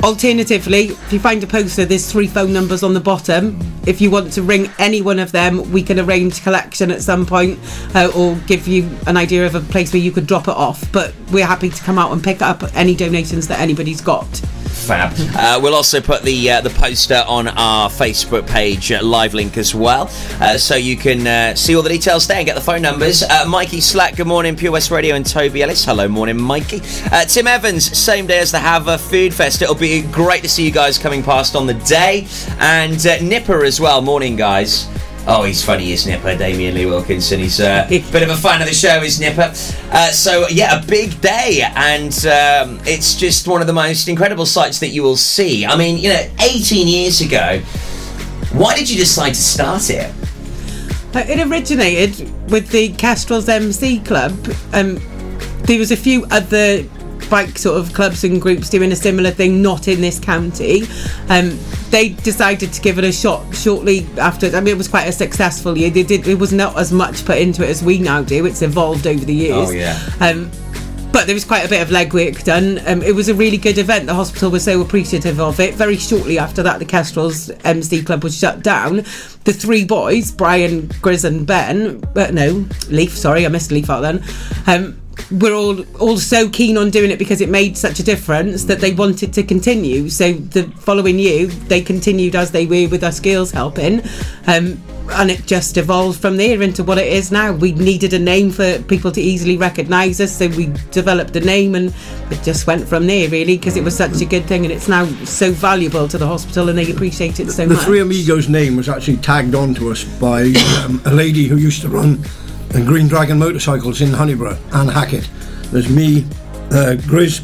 Alternatively, 0.04 0.90
if 0.90 1.14
you 1.14 1.20
find 1.20 1.44
a 1.44 1.48
poster, 1.48 1.86
there's 1.86 2.12
three 2.12 2.28
phone 2.28 2.54
numbers 2.54 2.84
on 2.84 2.94
the 2.94 3.00
bottom. 3.00 3.60
If 3.88 4.02
you 4.02 4.12
want 4.12 4.34
to 4.34 4.44
ring 4.44 4.70
any 4.78 5.02
one 5.02 5.20
of 5.20 5.32
them, 5.32 5.72
we 5.72 5.82
can 5.82 6.00
arrange 6.00 6.44
collection 6.44 6.92
at 6.92 7.02
some 7.02 7.26
point, 7.26 7.60
uh, 7.96 8.12
or 8.16 8.36
give 8.46 8.68
you 8.68 8.90
an 9.08 9.18
idea 9.18 9.46
of 9.46 9.56
a 9.56 9.62
place 9.62 9.94
where 9.94 10.02
you 10.02 10.12
could 10.12 10.28
drop 10.28 10.48
it 10.48 10.56
off. 10.56 10.92
But 10.92 11.14
we're 11.32 11.46
happy 11.46 11.70
to 11.70 11.84
come 11.84 11.98
out 11.98 12.12
and 12.12 12.24
pick 12.24 12.42
up 12.42 12.64
any 12.76 12.96
donations 12.96 13.48
that 13.48 13.60
anybody's 13.60 14.02
got. 14.02 14.28
Fab. 14.76 15.14
Uh, 15.36 15.60
we'll 15.64 15.74
also 15.74 16.02
put 16.02 16.22
the 16.24 16.52
uh, 16.52 16.62
the 16.62 16.70
poster 16.70 17.24
on 17.28 17.48
our 17.48 17.90
Facebook 17.90 18.46
page, 18.46 18.92
uh, 18.92 19.02
live 19.02 19.34
link 19.34 19.58
as 19.58 19.74
well, 19.74 20.12
uh, 20.42 20.58
so 20.58 20.76
you 20.76 20.98
can 20.98 21.26
uh, 21.26 21.56
see 21.56 21.76
all 21.76 21.82
the 21.82 21.90
details 21.90 22.28
there 22.28 22.38
and 22.38 22.46
get 22.46 22.56
the 22.56 22.62
phone 22.62 22.82
numbers. 22.82 23.24
Uh, 23.24 23.46
Mikey 23.48 23.80
Slack, 23.80 24.18
good 24.18 24.28
morning, 24.28 24.56
Pure 24.56 24.74
West 24.74 24.92
Radio, 24.92 25.16
and 25.16 25.26
Toby 25.26 25.64
Ellis. 25.64 25.86
Hello, 25.86 26.08
morning, 26.08 26.40
Mikey. 26.40 26.82
Uh, 27.10 27.26
Tim 27.46 27.54
Evans, 27.54 27.96
same 27.96 28.26
day 28.26 28.40
as 28.40 28.52
the 28.52 28.60
Hava 28.60 28.98
Food 28.98 29.32
Fest. 29.32 29.62
It'll 29.62 29.76
be 29.76 30.02
great 30.02 30.42
to 30.42 30.50
see 30.50 30.66
you 30.66 30.72
guys 30.72 30.98
coming 30.98 31.22
past 31.22 31.56
on 31.56 31.68
the 31.68 31.76
day, 31.76 32.26
and 32.58 33.06
uh, 33.06 33.22
Nipper 33.22 33.64
as 33.64 33.80
well. 33.80 34.02
Morning, 34.02 34.36
guys. 34.36 34.88
Oh, 35.28 35.44
he's 35.44 35.64
funny, 35.64 35.92
is 35.92 36.08
Nipper, 36.08 36.36
Damien 36.38 36.74
Lee 36.74 36.88
Wilkinson. 36.88 37.40
He's 37.40 37.60
uh, 37.60 37.86
a 37.88 38.00
bit 38.12 38.24
of 38.24 38.32
a 38.32 38.36
fan 38.36 38.64
of 38.64 38.68
the 38.68 38.74
show, 38.74 39.00
is 39.04 39.20
Nipper. 39.20 39.54
Uh, 39.92 40.10
so, 40.10 40.48
yeah, 40.48 40.82
a 40.82 40.88
big 40.88 41.22
day, 41.22 41.62
and 41.76 42.14
um, 42.26 42.80
it's 42.84 43.14
just 43.14 43.48
one 43.48 43.62
of 43.62 43.68
the 43.68 43.74
most 43.74 44.08
incredible 44.08 44.48
sights 44.48 44.80
that 44.80 44.90
you 44.90 45.04
will 45.04 45.16
see. 45.16 45.68
I 45.68 45.76
mean, 45.76 46.00
you 46.00 46.10
know, 46.10 46.28
18 46.42 46.88
years 46.88 47.22
ago, 47.22 47.60
why 48.54 48.76
did 48.76 48.90
you 48.90 48.98
decide 48.98 49.36
to 49.36 49.36
start 49.36 49.92
it? 49.92 50.12
It 51.14 51.48
originated 51.48 52.50
with 52.50 52.70
the 52.70 52.90
Kestrel's 52.94 53.48
MC 53.48 54.00
Club. 54.00 54.34
Um, 54.74 55.00
there 55.66 55.78
was 55.78 55.92
a 55.92 55.98
few 55.98 56.26
other 56.32 56.84
bike 57.30 57.58
sort 57.58 57.78
of 57.78 57.94
clubs 57.94 58.24
and 58.24 58.42
groups 58.42 58.70
doing 58.70 58.92
a 58.92 58.96
similar 58.96 59.32
thing, 59.32 59.62
not 59.62 59.88
in 59.88 60.02
this 60.02 60.20
county. 60.20 60.84
Um, 61.30 61.58
they 61.90 62.10
decided 62.10 62.74
to 62.74 62.82
give 62.82 62.98
it 62.98 63.04
a 63.04 63.12
shot 63.12 63.56
shortly 63.56 64.08
after. 64.18 64.48
I 64.48 64.60
mean, 64.60 64.70
it 64.70 64.78
was 64.78 64.88
quite 64.88 65.08
a 65.08 65.12
successful 65.12 65.78
year. 65.78 65.90
They 65.90 66.04
did. 66.04 66.28
It 66.28 66.40
was 66.40 66.54
not 66.54 66.78
as 66.78 66.92
much 66.92 67.26
put 67.26 67.38
into 67.38 67.64
it 67.64 67.70
as 67.70 67.84
we 67.84 68.00
now 68.00 68.22
do. 68.24 68.46
It's 68.46 68.62
evolved 68.62 69.08
over 69.08 69.24
the 69.24 69.34
years. 69.34 69.70
Oh, 69.70 69.72
yeah. 69.72 70.00
Um, 70.20 70.52
but 71.16 71.28
there 71.28 71.34
was 71.34 71.46
quite 71.46 71.66
a 71.66 71.70
bit 71.70 71.82
of 71.82 71.88
legwork 71.88 72.44
done. 72.44 72.82
Um, 72.86 73.02
it 73.02 73.16
was 73.16 73.30
a 73.30 73.34
really 73.34 73.56
good 73.56 73.78
event. 73.78 74.06
The 74.06 74.14
hospital 74.14 74.52
was 74.52 74.66
so 74.66 74.82
appreciative 74.82 75.40
of 75.40 75.62
it. 75.62 75.74
Very 75.76 75.96
shortly 75.96 76.38
after 76.38 76.62
that, 76.64 76.80
the 76.80 76.84
Kestrel's 76.84 77.50
MC 77.64 78.04
Club 78.04 78.22
was 78.22 78.38
shut 78.38 78.62
down. 78.62 78.98
The 79.46 79.54
three 79.54 79.86
boys, 79.86 80.34
Brian, 80.34 80.90
Grizz, 80.90 81.24
and 81.24 81.48
Ben, 81.48 82.04
uh, 82.18 82.32
no, 82.34 82.66
Leaf, 82.90 83.18
sorry, 83.18 83.46
I 83.46 83.48
missed 83.48 83.72
Leaf 83.72 83.90
out 83.90 84.02
then. 84.02 84.26
Um, 84.68 85.00
were 85.32 85.54
all 85.54 85.82
all 85.98 86.18
so 86.18 86.50
keen 86.50 86.78
on 86.78 86.90
doing 86.90 87.12
it 87.12 87.20
because 87.20 87.42
it 87.42 87.50
made 87.50 87.78
such 87.78 88.00
a 88.00 88.04
difference 88.04 88.66
that 88.66 88.80
they 88.80 88.94
wanted 88.94 89.34
to 89.34 89.44
continue. 89.44 90.10
So 90.10 90.34
the 90.34 90.64
following 90.78 91.20
year, 91.20 91.48
they 91.48 91.82
continued 91.82 92.36
as 92.36 92.52
they 92.52 92.66
were 92.66 92.88
with 92.88 93.04
us 93.04 93.20
girls 93.20 93.52
helping. 93.52 94.02
Um, 94.48 94.82
and 95.12 95.30
it 95.30 95.46
just 95.46 95.78
evolved 95.78 96.20
from 96.20 96.38
there 96.38 96.62
into 96.62 96.84
what 96.84 96.98
it 96.98 97.08
is 97.08 97.32
now. 97.32 97.52
We 97.52 97.74
needed 97.74 98.14
a 98.14 98.20
name 98.20 98.50
for 98.52 98.82
people 98.84 99.12
to 99.12 99.22
easily 99.22 99.58
recognise 99.58 100.20
us, 100.20 100.36
so 100.36 100.48
we 100.48 100.74
developed 100.92 101.36
a 101.36 101.42
name, 101.42 101.76
and 101.76 101.94
it 102.32 102.42
just 102.44 102.66
went 102.66 102.88
from 102.88 103.06
there 103.06 103.30
really 103.30 103.58
because 103.58 103.78
it 103.78 103.84
was 103.84 103.96
such 103.96 104.20
a 104.22 104.26
good 104.26 104.46
thing, 104.46 104.64
and 104.66 104.72
it's 104.72 104.88
now 104.88 105.06
so 105.26 105.52
valuable 105.52 106.08
to 106.08 106.18
the 106.18 106.26
hospital, 106.26 106.70
and 106.70 106.78
they 106.78 106.92
appreciate 106.92 107.40
it 107.40 107.52
so 107.52 107.64
much. 107.64 107.70
the 107.70 107.76
much. 107.76 107.84
Three 107.86 108.00
Amigos 108.00 108.50
name 108.50 108.76
was 108.76 108.90
actually 108.90 109.18
tagged 109.18 109.54
on 109.54 109.76
to 109.76 109.92
us 109.92 110.04
by 110.04 110.54
um, 110.84 111.02
a 111.06 111.12
lady 111.12 111.46
who 111.46 111.58
used 111.58 111.82
to 111.82 111.90
run 111.90 112.24
uh, 112.76 112.86
Green 112.86 113.08
Dragon 113.08 113.40
motorcycles 113.40 114.02
in 114.02 114.10
Honeyborough, 114.10 114.58
and 114.74 114.90
Hackett. 114.90 115.30
There's 115.72 115.90
me, 115.90 116.24
uh, 116.72 116.96
Grizz, 117.08 117.42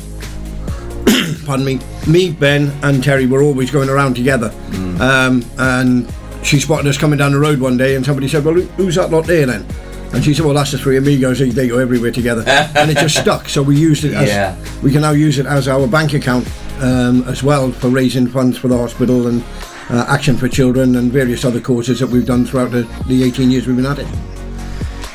pardon 1.45 1.65
me, 1.65 1.79
me, 2.07 2.31
Ben, 2.31 2.71
and 2.83 3.03
Terry 3.03 3.25
were 3.25 3.41
always 3.41 3.71
going 3.71 3.89
around 3.89 4.15
together. 4.15 4.49
Mm. 4.49 4.99
Um, 4.99 5.45
and 5.57 6.45
she 6.45 6.59
spotted 6.59 6.87
us 6.87 6.97
coming 6.97 7.17
down 7.17 7.31
the 7.31 7.39
road 7.39 7.59
one 7.59 7.77
day, 7.77 7.95
and 7.95 8.05
somebody 8.05 8.27
said, 8.27 8.43
Well, 8.43 8.55
who's 8.55 8.95
that 8.95 9.09
lot 9.11 9.25
there 9.25 9.45
then? 9.45 9.65
And 10.13 10.23
she 10.23 10.33
said, 10.33 10.45
Well, 10.45 10.55
that's 10.55 10.71
the 10.71 10.77
Three 10.77 10.97
Amigos, 10.97 11.39
they, 11.39 11.49
they 11.49 11.67
go 11.67 11.79
everywhere 11.79 12.11
together. 12.11 12.43
and 12.47 12.91
it 12.91 12.97
just 12.97 13.19
stuck, 13.19 13.47
so 13.47 13.61
we 13.63 13.77
used 13.77 14.03
it 14.03 14.13
as, 14.13 14.27
Yeah. 14.27 14.55
we 14.81 14.91
can 14.91 15.01
now 15.01 15.11
use 15.11 15.39
it 15.39 15.45
as 15.45 15.67
our 15.67 15.87
bank 15.87 16.13
account 16.13 16.47
um, 16.81 17.23
as 17.27 17.43
well 17.43 17.71
for 17.71 17.89
raising 17.89 18.27
funds 18.27 18.57
for 18.57 18.67
the 18.67 18.77
hospital 18.77 19.27
and 19.27 19.43
uh, 19.89 20.05
Action 20.07 20.37
for 20.37 20.47
Children 20.47 20.95
and 20.95 21.11
various 21.11 21.45
other 21.45 21.61
causes 21.61 21.99
that 21.99 22.07
we've 22.07 22.25
done 22.25 22.45
throughout 22.45 22.71
the, 22.71 22.83
the 23.07 23.23
18 23.23 23.51
years 23.51 23.67
we've 23.67 23.75
been 23.75 23.85
at 23.85 23.99
it. 23.99 24.07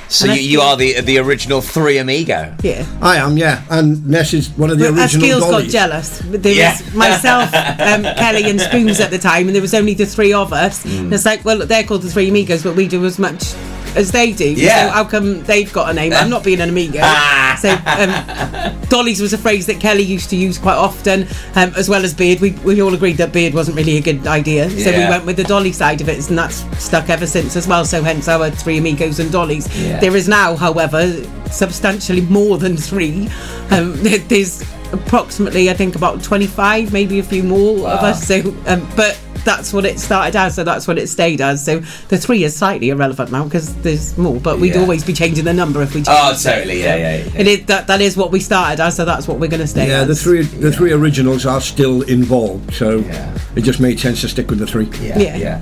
So 0.08 0.26
you, 0.26 0.40
you 0.40 0.60
are 0.60 0.76
the 0.76 1.00
the 1.00 1.18
original 1.18 1.60
three 1.60 1.98
amigo. 1.98 2.54
Yeah. 2.62 2.86
I 3.02 3.16
am, 3.16 3.36
yeah. 3.36 3.62
And 3.70 4.06
Ness 4.06 4.32
is 4.34 4.50
one 4.50 4.70
of 4.70 4.78
the 4.78 4.90
But 4.92 4.98
as 5.00 5.14
original 5.14 5.40
girls 5.40 5.62
got 5.62 5.70
jealous. 5.70 6.18
There 6.24 6.52
Yeah. 6.52 6.72
was 6.72 6.94
myself, 6.94 7.52
um, 7.54 8.02
Kelly, 8.02 8.48
and 8.48 8.60
Spoons 8.60 9.00
at 9.00 9.10
the 9.10 9.18
time, 9.18 9.46
and 9.48 9.54
there 9.54 9.62
was 9.62 9.74
only 9.74 9.94
the 9.94 10.06
three 10.06 10.32
of 10.32 10.52
us. 10.52 10.84
Mm. 10.84 10.98
And 11.00 11.12
it's 11.14 11.24
like, 11.26 11.44
well, 11.44 11.58
they're 11.66 11.84
called 11.84 12.02
the 12.02 12.10
Three 12.10 12.28
Amigos, 12.28 12.62
but 12.62 12.76
we 12.76 12.86
do 12.88 13.04
as 13.04 13.18
much 13.18 13.54
as 13.96 14.12
they 14.12 14.32
do. 14.32 14.52
Yeah. 14.52 14.86
So 14.86 14.92
how 14.92 15.04
come 15.04 15.42
they've 15.44 15.72
got 15.72 15.90
a 15.90 15.94
name? 15.94 16.12
I'm 16.12 16.30
not 16.30 16.44
being 16.44 16.60
an 16.60 16.68
amigo. 16.68 16.98
so 17.58 17.70
um, 17.86 18.80
Dollies 18.88 19.20
was 19.20 19.32
a 19.32 19.38
phrase 19.38 19.66
that 19.66 19.80
Kelly 19.80 20.02
used 20.02 20.30
to 20.30 20.36
use 20.36 20.58
quite 20.58 20.76
often, 20.76 21.26
um, 21.54 21.72
as 21.76 21.88
well 21.88 22.04
as 22.04 22.14
Beard. 22.14 22.40
We, 22.40 22.52
we 22.52 22.82
all 22.82 22.94
agreed 22.94 23.16
that 23.16 23.32
Beard 23.32 23.54
wasn't 23.54 23.76
really 23.76 23.96
a 23.96 24.02
good 24.02 24.26
idea, 24.26 24.70
so 24.70 24.92
we 24.92 25.08
went 25.08 25.24
with 25.26 25.36
the 25.36 25.44
Dolly 25.44 25.72
side 25.72 26.00
of 26.00 26.08
it, 26.08 26.28
and 26.28 26.38
that's 26.38 26.64
stuck 26.82 27.08
ever 27.08 27.26
since 27.26 27.56
as 27.56 27.66
well. 27.66 27.84
So 27.84 28.02
hence 28.02 28.28
our 28.28 28.50
Three 28.50 28.78
Amigos 28.78 29.18
and 29.18 29.32
Dollies. 29.32 29.66
Yeah. 29.76 29.98
There 29.98 30.14
is 30.16 30.28
now, 30.28 30.54
however, 30.54 31.22
substantially 31.50 32.22
more 32.22 32.58
than 32.58 32.76
three. 32.76 33.28
Um, 33.70 33.94
there's 34.28 34.62
approximately, 34.92 35.70
I 35.70 35.74
think, 35.74 35.96
about 35.96 36.22
25, 36.22 36.92
maybe 36.92 37.18
a 37.18 37.22
few 37.22 37.42
more 37.42 37.88
of 37.88 38.00
us. 38.00 38.26
So, 38.26 38.40
um, 38.66 38.88
but 38.96 39.18
that's 39.46 39.72
what 39.72 39.86
it 39.86 39.98
started 39.98 40.36
as, 40.36 40.54
so 40.56 40.62
that's 40.64 40.86
what 40.86 40.98
it 40.98 41.08
stayed 41.08 41.40
as. 41.40 41.64
So 41.64 41.78
the 42.08 42.18
three 42.18 42.44
is 42.44 42.54
slightly 42.54 42.90
irrelevant 42.90 43.32
now 43.32 43.44
because 43.44 43.74
there's 43.76 44.18
more, 44.18 44.38
but 44.38 44.58
we'd 44.60 44.74
Yeah. 44.74 44.80
always 44.82 45.02
be 45.02 45.14
changing 45.14 45.44
the 45.46 45.54
number 45.54 45.80
if 45.80 45.94
we 45.94 46.02
oh, 46.02 46.04
changed. 46.04 46.10
Oh, 46.10 46.32
it. 46.32 46.54
totally, 46.54 46.80
yeah, 46.82 46.96
yeah, 46.96 47.16
yeah. 47.24 47.40
It 47.40 47.46
is 47.46 47.66
that 47.66 47.86
that 47.86 48.02
is 48.02 48.14
what 48.18 48.30
we 48.30 48.40
started 48.40 48.82
as, 48.82 48.96
so 48.96 49.06
that's 49.06 49.26
what 49.26 49.38
we're 49.38 49.48
going 49.48 49.60
to 49.62 49.66
stay 49.66 49.88
Yeah, 49.88 50.02
as. 50.02 50.08
the 50.08 50.14
three 50.14 50.42
the 50.42 50.70
three 50.70 50.92
originals 50.92 51.46
are 51.46 51.62
still 51.62 52.02
involved, 52.02 52.74
so 52.74 53.02
it 53.54 53.62
just 53.62 53.80
made 53.80 53.98
sense 53.98 54.20
to 54.20 54.28
stick 54.28 54.50
with 54.50 54.58
the 54.58 54.66
three. 54.66 54.88
Yeah, 55.00 55.36
yeah. 55.36 55.60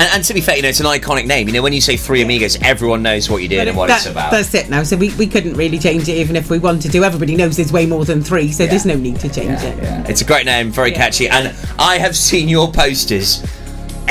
And, 0.00 0.08
and 0.14 0.24
to 0.24 0.32
be 0.32 0.40
fair, 0.40 0.56
you 0.56 0.62
know, 0.62 0.68
it's 0.68 0.80
an 0.80 0.86
iconic 0.86 1.26
name. 1.26 1.46
You 1.46 1.52
know, 1.52 1.60
when 1.60 1.74
you 1.74 1.80
say 1.82 1.98
Three 1.98 2.22
Amigos, 2.22 2.56
everyone 2.62 3.02
knows 3.02 3.28
what 3.28 3.42
you're 3.42 3.50
did 3.50 3.68
and 3.68 3.76
what 3.76 3.88
That- 3.88 3.98
it's 3.98 4.06
about. 4.06 4.30
That's 4.30 4.54
it 4.54 4.70
now. 4.70 4.82
So 4.82 4.96
we, 4.96 5.14
we 5.16 5.26
couldn't 5.26 5.54
really 5.58 5.78
change 5.78 6.08
it 6.08 6.16
even 6.16 6.36
if 6.36 6.48
we 6.48 6.58
wanted 6.58 6.90
to. 6.92 7.04
Everybody 7.04 7.36
knows 7.36 7.58
there's 7.58 7.70
way 7.70 7.84
more 7.84 8.06
than 8.06 8.22
three, 8.22 8.50
so 8.50 8.66
there's 8.66 8.86
no 8.86 8.94
need 8.94 9.20
to 9.20 9.28
change 9.28 9.60
it. 9.62 9.78
It's 10.08 10.22
a 10.22 10.24
great 10.24 10.46
name, 10.46 10.70
very 10.70 10.90
catchy, 10.92 11.28
and 11.28 11.54
I 11.78 11.98
have 11.98 12.16
seen 12.16 12.48
your 12.48 12.72
posters 12.72 13.44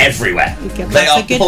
everywhere. 0.00 0.56
They 0.88 1.06
are 1.06 1.20
good 1.22 1.38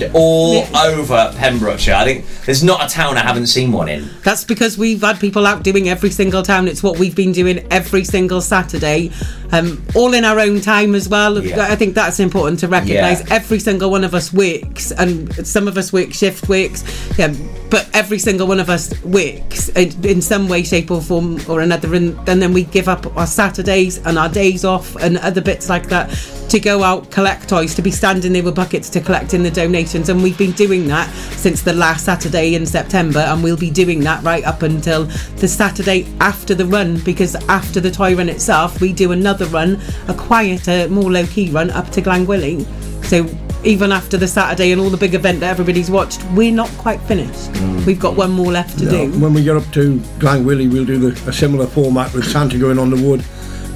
thing. 0.00 0.10
all 0.14 0.62
over 0.76 1.32
Pembrokeshire. 1.36 1.94
I 1.94 2.04
think 2.04 2.26
there's 2.46 2.64
not 2.64 2.84
a 2.84 2.88
town 2.92 3.16
I 3.16 3.20
haven't 3.20 3.46
seen 3.48 3.70
one 3.72 3.88
in. 3.88 4.08
That's 4.24 4.44
because 4.44 4.78
we've 4.78 5.00
had 5.02 5.20
people 5.20 5.46
out 5.46 5.62
doing 5.62 5.88
every 5.88 6.10
single 6.10 6.42
town. 6.42 6.68
It's 6.68 6.82
what 6.82 6.98
we've 6.98 7.14
been 7.14 7.32
doing 7.32 7.66
every 7.70 8.04
single 8.04 8.40
Saturday, 8.40 9.10
um, 9.52 9.84
all 9.94 10.14
in 10.14 10.24
our 10.24 10.40
own 10.40 10.60
time 10.60 10.94
as 10.94 11.08
well. 11.08 11.42
Yeah. 11.42 11.68
I 11.70 11.76
think 11.76 11.94
that's 11.94 12.18
important 12.18 12.60
to 12.60 12.68
recognise. 12.68 13.20
Yeah. 13.20 13.34
Every 13.34 13.58
single 13.58 13.90
one 13.90 14.04
of 14.04 14.14
us 14.14 14.32
works, 14.32 14.90
and 14.92 15.46
some 15.46 15.68
of 15.68 15.76
us 15.76 15.92
work 15.92 16.12
shift 16.12 16.48
works, 16.48 16.82
yeah, 17.18 17.34
but 17.72 17.88
every 17.94 18.18
single 18.18 18.46
one 18.46 18.60
of 18.60 18.68
us 18.68 19.02
works 19.02 19.70
in, 19.70 20.20
some 20.20 20.46
way, 20.46 20.62
shape, 20.62 20.90
or 20.90 21.00
form 21.00 21.40
or 21.48 21.62
another. 21.62 21.94
And, 21.94 22.16
and 22.28 22.42
then 22.42 22.52
we 22.52 22.64
give 22.64 22.86
up 22.86 23.16
our 23.16 23.26
Saturdays 23.26 23.96
and 24.04 24.18
our 24.18 24.28
days 24.28 24.62
off 24.62 24.94
and 24.96 25.16
other 25.16 25.40
bits 25.40 25.70
like 25.70 25.88
that 25.88 26.10
to 26.50 26.60
go 26.60 26.82
out 26.82 27.10
collect 27.10 27.48
toys, 27.48 27.74
to 27.76 27.80
be 27.80 27.90
standing 27.90 28.34
there 28.34 28.42
with 28.42 28.54
buckets 28.54 28.90
to 28.90 29.00
collect 29.00 29.32
in 29.32 29.42
the 29.42 29.50
donations. 29.50 30.10
And 30.10 30.22
we've 30.22 30.36
been 30.36 30.52
doing 30.52 30.86
that 30.88 31.10
since 31.38 31.62
the 31.62 31.72
last 31.72 32.04
Saturday 32.04 32.56
in 32.56 32.66
September, 32.66 33.20
and 33.20 33.42
we'll 33.42 33.56
be 33.56 33.70
doing 33.70 34.00
that 34.00 34.22
right 34.22 34.44
up 34.44 34.60
until 34.60 35.04
the 35.36 35.48
Saturday 35.48 36.06
after 36.20 36.54
the 36.54 36.66
run, 36.66 37.00
because 37.00 37.36
after 37.48 37.80
the 37.80 37.90
toy 37.90 38.14
run 38.14 38.28
itself, 38.28 38.82
we 38.82 38.92
do 38.92 39.12
another 39.12 39.46
run, 39.46 39.80
a 40.08 40.14
quieter, 40.14 40.90
more 40.90 41.10
low 41.10 41.24
key 41.24 41.50
run 41.50 41.70
up 41.70 41.88
to 41.92 42.02
Glangwilling. 42.02 42.91
So 43.12 43.28
even 43.62 43.92
after 43.92 44.16
the 44.16 44.26
Saturday 44.26 44.72
and 44.72 44.80
all 44.80 44.88
the 44.88 44.96
big 44.96 45.12
event 45.12 45.40
that 45.40 45.50
everybody's 45.50 45.90
watched, 45.90 46.24
we're 46.32 46.50
not 46.50 46.70
quite 46.78 46.98
finished. 47.02 47.50
We've 47.84 48.00
got 48.00 48.16
one 48.16 48.30
more 48.30 48.50
left 48.50 48.78
to 48.78 48.86
Yeah, 48.86 48.90
do. 49.04 49.20
When 49.20 49.34
we 49.34 49.44
get 49.44 49.54
up 49.54 49.70
to 49.72 49.98
Glangwili, 50.18 50.72
we'll 50.72 50.86
do 50.86 50.96
the, 50.98 51.28
a 51.28 51.32
similar 51.32 51.66
format 51.66 52.14
with 52.14 52.24
Santa 52.24 52.56
going 52.56 52.78
on 52.78 52.88
the 52.88 52.96
wood. 52.96 53.22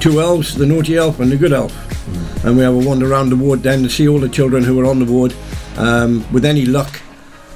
Two 0.01 0.23
elves, 0.23 0.55
the 0.55 0.65
naughty 0.65 0.97
elf 0.97 1.21
and 1.21 1.31
the 1.31 1.37
good 1.37 1.53
elf. 1.53 1.75
And 2.47 2.57
we 2.57 2.63
have 2.63 2.73
a 2.73 2.79
wander 2.79 3.13
around 3.13 3.29
the 3.29 3.37
ward 3.37 3.63
then 3.63 3.83
to 3.83 3.91
see 3.91 4.09
all 4.09 4.19
the 4.19 4.31
children 4.31 4.65
who 4.65 4.81
are 4.81 4.87
on 4.87 5.01
the 5.01 5.13
ward. 5.13 5.35
Um, 5.77 6.25
with 6.33 6.47
any 6.47 6.65
luck, 6.65 6.99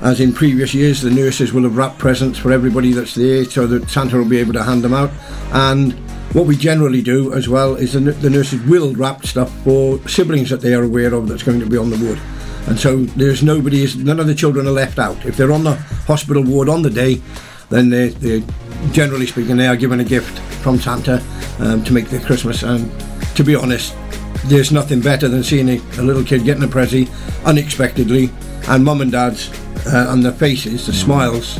as 0.03 0.21
in 0.21 0.35
previous 0.35 0.75
years, 0.75 1.01
the 1.01 1.11
nurses 1.11 1.55
will 1.55 1.63
have 1.63 1.79
wrapped 1.79 1.99
presents 1.99 2.39
for 2.39 2.53
everybody 2.53 2.93
that's 2.93 3.15
there 3.15 3.47
so 3.47 3.67
that 3.69 3.89
Santa 3.89 4.19
will 4.19 4.29
be 4.29 4.37
able 4.37 4.53
to 4.53 4.63
hand 4.63 4.85
them 4.85 4.93
out. 4.93 5.11
And 5.53 5.99
what 6.33 6.47
we 6.47 6.57
generally 6.57 7.03
do 7.03 7.33
as 7.33 7.49
well 7.49 7.75
is 7.75 7.93
the, 7.93 8.01
the 8.01 8.31
nurses 8.31 8.63
will 8.63 8.95
wrap 8.95 9.27
stuff 9.27 9.53
for 9.65 9.99
siblings 10.09 10.51
that 10.51 10.61
they 10.61 10.75
are 10.75 10.85
aware 10.85 11.13
of 11.13 11.29
that's 11.29 11.43
going 11.43 11.61
to 11.61 11.67
be 11.67 11.77
on 11.77 11.91
the 11.91 12.05
ward. 12.05 12.21
And 12.69 12.79
so 12.79 13.05
there's 13.17 13.43
nobody, 13.43 13.87
none 13.97 14.21
of 14.21 14.27
the 14.27 14.35
children 14.35 14.67
are 14.67 14.73
left 14.73 14.99
out. 14.99 15.25
If 15.27 15.37
they're 15.37 15.53
on 15.53 15.65
the 15.65 15.75
hospital 16.07 16.45
ward 16.45 16.69
on 16.69 16.83
the 16.83 16.91
day, 16.91 17.21
then 17.69 17.91
they, 17.91 18.09
they 18.09 18.45
generally 18.93 19.27
speaking, 19.27 19.57
they 19.57 19.67
are 19.67 19.77
given 19.77 20.01
a 20.01 20.05
gift 20.05 20.39
from 20.63 20.79
Santa 20.79 21.23
um, 21.59 21.83
to 21.85 21.93
make 21.93 22.09
their 22.11 22.21
Christmas. 22.21 22.63
And 22.63 22.91
to 23.35 23.43
be 23.43 23.57
honest, 23.57 23.97
there's 24.45 24.71
nothing 24.71 25.01
better 25.01 25.29
than 25.29 25.43
seeing 25.43 25.69
a, 25.69 25.77
a 25.99 26.03
little 26.03 26.25
kid 26.25 26.45
getting 26.45 26.63
a 26.63 26.69
prezi 26.69 27.09
unexpectedly, 27.45 28.31
and 28.69 28.85
mum 28.85 29.01
and 29.01 29.13
dad's 29.13 29.51
uh, 29.87 30.07
and 30.11 30.25
their 30.25 30.33
faces, 30.33 30.87
the 30.87 30.93
smiles. 30.93 31.59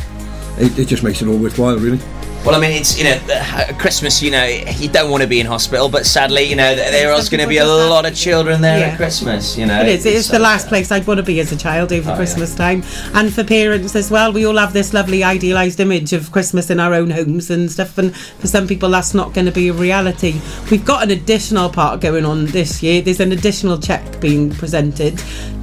It, 0.59 0.79
it 0.79 0.89
just 0.89 1.03
makes 1.03 1.23
it 1.23 1.29
all 1.29 1.39
worthwhile, 1.39 1.79
really. 1.79 2.01
Well, 2.45 2.55
I 2.55 2.59
mean, 2.59 2.71
it's 2.73 2.97
you 2.97 3.05
know, 3.05 3.19
Christmas. 3.79 4.23
You 4.23 4.31
know, 4.31 4.45
you 4.45 4.89
don't 4.89 5.11
want 5.11 5.23
to 5.23 5.29
be 5.29 5.41
in 5.41 5.47
hospital, 5.47 5.91
but 5.91 6.07
sadly, 6.07 6.43
you 6.45 6.57
know, 6.57 6.75
th- 6.75 6.91
there 6.91 7.13
is 7.13 7.29
going 7.29 7.43
to 7.43 7.47
be 7.47 7.59
a 7.59 7.67
lot 7.67 8.07
of 8.07 8.15
children 8.15 8.63
there 8.63 8.79
Yeah. 8.79 8.87
at 8.87 8.97
Christmas. 8.97 9.59
You 9.59 9.67
know, 9.67 9.83
It 9.83 9.89
is. 9.89 10.07
It 10.07 10.15
is 10.15 10.27
so- 10.27 10.33
the 10.33 10.39
last 10.39 10.67
place 10.69 10.91
I'd 10.91 11.07
want 11.07 11.19
to 11.19 11.23
be 11.23 11.39
as 11.41 11.53
a 11.53 11.57
child 11.57 11.93
over 11.93 12.11
Oh, 12.13 12.17
Christmas 12.17 12.55
time. 12.55 12.83
And 13.13 13.33
for 13.33 13.45
parents 13.45 13.95
as 13.95 14.11
well, 14.11 14.33
we 14.33 14.47
all 14.47 14.57
have 14.57 14.73
this 14.73 14.95
lovely 14.95 15.23
idealised 15.23 15.81
image 15.81 16.15
of 16.15 16.33
Christmas 16.33 16.71
in 16.71 16.81
our 16.81 16.95
own 16.95 17.11
homes 17.11 17.51
and 17.51 17.71
stuff. 17.71 17.99
And 17.99 18.17
for 18.17 18.47
some 18.47 18.67
people, 18.67 18.89
that's 18.89 19.13
not 19.13 19.35
going 19.35 19.45
to 19.47 19.53
be 19.53 19.69
a 19.69 19.75
reality. 19.75 20.41
We've 20.71 20.85
got 20.85 21.03
an 21.03 21.11
additional 21.11 21.69
part 21.69 22.01
going 22.01 22.25
on 22.25 22.47
this 22.47 22.83
year. 22.83 23.03
There's 23.03 23.21
an 23.21 23.33
additional 23.33 23.77
cheque 23.79 24.19
being 24.19 24.51
presented 24.51 25.23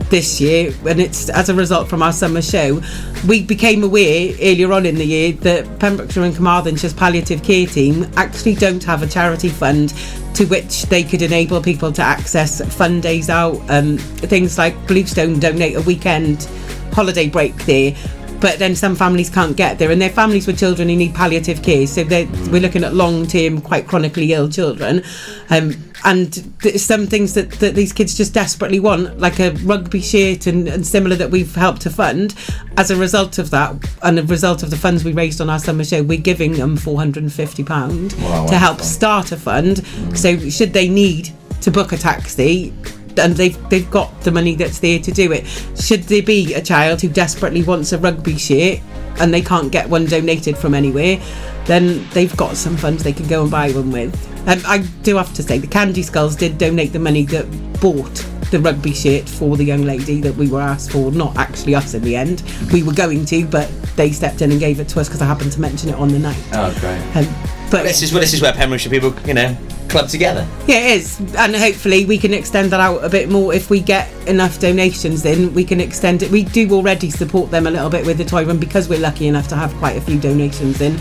this 0.09 0.39
year, 0.39 0.73
and 0.87 1.01
it's 1.01 1.27
as 1.27 1.49
a 1.49 1.53
result 1.53 1.89
from 1.89 2.01
our 2.01 2.13
summer 2.13 2.41
show. 2.41 2.81
We 3.27 3.41
became 3.43 3.83
aware 3.83 4.31
earlier 4.41 4.71
on 4.71 4.85
in 4.85 4.95
the 4.95 5.03
year 5.03 5.33
that 5.41 5.79
Pembrokeshire 5.79 6.23
and 6.23 6.33
Carmarthenshire's 6.67 6.93
palliative 6.93 7.43
care 7.43 7.65
team 7.65 8.05
actually 8.17 8.53
don't 8.55 8.83
have 8.83 9.01
a 9.01 9.07
charity 9.07 9.47
fund 9.47 9.93
to 10.33 10.45
which 10.45 10.83
they 10.83 11.01
could 11.01 11.21
enable 11.21 11.61
people 11.61 11.93
to 11.93 12.01
access 12.01 12.61
fun 12.75 12.99
days 12.99 13.29
out, 13.29 13.57
um, 13.69 13.97
things 13.97 14.57
like 14.57 14.75
Bluestone 14.85 15.39
donate 15.39 15.77
a 15.77 15.81
weekend 15.81 16.43
holiday 16.91 17.29
break 17.29 17.55
there. 17.65 17.95
But 18.39 18.59
then 18.59 18.75
some 18.75 18.95
families 18.95 19.29
can't 19.29 19.55
get 19.57 19.79
there, 19.79 19.91
and 19.91 20.01
they're 20.01 20.09
families 20.09 20.47
with 20.47 20.59
children 20.59 20.89
who 20.89 20.95
need 20.95 21.13
palliative 21.15 21.61
care. 21.63 21.87
So 21.87 22.03
we're 22.03 22.61
looking 22.61 22.83
at 22.83 22.93
long-term, 22.93 23.61
quite 23.61 23.87
chronically 23.87 24.33
ill 24.33 24.49
children, 24.49 25.03
um, 25.49 25.73
and 26.05 26.31
there's 26.61 26.83
some 26.83 27.07
things 27.07 27.33
that, 27.33 27.51
that 27.53 27.73
these 27.73 27.91
kids 27.91 28.15
just 28.15 28.33
desperately 28.33 28.79
want, 28.79 29.19
like 29.19 29.39
a 29.39 29.51
rugby 29.63 30.01
shirt 30.01 30.45
and, 30.45 30.67
and 30.67 30.85
similar 30.85 31.15
that 31.15 31.31
we've 31.31 31.55
helped 31.55 31.81
to 31.81 31.89
fund. 31.89 32.35
As 32.77 32.91
a 32.91 32.95
result 32.95 33.39
of 33.39 33.49
that, 33.49 33.75
and 34.03 34.19
a 34.19 34.23
result 34.23 34.61
of 34.63 34.69
the 34.69 34.77
funds 34.77 35.03
we 35.03 35.13
raised 35.13 35.41
on 35.41 35.49
our 35.49 35.59
summer 35.59 35.83
show, 35.83 36.03
we're 36.03 36.19
giving 36.19 36.53
them 36.53 36.77
four 36.77 36.97
hundred 36.97 37.23
and 37.23 37.33
fifty 37.33 37.63
pound 37.63 38.13
Wow, 38.19 38.45
to 38.47 38.57
help 38.57 38.81
start 38.81 39.31
a 39.31 39.37
fund. 39.37 39.85
So 40.15 40.37
should 40.49 40.73
they 40.73 40.87
need 40.87 41.31
to 41.61 41.71
book 41.71 41.91
a 41.91 41.97
taxi? 41.97 42.73
And 43.17 43.35
they've 43.35 43.69
they've 43.69 43.89
got 43.89 44.21
the 44.21 44.31
money 44.31 44.55
that's 44.55 44.79
there 44.79 44.99
to 44.99 45.11
do 45.11 45.31
it. 45.31 45.45
Should 45.79 46.03
there 46.03 46.23
be 46.23 46.53
a 46.53 46.61
child 46.61 47.01
who 47.01 47.09
desperately 47.09 47.63
wants 47.63 47.91
a 47.91 47.97
rugby 47.97 48.37
shirt 48.37 48.79
and 49.19 49.33
they 49.33 49.41
can't 49.41 49.71
get 49.71 49.89
one 49.89 50.05
donated 50.05 50.57
from 50.57 50.73
anywhere, 50.73 51.19
then 51.65 52.07
they've 52.11 52.35
got 52.37 52.55
some 52.55 52.77
funds 52.77 53.03
they 53.03 53.13
can 53.13 53.27
go 53.27 53.41
and 53.41 53.51
buy 53.51 53.71
one 53.71 53.91
with. 53.91 54.15
Um, 54.47 54.61
I 54.65 54.79
do 55.03 55.17
have 55.17 55.33
to 55.33 55.43
say 55.43 55.57
the 55.57 55.67
Candy 55.67 56.03
Skulls 56.03 56.35
did 56.35 56.57
donate 56.57 56.93
the 56.93 56.99
money 56.99 57.23
that 57.25 57.45
bought 57.81 58.25
the 58.51 58.59
rugby 58.59 58.93
shirt 58.93 59.27
for 59.27 59.57
the 59.57 59.63
young 59.63 59.83
lady 59.83 60.21
that 60.21 60.33
we 60.35 60.49
were 60.49 60.61
asked 60.61 60.91
for, 60.91 61.11
not 61.11 61.35
actually 61.35 61.75
us 61.75 61.93
in 61.93 62.01
the 62.01 62.15
end. 62.15 62.43
We 62.71 62.83
were 62.83 62.93
going 62.93 63.25
to, 63.25 63.45
but 63.45 63.69
they 63.97 64.11
stepped 64.11 64.41
in 64.41 64.51
and 64.51 64.59
gave 64.59 64.79
it 64.79 64.87
to 64.89 65.01
us 65.01 65.09
because 65.09 65.21
I 65.21 65.25
happened 65.25 65.51
to 65.53 65.61
mention 65.61 65.89
it 65.89 65.95
on 65.95 66.09
the 66.09 66.19
night. 66.19 66.41
Oh, 66.53 66.75
great. 66.79 67.01
Um, 67.17 67.56
but 67.69 67.83
this 67.83 68.01
is 68.01 68.11
well, 68.11 68.21
this 68.21 68.33
is 68.33 68.41
where 68.41 68.53
Pembrokeshire 68.53 68.91
people, 68.91 69.13
you 69.27 69.33
know, 69.33 69.55
club 69.89 70.09
together. 70.09 70.47
Yeah, 70.67 70.77
it 70.77 71.01
is, 71.01 71.19
and 71.35 71.55
hopefully 71.55 72.05
we 72.05 72.17
can 72.17 72.33
extend 72.33 72.71
that 72.71 72.79
out 72.79 73.03
a 73.03 73.09
bit 73.09 73.29
more 73.29 73.53
if 73.53 73.69
we 73.69 73.79
get 73.79 74.11
enough 74.27 74.59
donations 74.59 75.25
in. 75.25 75.53
We 75.53 75.63
can 75.63 75.81
extend 75.81 76.23
it. 76.23 76.31
We 76.31 76.43
do 76.43 76.69
already 76.71 77.09
support 77.09 77.51
them 77.51 77.67
a 77.67 77.71
little 77.71 77.89
bit 77.89 78.05
with 78.05 78.17
the 78.17 78.25
toy 78.25 78.45
run 78.45 78.59
because 78.59 78.87
we're 78.89 78.99
lucky 78.99 79.27
enough 79.27 79.47
to 79.49 79.55
have 79.55 79.73
quite 79.75 79.97
a 79.97 80.01
few 80.01 80.19
donations 80.19 80.81
in. 80.81 80.97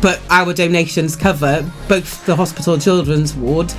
But 0.00 0.20
our 0.30 0.52
donations 0.52 1.16
cover 1.16 1.68
both 1.88 2.24
the 2.24 2.36
hospital 2.36 2.78
children's 2.78 3.34
ward, 3.34 3.72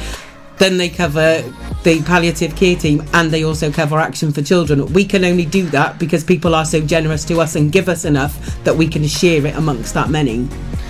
then 0.58 0.78
they 0.78 0.90
cover 0.90 1.42
the 1.84 2.02
palliative 2.04 2.56
care 2.56 2.76
team, 2.76 3.04
and 3.14 3.32
they 3.32 3.44
also 3.44 3.72
cover 3.72 3.98
Action 3.98 4.34
for 4.34 4.42
Children. 4.42 4.92
We 4.94 5.06
can 5.06 5.24
only 5.24 5.46
do 5.46 5.66
that 5.70 5.98
because 5.98 6.24
people 6.24 6.56
are 6.56 6.66
so 6.66 6.82
generous 6.82 7.24
to 7.26 7.40
us 7.40 7.56
and 7.56 7.72
give 7.72 7.88
us 7.88 8.04
enough 8.04 8.64
that 8.64 8.76
we 8.76 8.88
can 8.88 9.08
share 9.08 9.46
it 9.46 9.56
amongst 9.56 9.94
that 9.94 10.10
many. 10.10 10.50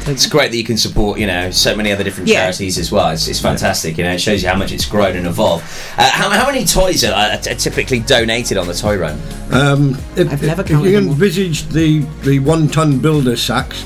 It's 0.10 0.26
great 0.26 0.52
that 0.52 0.58
you 0.58 0.64
can 0.64 0.78
support, 0.78 1.20
you 1.20 1.28
know, 1.28 1.52
so 1.52 1.76
many 1.76 1.92
other 1.92 2.04
different 2.04 2.28
Yeah. 2.28 2.42
charities 2.42 2.78
as 2.78 2.92
well. 2.92 3.10
It's, 3.12 3.28
it's 3.28 3.40
fantastic. 3.40 3.98
You 3.98 4.04
know, 4.04 4.14
it 4.14 4.20
shows 4.22 4.42
you 4.44 4.50
how 4.50 4.56
much 4.58 4.72
it's 4.72 4.86
grown 4.86 5.16
and 5.16 5.28
evolved. 5.28 5.64
Uh, 5.98 6.10
how, 6.10 6.30
how 6.30 6.46
many 6.48 6.66
toys 6.66 7.04
are, 7.04 7.14
are 7.14 7.38
t- 7.38 7.54
typically 7.56 8.00
donated 8.00 8.58
on 8.58 8.68
the 8.68 8.74
toy 8.74 8.98
run? 8.98 9.20
Um, 9.52 9.92
if, 10.16 10.32
I've 10.32 10.42
never 10.42 10.64
counted. 10.64 10.88
if 10.88 10.92
you 10.92 10.98
counted 10.98 11.12
envisage 11.12 11.64
the, 11.70 12.00
the 12.24 12.40
one 12.40 12.68
ton 12.68 13.00
builder 13.00 13.36
sacks, 13.36 13.86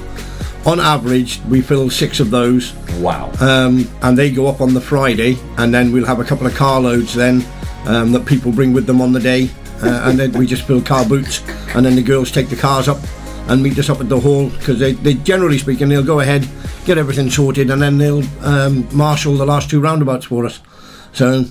on 0.66 0.80
average, 0.80 1.42
we 1.50 1.62
fill 1.62 1.90
six 1.90 2.20
of 2.22 2.32
those. 2.32 2.74
Wow. 3.00 3.32
Um, 3.42 3.90
and 4.02 4.18
they 4.18 4.32
go 4.32 4.48
up 4.48 4.62
on 4.62 4.74
the 4.74 4.80
Friday, 4.82 5.38
and 5.58 5.74
then 5.74 5.92
we'll 5.92 6.06
have 6.06 6.20
a 6.20 6.24
couple 6.24 6.48
of 6.48 6.56
carloads 6.56 7.14
then 7.14 7.46
um, 7.86 8.14
that 8.14 8.26
people 8.26 8.52
bring 8.52 8.72
with 8.72 8.86
them 8.86 9.02
on 9.02 9.12
the 9.12 9.20
day. 9.20 9.50
Uh, 9.82 10.04
and 10.10 10.18
then 10.18 10.32
we 10.32 10.48
just 10.48 10.66
fill 10.66 10.82
car 10.82 11.04
boots, 11.06 11.42
and 11.76 11.86
then 11.86 11.96
the 11.96 12.02
girls 12.02 12.32
take 12.32 12.48
the 12.48 12.56
cars 12.56 12.88
up 12.88 13.00
and 13.48 13.62
meet 13.62 13.78
us 13.78 13.90
up 13.90 14.00
at 14.00 14.10
the 14.10 14.20
hall 14.20 14.50
because 14.50 14.80
they, 14.80 14.94
they 14.94 15.14
generally 15.16 15.58
speaking 15.58 15.90
they'll 15.90 16.04
go 16.04 16.20
ahead, 16.20 16.48
get 16.86 16.98
everything 16.98 17.30
sorted, 17.30 17.70
and 17.70 17.82
then 17.82 17.98
they'll 17.98 18.24
um, 18.46 18.88
marshal 18.96 19.36
the 19.36 19.46
last 19.46 19.70
two 19.70 19.82
roundabouts 19.82 20.26
for 20.26 20.46
us. 20.46 20.60
So 21.12 21.46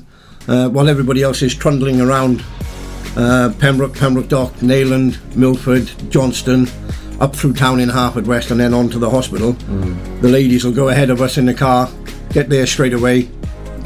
uh, 0.49 0.68
while 0.68 0.88
everybody 0.88 1.22
else 1.22 1.43
is 1.43 1.55
trundling 1.55 2.01
around 2.01 2.43
uh, 3.16 3.53
Pembroke, 3.59 3.95
Pembroke 3.95 4.28
Dock, 4.28 4.53
Nayland, 4.62 5.18
Milford, 5.36 5.90
Johnston, 6.11 6.66
up 7.20 7.36
through 7.36 7.53
town 7.53 7.78
in 7.78 7.88
Harford 7.88 8.26
West, 8.26 8.51
and 8.51 8.59
then 8.59 8.74
on 8.74 8.88
to 8.88 8.99
the 8.99 9.11
hospital. 9.11 9.53
The 10.22 10.28
ladies 10.28 10.64
will 10.64 10.72
go 10.72 10.88
ahead 10.88 11.11
of 11.11 11.20
us 11.20 11.38
in 11.38 11.47
the 11.47 11.55
car, 11.55 11.88
get 12.30 12.49
there 12.49 12.66
straight 12.66 12.95
away, 12.95 13.28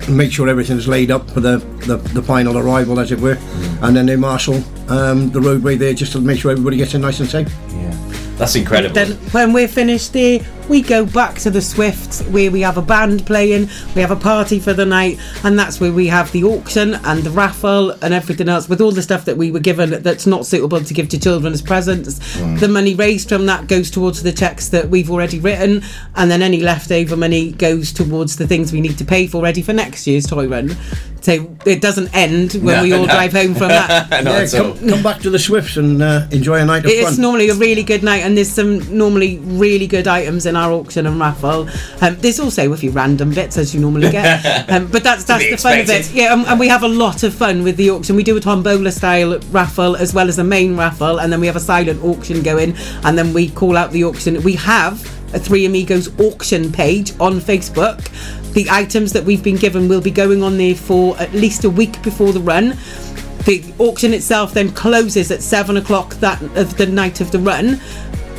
make 0.08 0.32
sure 0.32 0.48
everything's 0.48 0.86
laid 0.88 1.10
up 1.10 1.28
for 1.30 1.40
the, 1.40 1.58
the, 1.86 1.96
the 1.96 2.22
final 2.22 2.58
arrival, 2.58 3.00
as 3.00 3.12
it 3.12 3.20
were, 3.20 3.38
and 3.82 3.96
then 3.96 4.06
they 4.06 4.16
marshal 4.16 4.62
um, 4.88 5.30
the 5.30 5.40
roadway 5.40 5.76
there 5.76 5.94
just 5.94 6.12
to 6.12 6.20
make 6.20 6.38
sure 6.40 6.50
everybody 6.50 6.76
gets 6.76 6.94
in 6.94 7.00
nice 7.00 7.20
and 7.20 7.28
safe. 7.28 7.48
Yeah, 7.70 7.90
that's 8.36 8.54
incredible. 8.54 8.94
Then 8.94 9.12
when 9.32 9.52
we're 9.52 9.68
finished 9.68 10.12
there, 10.12 10.40
we 10.68 10.82
go 10.82 11.06
back 11.06 11.36
to 11.36 11.50
the 11.50 11.62
Swifts 11.62 12.22
where 12.24 12.50
we 12.50 12.60
have 12.62 12.76
a 12.76 12.82
band 12.82 13.24
playing, 13.26 13.68
we 13.94 14.00
have 14.00 14.10
a 14.10 14.16
party 14.16 14.58
for 14.58 14.72
the 14.72 14.84
night, 14.84 15.18
and 15.44 15.58
that's 15.58 15.80
where 15.80 15.92
we 15.92 16.06
have 16.08 16.32
the 16.32 16.42
auction 16.44 16.94
and 16.94 17.22
the 17.22 17.30
raffle 17.30 17.90
and 18.02 18.12
everything 18.12 18.48
else 18.48 18.68
with 18.68 18.80
all 18.80 18.90
the 18.92 19.02
stuff 19.02 19.24
that 19.26 19.36
we 19.36 19.50
were 19.50 19.60
given 19.60 20.02
that's 20.02 20.26
not 20.26 20.44
suitable 20.46 20.80
to 20.82 20.94
give 20.94 21.08
to 21.10 21.18
children 21.20 21.52
as 21.52 21.62
presents. 21.62 22.18
Mm. 22.36 22.58
The 22.60 22.68
money 22.68 22.94
raised 22.94 23.28
from 23.28 23.46
that 23.46 23.68
goes 23.68 23.90
towards 23.90 24.22
the 24.22 24.32
checks 24.32 24.68
that 24.70 24.88
we've 24.88 25.10
already 25.10 25.38
written, 25.38 25.82
and 26.16 26.30
then 26.30 26.42
any 26.42 26.60
leftover 26.60 27.16
money 27.16 27.52
goes 27.52 27.92
towards 27.92 28.36
the 28.36 28.46
things 28.46 28.72
we 28.72 28.80
need 28.80 28.98
to 28.98 29.04
pay 29.04 29.26
for 29.26 29.42
ready 29.42 29.62
for 29.62 29.72
next 29.72 30.06
year's 30.06 30.26
toy 30.26 30.48
run. 30.48 30.76
So 31.22 31.56
it 31.64 31.80
doesn't 31.80 32.14
end 32.14 32.52
when 32.54 32.76
No, 32.76 32.82
we 32.84 32.92
all 32.92 33.06
no. 33.06 33.12
drive 33.12 33.32
home 33.32 33.54
from 33.54 33.68
that. 33.68 34.08
yeah, 34.24 34.46
come, 34.46 34.78
come 34.88 35.02
back 35.02 35.20
to 35.22 35.30
the 35.30 35.40
Swifts 35.40 35.76
and 35.76 36.00
uh, 36.00 36.28
enjoy 36.30 36.60
a 36.60 36.64
night 36.64 36.84
of 36.84 36.90
It's 36.92 37.10
fun. 37.16 37.20
normally 37.20 37.48
a 37.48 37.54
really 37.54 37.82
good 37.82 38.04
night, 38.04 38.18
and 38.22 38.36
there's 38.36 38.50
some 38.52 38.96
normally 38.96 39.38
really 39.38 39.86
good 39.88 40.06
items 40.06 40.46
in 40.46 40.54
our 40.56 40.72
auction 40.72 41.06
and 41.06 41.20
raffle. 41.20 41.68
Um, 42.00 42.16
there's 42.16 42.40
also 42.40 42.72
a 42.72 42.76
few 42.76 42.90
random 42.90 43.30
bits 43.30 43.56
as 43.58 43.74
you 43.74 43.80
normally 43.80 44.10
get, 44.10 44.70
um, 44.70 44.88
but 44.90 45.04
that's 45.04 45.24
that's 45.24 45.48
the 45.48 45.56
fun 45.56 45.80
of 45.80 45.90
it. 45.90 46.12
Yeah, 46.12 46.32
and, 46.32 46.46
and 46.46 46.58
we 46.58 46.68
have 46.68 46.82
a 46.82 46.88
lot 46.88 47.22
of 47.22 47.34
fun 47.34 47.62
with 47.62 47.76
the 47.76 47.90
auction. 47.90 48.16
We 48.16 48.24
do 48.24 48.36
a 48.36 48.40
tombola 48.40 48.90
style 48.90 49.38
raffle 49.50 49.96
as 49.96 50.12
well 50.12 50.28
as 50.28 50.38
a 50.38 50.44
main 50.44 50.76
raffle, 50.76 51.20
and 51.20 51.32
then 51.32 51.40
we 51.40 51.46
have 51.46 51.56
a 51.56 51.60
silent 51.60 52.02
auction 52.02 52.42
going, 52.42 52.74
and 53.04 53.16
then 53.16 53.32
we 53.32 53.50
call 53.50 53.76
out 53.76 53.92
the 53.92 54.04
auction. 54.04 54.42
We 54.42 54.54
have 54.54 55.04
a 55.34 55.38
Three 55.38 55.66
Amigos 55.66 56.18
auction 56.20 56.72
page 56.72 57.12
on 57.20 57.40
Facebook. 57.40 58.08
The 58.54 58.68
items 58.70 59.12
that 59.12 59.24
we've 59.24 59.42
been 59.42 59.56
given 59.56 59.88
will 59.88 60.00
be 60.00 60.10
going 60.10 60.42
on 60.42 60.56
there 60.56 60.74
for 60.74 61.16
at 61.18 61.32
least 61.32 61.64
a 61.64 61.70
week 61.70 62.02
before 62.02 62.32
the 62.32 62.40
run. 62.40 62.76
The 63.44 63.62
auction 63.78 64.12
itself 64.14 64.54
then 64.54 64.72
closes 64.72 65.30
at 65.30 65.42
seven 65.42 65.76
o'clock 65.76 66.14
that 66.16 66.42
of 66.56 66.76
the 66.76 66.86
night 66.86 67.20
of 67.20 67.30
the 67.30 67.38
run. 67.38 67.80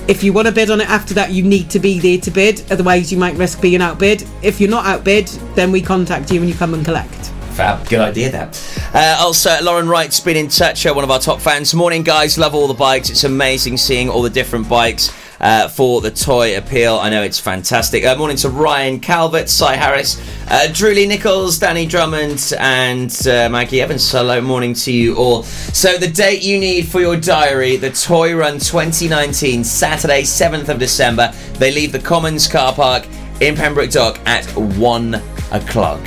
If 0.08 0.24
you 0.24 0.32
want 0.32 0.48
to 0.48 0.54
bid 0.54 0.72
on 0.72 0.80
it 0.80 0.90
after 0.90 1.14
that, 1.16 1.32
you 1.32 1.44
need 1.44 1.70
to 1.72 1.80
be 1.80 2.00
there 2.00 2.18
to 2.20 2.32
bid. 2.32 2.64
Otherwise, 2.72 3.12
you 3.12 3.18
might 3.18 3.36
risk 3.36 3.62
being 3.62 3.82
outbid. 3.82 4.24
If 4.42 4.62
you're 4.62 4.70
not 4.70 4.86
outbid, 4.86 5.28
then 5.56 5.70
we 5.70 5.82
contact 5.82 6.32
you 6.32 6.40
and 6.40 6.50
you 6.50 6.56
come 6.56 6.74
and 6.74 6.86
collect. 6.86 7.32
Fab, 7.56 7.90
good 7.90 8.00
idea 8.00 8.32
that. 8.32 8.90
Uh, 8.94 9.18
also, 9.20 9.62
Lauren 9.62 9.90
Wright's 9.90 10.20
been 10.22 10.38
in 10.38 10.48
touch, 10.48 10.86
uh, 10.86 10.94
one 10.94 11.04
of 11.04 11.12
our 11.12 11.20
top 11.20 11.42
fans. 11.42 11.74
Morning, 11.74 12.04
guys, 12.04 12.38
love 12.38 12.56
all 12.56 12.68
the 12.68 12.74
bikes. 12.74 13.10
It's 13.10 13.26
amazing 13.26 13.78
seeing 13.78 14.10
all 14.10 14.22
the 14.22 14.30
different 14.30 14.70
bikes 14.70 15.12
uh, 15.40 15.68
for 15.68 16.02
the 16.02 16.12
toy 16.12 16.58
appeal. 16.58 16.96
I 16.96 17.10
know 17.10 17.24
it's 17.24 17.40
fantastic. 17.40 18.06
Uh, 18.06 18.16
morning 18.16 18.38
to 18.38 18.50
Ryan 18.50 19.00
Calvert, 19.00 19.50
Cy 19.50 19.76
Harris, 19.76 20.22
uh, 20.50 20.68
Drew 20.74 20.94
Lee 20.94 21.08
Nichols, 21.08 21.60
Danny 21.60 21.86
Drummond, 21.86 22.54
and 22.60 23.12
uh, 23.28 23.50
Maggie 23.50 23.82
Evans. 23.82 24.12
Hello, 24.12 24.42
morning 24.42 24.74
to 24.74 24.92
you 24.92 25.16
all. 25.16 25.44
So, 25.44 25.98
the 25.98 26.08
date 26.08 26.42
you 26.42 26.60
need 26.60 26.88
for 26.88 27.00
your 27.00 27.18
diary, 27.18 27.78
the 27.78 27.92
Toy 27.92 28.36
Run 28.36 28.60
2019, 28.60 29.64
Saturday, 29.64 30.24
7th 30.24 30.70
of 30.70 30.80
December. 30.80 31.32
They 31.54 31.72
leave 31.72 31.92
the 31.92 32.00
Commons 32.00 32.48
car 32.48 32.74
park 32.74 33.08
in 33.42 33.56
Pembroke 33.56 33.92
Dock 33.92 34.20
at 34.26 34.46
1 34.56 35.16
o'clock. 35.52 36.06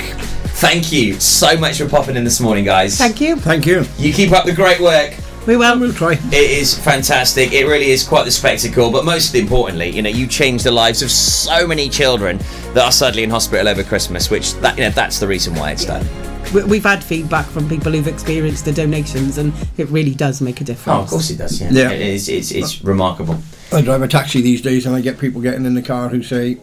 Thank 0.61 0.91
you 0.91 1.13
so 1.19 1.57
much 1.57 1.79
for 1.79 1.89
popping 1.89 2.15
in 2.15 2.23
this 2.23 2.39
morning, 2.39 2.65
guys. 2.65 2.97
Thank 2.97 3.19
you. 3.19 3.35
Thank 3.37 3.65
you. 3.65 3.85
You 3.97 4.13
keep 4.13 4.31
up 4.31 4.45
the 4.45 4.53
great 4.53 4.79
work. 4.79 5.15
We 5.47 5.57
will. 5.57 5.79
We'll 5.79 5.91
try. 5.93 6.13
It 6.13 6.33
is 6.33 6.77
fantastic. 6.77 7.51
It 7.51 7.65
really 7.65 7.89
is 7.89 8.07
quite 8.07 8.25
the 8.25 8.31
spectacle. 8.31 8.91
But 8.91 9.05
most 9.05 9.33
importantly, 9.33 9.89
you 9.89 10.01
know, 10.03 10.09
you 10.09 10.27
change 10.27 10.61
the 10.63 10.71
lives 10.71 11.01
of 11.01 11.09
so 11.09 11.65
many 11.65 11.89
children 11.89 12.37
that 12.73 12.83
are 12.85 12.91
suddenly 12.91 13.23
in 13.23 13.29
hospital 13.31 13.67
over 13.67 13.83
Christmas. 13.83 14.29
Which 14.29 14.53
that 14.55 14.77
you 14.77 14.83
know, 14.83 14.91
that's 14.91 15.19
the 15.19 15.27
reason 15.27 15.55
why 15.55 15.71
it's 15.71 15.85
done. 15.85 16.05
We- 16.53 16.63
We've 16.63 16.83
had 16.83 17.03
feedback 17.03 17.45
from 17.47 17.67
people 17.67 17.91
who've 17.91 18.07
experienced 18.07 18.65
the 18.65 18.71
donations, 18.71 19.39
and 19.39 19.51
it 19.77 19.89
really 19.89 20.13
does 20.13 20.41
make 20.41 20.61
a 20.61 20.63
difference. 20.63 20.99
Oh, 20.99 21.03
of 21.03 21.09
course 21.09 21.29
it 21.31 21.37
does. 21.37 21.59
Yeah, 21.59 21.71
Yeah. 21.71 21.89
It 21.91 22.01
is. 22.01 22.29
It's, 22.29 22.51
it's 22.51 22.83
remarkable. 22.83 23.37
I 23.73 23.81
drive 23.81 24.03
a 24.03 24.07
taxi 24.07 24.41
these 24.41 24.61
days, 24.61 24.85
and 24.85 24.95
I 24.95 25.01
get 25.01 25.17
people 25.17 25.41
getting 25.41 25.65
in 25.65 25.73
the 25.73 25.81
car 25.81 26.07
who 26.09 26.21
say, 26.21 26.57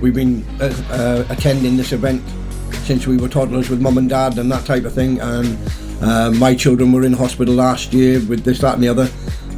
"We've 0.00 0.14
been 0.14 0.44
uh, 0.60 0.74
uh, 0.90 1.24
attending 1.28 1.76
this 1.76 1.92
event 1.92 2.22
since 2.86 3.06
we 3.06 3.18
were 3.18 3.28
toddlers 3.28 3.68
with 3.70 3.80
mum 3.80 3.98
and 3.98 4.08
dad, 4.08 4.36
and 4.38 4.50
that 4.50 4.64
type 4.66 4.84
of 4.84 4.92
thing." 4.94 5.20
And 5.20 5.56
uh, 6.02 6.30
my 6.36 6.54
children 6.54 6.92
were 6.92 7.04
in 7.04 7.12
hospital 7.12 7.54
last 7.54 7.92
year 7.92 8.20
with 8.28 8.44
this, 8.44 8.58
that, 8.60 8.74
and 8.74 8.82
the 8.82 8.88
other. 8.88 9.08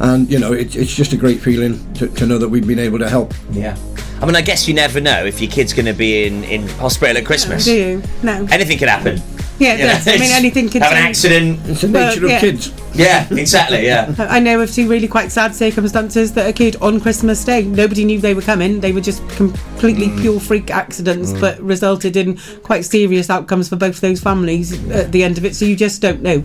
And 0.01 0.31
you 0.31 0.39
know, 0.39 0.53
it's 0.53 0.77
it's 0.77 0.95
just 0.95 1.13
a 1.13 1.17
great 1.17 1.41
feeling 1.41 1.93
to, 1.95 2.07
to 2.09 2.27
know 2.27 2.39
that 2.39 2.49
we've 2.49 2.67
been 2.67 2.79
able 2.79 2.99
to 3.01 3.09
help. 3.09 3.35
Yeah. 3.51 3.77
I 4.21 4.27
mean, 4.27 4.37
I 4.37 4.43
guess 4.43 4.67
you 4.69 4.75
never 4.75 5.01
know 5.01 5.25
if 5.25 5.41
your 5.41 5.51
kid's 5.51 5.73
going 5.73 5.87
to 5.87 5.93
be 5.93 6.27
in, 6.27 6.43
in 6.45 6.67
hospital 6.69 7.17
at 7.17 7.25
Christmas. 7.25 7.65
Do 7.65 7.75
you? 7.75 8.03
No. 8.23 8.47
Anything 8.51 8.79
could 8.79 8.89
happen. 8.89 9.21
Yeah, 9.59 9.75
it 9.75 9.81
You 9.81 9.87
know, 9.87 9.93
does. 9.95 10.09
I 10.09 10.19
mean, 10.19 10.31
anything 10.33 10.69
can 10.69 10.83
have 10.83 10.93
an 10.93 10.99
accident. 10.99 11.61
It's 11.67 11.81
the 11.83 11.89
Well, 11.91 12.11
nature 12.11 12.25
of 12.25 12.31
yeah. 12.31 12.41
kids. 12.41 12.73
Yeah, 12.99 13.27
exactly. 13.33 13.85
Yeah. 13.87 14.15
I 14.19 14.41
know 14.41 14.61
of 14.61 14.71
two 14.73 14.89
really 14.89 15.09
quite 15.09 15.31
sad 15.33 15.55
circumstances 15.55 16.33
that 16.35 16.49
occurred 16.49 16.77
on 16.83 17.01
Christmas 17.01 17.45
Day. 17.45 17.63
Nobody 17.63 18.05
knew 18.05 18.21
they 18.21 18.35
were 18.35 18.43
coming. 18.43 18.81
They 18.81 18.93
were 18.93 19.01
just 19.01 19.27
completely 19.31 20.11
pure 20.21 20.41
freak 20.41 20.71
accidents, 20.71 21.33
Mm. 21.33 21.41
but 21.41 21.61
resulted 21.61 22.17
in 22.17 22.37
quite 22.63 22.85
serious 22.85 23.31
outcomes 23.31 23.69
for 23.69 23.77
both 23.77 24.01
those 24.01 24.21
families 24.21 24.73
at 24.91 25.13
the 25.13 25.23
end 25.25 25.39
of 25.39 25.45
it. 25.45 25.55
So 25.55 25.65
you 25.65 25.77
just 25.77 26.03
don't 26.03 26.23
know, 26.23 26.43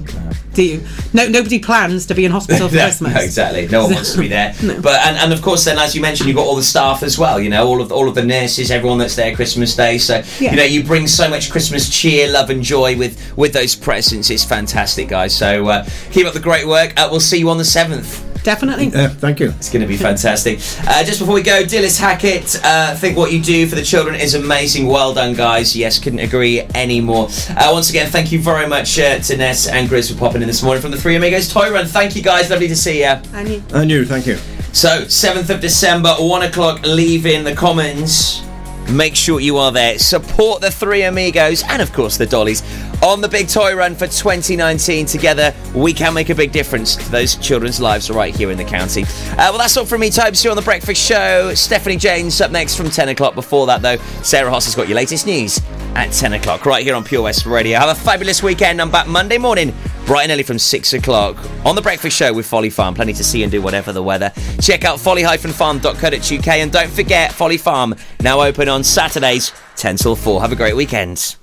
do 0.53 0.63
you? 0.63 0.83
No, 1.13 1.27
nobody 1.27 1.57
plans 1.59 2.05
to 2.07 2.13
be 2.13 2.23
in 2.25 2.31
hospital 2.31 2.69
for 2.69 2.75
No, 2.83 2.83
Christmas. 2.83 3.13
no, 3.15 3.21
exactly. 3.21 3.67
No 3.67 3.83
one 3.85 3.93
wants 3.95 4.13
to 4.13 4.19
be 4.19 4.27
there. 4.27 4.53
But 4.81 4.99
and, 5.07 5.17
and 5.17 5.33
of 5.33 5.41
course, 5.41 5.65
then 5.65 5.77
as 5.79 5.95
you 5.95 6.01
mentioned, 6.01 6.27
you've 6.27 6.37
got 6.37 6.45
all 6.45 6.55
the 6.55 6.63
staff 6.63 7.01
as 7.03 7.17
well. 7.17 7.39
You 7.39 7.49
know, 7.49 7.65
all 7.67 7.81
of 7.81 7.91
all 7.91 8.07
of 8.07 8.15
the 8.15 8.23
nurses, 8.23 8.69
everyone 8.71 8.97
that's 8.99 9.15
there 9.15 9.35
Christmas 9.35 9.75
Day. 9.75 9.97
So 9.97 10.21
Yeah. 10.39 10.51
you 10.51 10.57
know, 10.57 10.63
you 10.63 10.83
bring 10.83 11.07
so 11.07 11.29
much 11.29 11.49
Christmas 11.51 11.89
cheer, 11.89 12.29
love, 12.31 12.49
and 12.49 12.61
joy 12.61 12.95
with 12.97 13.17
with 13.37 13.53
those 13.53 13.75
presents. 13.75 14.29
It's 14.29 14.43
fantastic, 14.43 15.07
guys. 15.07 15.35
So 15.35 15.67
uh, 15.67 15.85
keep 16.11 16.25
up 16.27 16.33
the 16.33 16.42
great 16.43 16.67
work. 16.67 16.93
Uh, 16.97 17.07
we'll 17.09 17.19
see 17.19 17.39
you 17.39 17.49
on 17.49 17.57
the 17.57 17.65
seventh. 17.65 18.29
Definitely. 18.43 18.87
Yeah, 18.87 19.07
thank 19.07 19.39
you. 19.39 19.51
It's 19.51 19.71
going 19.71 19.81
to 19.81 19.87
be 19.87 19.95
fantastic. 19.95 20.59
Uh, 20.85 21.03
just 21.05 21.19
before 21.19 21.33
we 21.33 21.41
go, 21.41 21.63
Dillis 21.63 21.97
Hackett, 21.97 22.57
uh, 22.57 22.89
I 22.91 22.95
think 22.95 23.17
what 23.17 23.31
you 23.31 23.41
do 23.41 23.65
for 23.67 23.75
the 23.75 23.81
children 23.81 24.15
is 24.15 24.35
amazing. 24.35 24.87
Well 24.87 25.13
done, 25.13 25.33
guys. 25.33 25.75
Yes, 25.75 25.97
couldn't 25.97 26.19
agree 26.19 26.59
anymore. 26.75 27.29
Uh, 27.49 27.69
once 27.71 27.89
again, 27.89 28.09
thank 28.11 28.33
you 28.33 28.39
very 28.39 28.67
much 28.67 28.99
uh, 28.99 29.19
to 29.19 29.37
Ness 29.37 29.67
and 29.67 29.87
Grizz 29.87 30.11
for 30.11 30.19
popping 30.19 30.41
in 30.41 30.47
this 30.47 30.61
morning 30.61 30.81
from 30.81 30.91
the 30.91 30.97
Three 30.97 31.15
Amigos 31.15 31.51
Toy 31.51 31.71
Run. 31.71 31.85
Thank 31.85 32.17
you, 32.17 32.21
guys. 32.21 32.49
Lovely 32.49 32.67
to 32.67 32.75
see 32.75 32.99
you. 32.99 33.15
And 33.33 33.47
you. 33.47 33.63
And 33.73 33.89
you, 33.89 34.05
thank 34.05 34.27
you. 34.27 34.35
So, 34.73 35.03
7th 35.03 35.49
of 35.49 35.61
December, 35.61 36.13
1 36.19 36.43
o'clock, 36.43 36.81
leave 36.85 37.25
in 37.25 37.45
the 37.45 37.55
Commons. 37.55 38.43
Make 38.91 39.15
sure 39.15 39.39
you 39.39 39.57
are 39.57 39.71
there. 39.71 39.97
Support 39.97 40.61
the 40.61 40.69
Three 40.71 41.03
Amigos 41.03 41.63
and, 41.63 41.81
of 41.81 41.93
course, 41.93 42.17
the 42.17 42.25
Dollies 42.25 42.61
on 43.01 43.21
the 43.21 43.27
big 43.27 43.49
toy 43.49 43.75
run 43.75 43.95
for 43.95 44.07
2019. 44.07 45.05
Together, 45.05 45.53
we 45.75 45.93
can 45.93 46.13
make 46.13 46.29
a 46.29 46.35
big 46.35 46.51
difference 46.51 46.95
to 46.95 47.11
those 47.11 47.35
children's 47.35 47.79
lives 47.79 48.09
right 48.09 48.35
here 48.35 48.51
in 48.51 48.57
the 48.57 48.63
county. 48.63 49.03
Uh, 49.03 49.35
well, 49.37 49.57
that's 49.57 49.75
all 49.77 49.85
from 49.85 50.01
me, 50.01 50.09
Tobes, 50.09 50.41
here 50.41 50.51
on 50.51 50.57
The 50.57 50.63
Breakfast 50.63 51.01
Show. 51.01 51.53
Stephanie 51.53 51.97
James 51.97 52.39
up 52.39 52.51
next 52.51 52.75
from 52.75 52.89
10 52.89 53.09
o'clock. 53.09 53.35
Before 53.35 53.65
that, 53.67 53.81
though, 53.81 53.97
Sarah 54.21 54.49
Hoss 54.49 54.65
has 54.65 54.75
got 54.75 54.87
your 54.87 54.95
latest 54.95 55.25
news 55.25 55.59
at 55.95 56.11
10 56.11 56.33
o'clock 56.33 56.65
right 56.65 56.83
here 56.83 56.95
on 56.95 57.03
Pure 57.03 57.23
West 57.23 57.45
Radio. 57.45 57.79
Have 57.79 57.89
a 57.89 57.99
fabulous 57.99 58.41
weekend. 58.41 58.81
I'm 58.81 58.91
back 58.91 59.07
Monday 59.07 59.37
morning, 59.37 59.73
bright 60.05 60.23
and 60.23 60.31
early 60.31 60.43
from 60.43 60.59
6 60.59 60.93
o'clock 60.93 61.37
on 61.65 61.75
The 61.75 61.81
Breakfast 61.81 62.17
Show 62.17 62.33
with 62.33 62.45
Folly 62.45 62.69
Farm. 62.69 62.93
Plenty 62.93 63.13
to 63.13 63.23
see 63.23 63.43
and 63.43 63.51
do 63.51 63.61
whatever 63.61 63.91
the 63.91 64.03
weather. 64.03 64.31
Check 64.61 64.83
out 64.83 64.99
folly-farm.co.uk 64.99 66.47
and 66.47 66.71
don't 66.71 66.91
forget 66.91 67.31
Folly 67.31 67.57
Farm 67.57 67.95
now 68.21 68.41
open 68.41 68.69
on 68.69 68.83
Saturdays 68.83 69.51
10 69.75 69.97
till 69.97 70.15
4. 70.15 70.41
Have 70.41 70.51
a 70.51 70.55
great 70.55 70.75
weekend. 70.75 71.35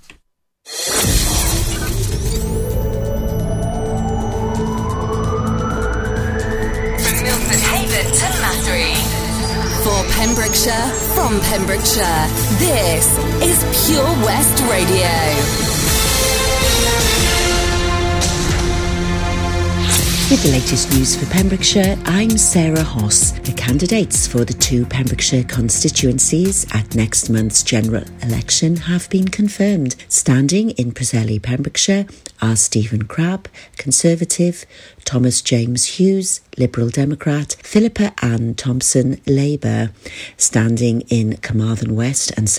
For 9.82 10.04
Pembrokeshire, 10.12 10.88
from 11.14 11.40
Pembrokeshire, 11.40 12.26
this 12.58 13.18
is 13.42 13.88
Pure 13.88 14.04
West 14.24 14.62
Radio. 14.70 15.69
With 20.30 20.44
the 20.44 20.52
latest 20.52 20.92
news 20.92 21.16
for 21.16 21.26
Pembrokeshire, 21.26 21.98
I'm 22.04 22.38
Sarah 22.38 22.84
Hoss. 22.84 23.32
The 23.40 23.52
candidates 23.52 24.28
for 24.28 24.44
the 24.44 24.52
two 24.52 24.86
Pembrokeshire 24.86 25.42
constituencies 25.42 26.72
at 26.72 26.94
next 26.94 27.30
month's 27.30 27.64
general 27.64 28.04
election 28.22 28.76
have 28.76 29.10
been 29.10 29.26
confirmed. 29.26 29.96
Standing 30.08 30.70
in 30.70 30.92
Preseli, 30.92 31.42
Pembrokeshire 31.42 32.06
are 32.40 32.54
Stephen 32.54 33.06
Crabb, 33.06 33.48
Conservative, 33.76 34.64
Thomas 35.04 35.42
James 35.42 35.98
Hughes, 35.98 36.42
Liberal 36.56 36.90
Democrat, 36.90 37.56
Philippa 37.64 38.12
Ann 38.22 38.54
Thompson, 38.54 39.20
Labour. 39.26 39.90
Standing 40.36 41.00
in 41.08 41.38
Carmarthen 41.38 41.96
West 41.96 42.30
and 42.36 42.48
South 42.48 42.58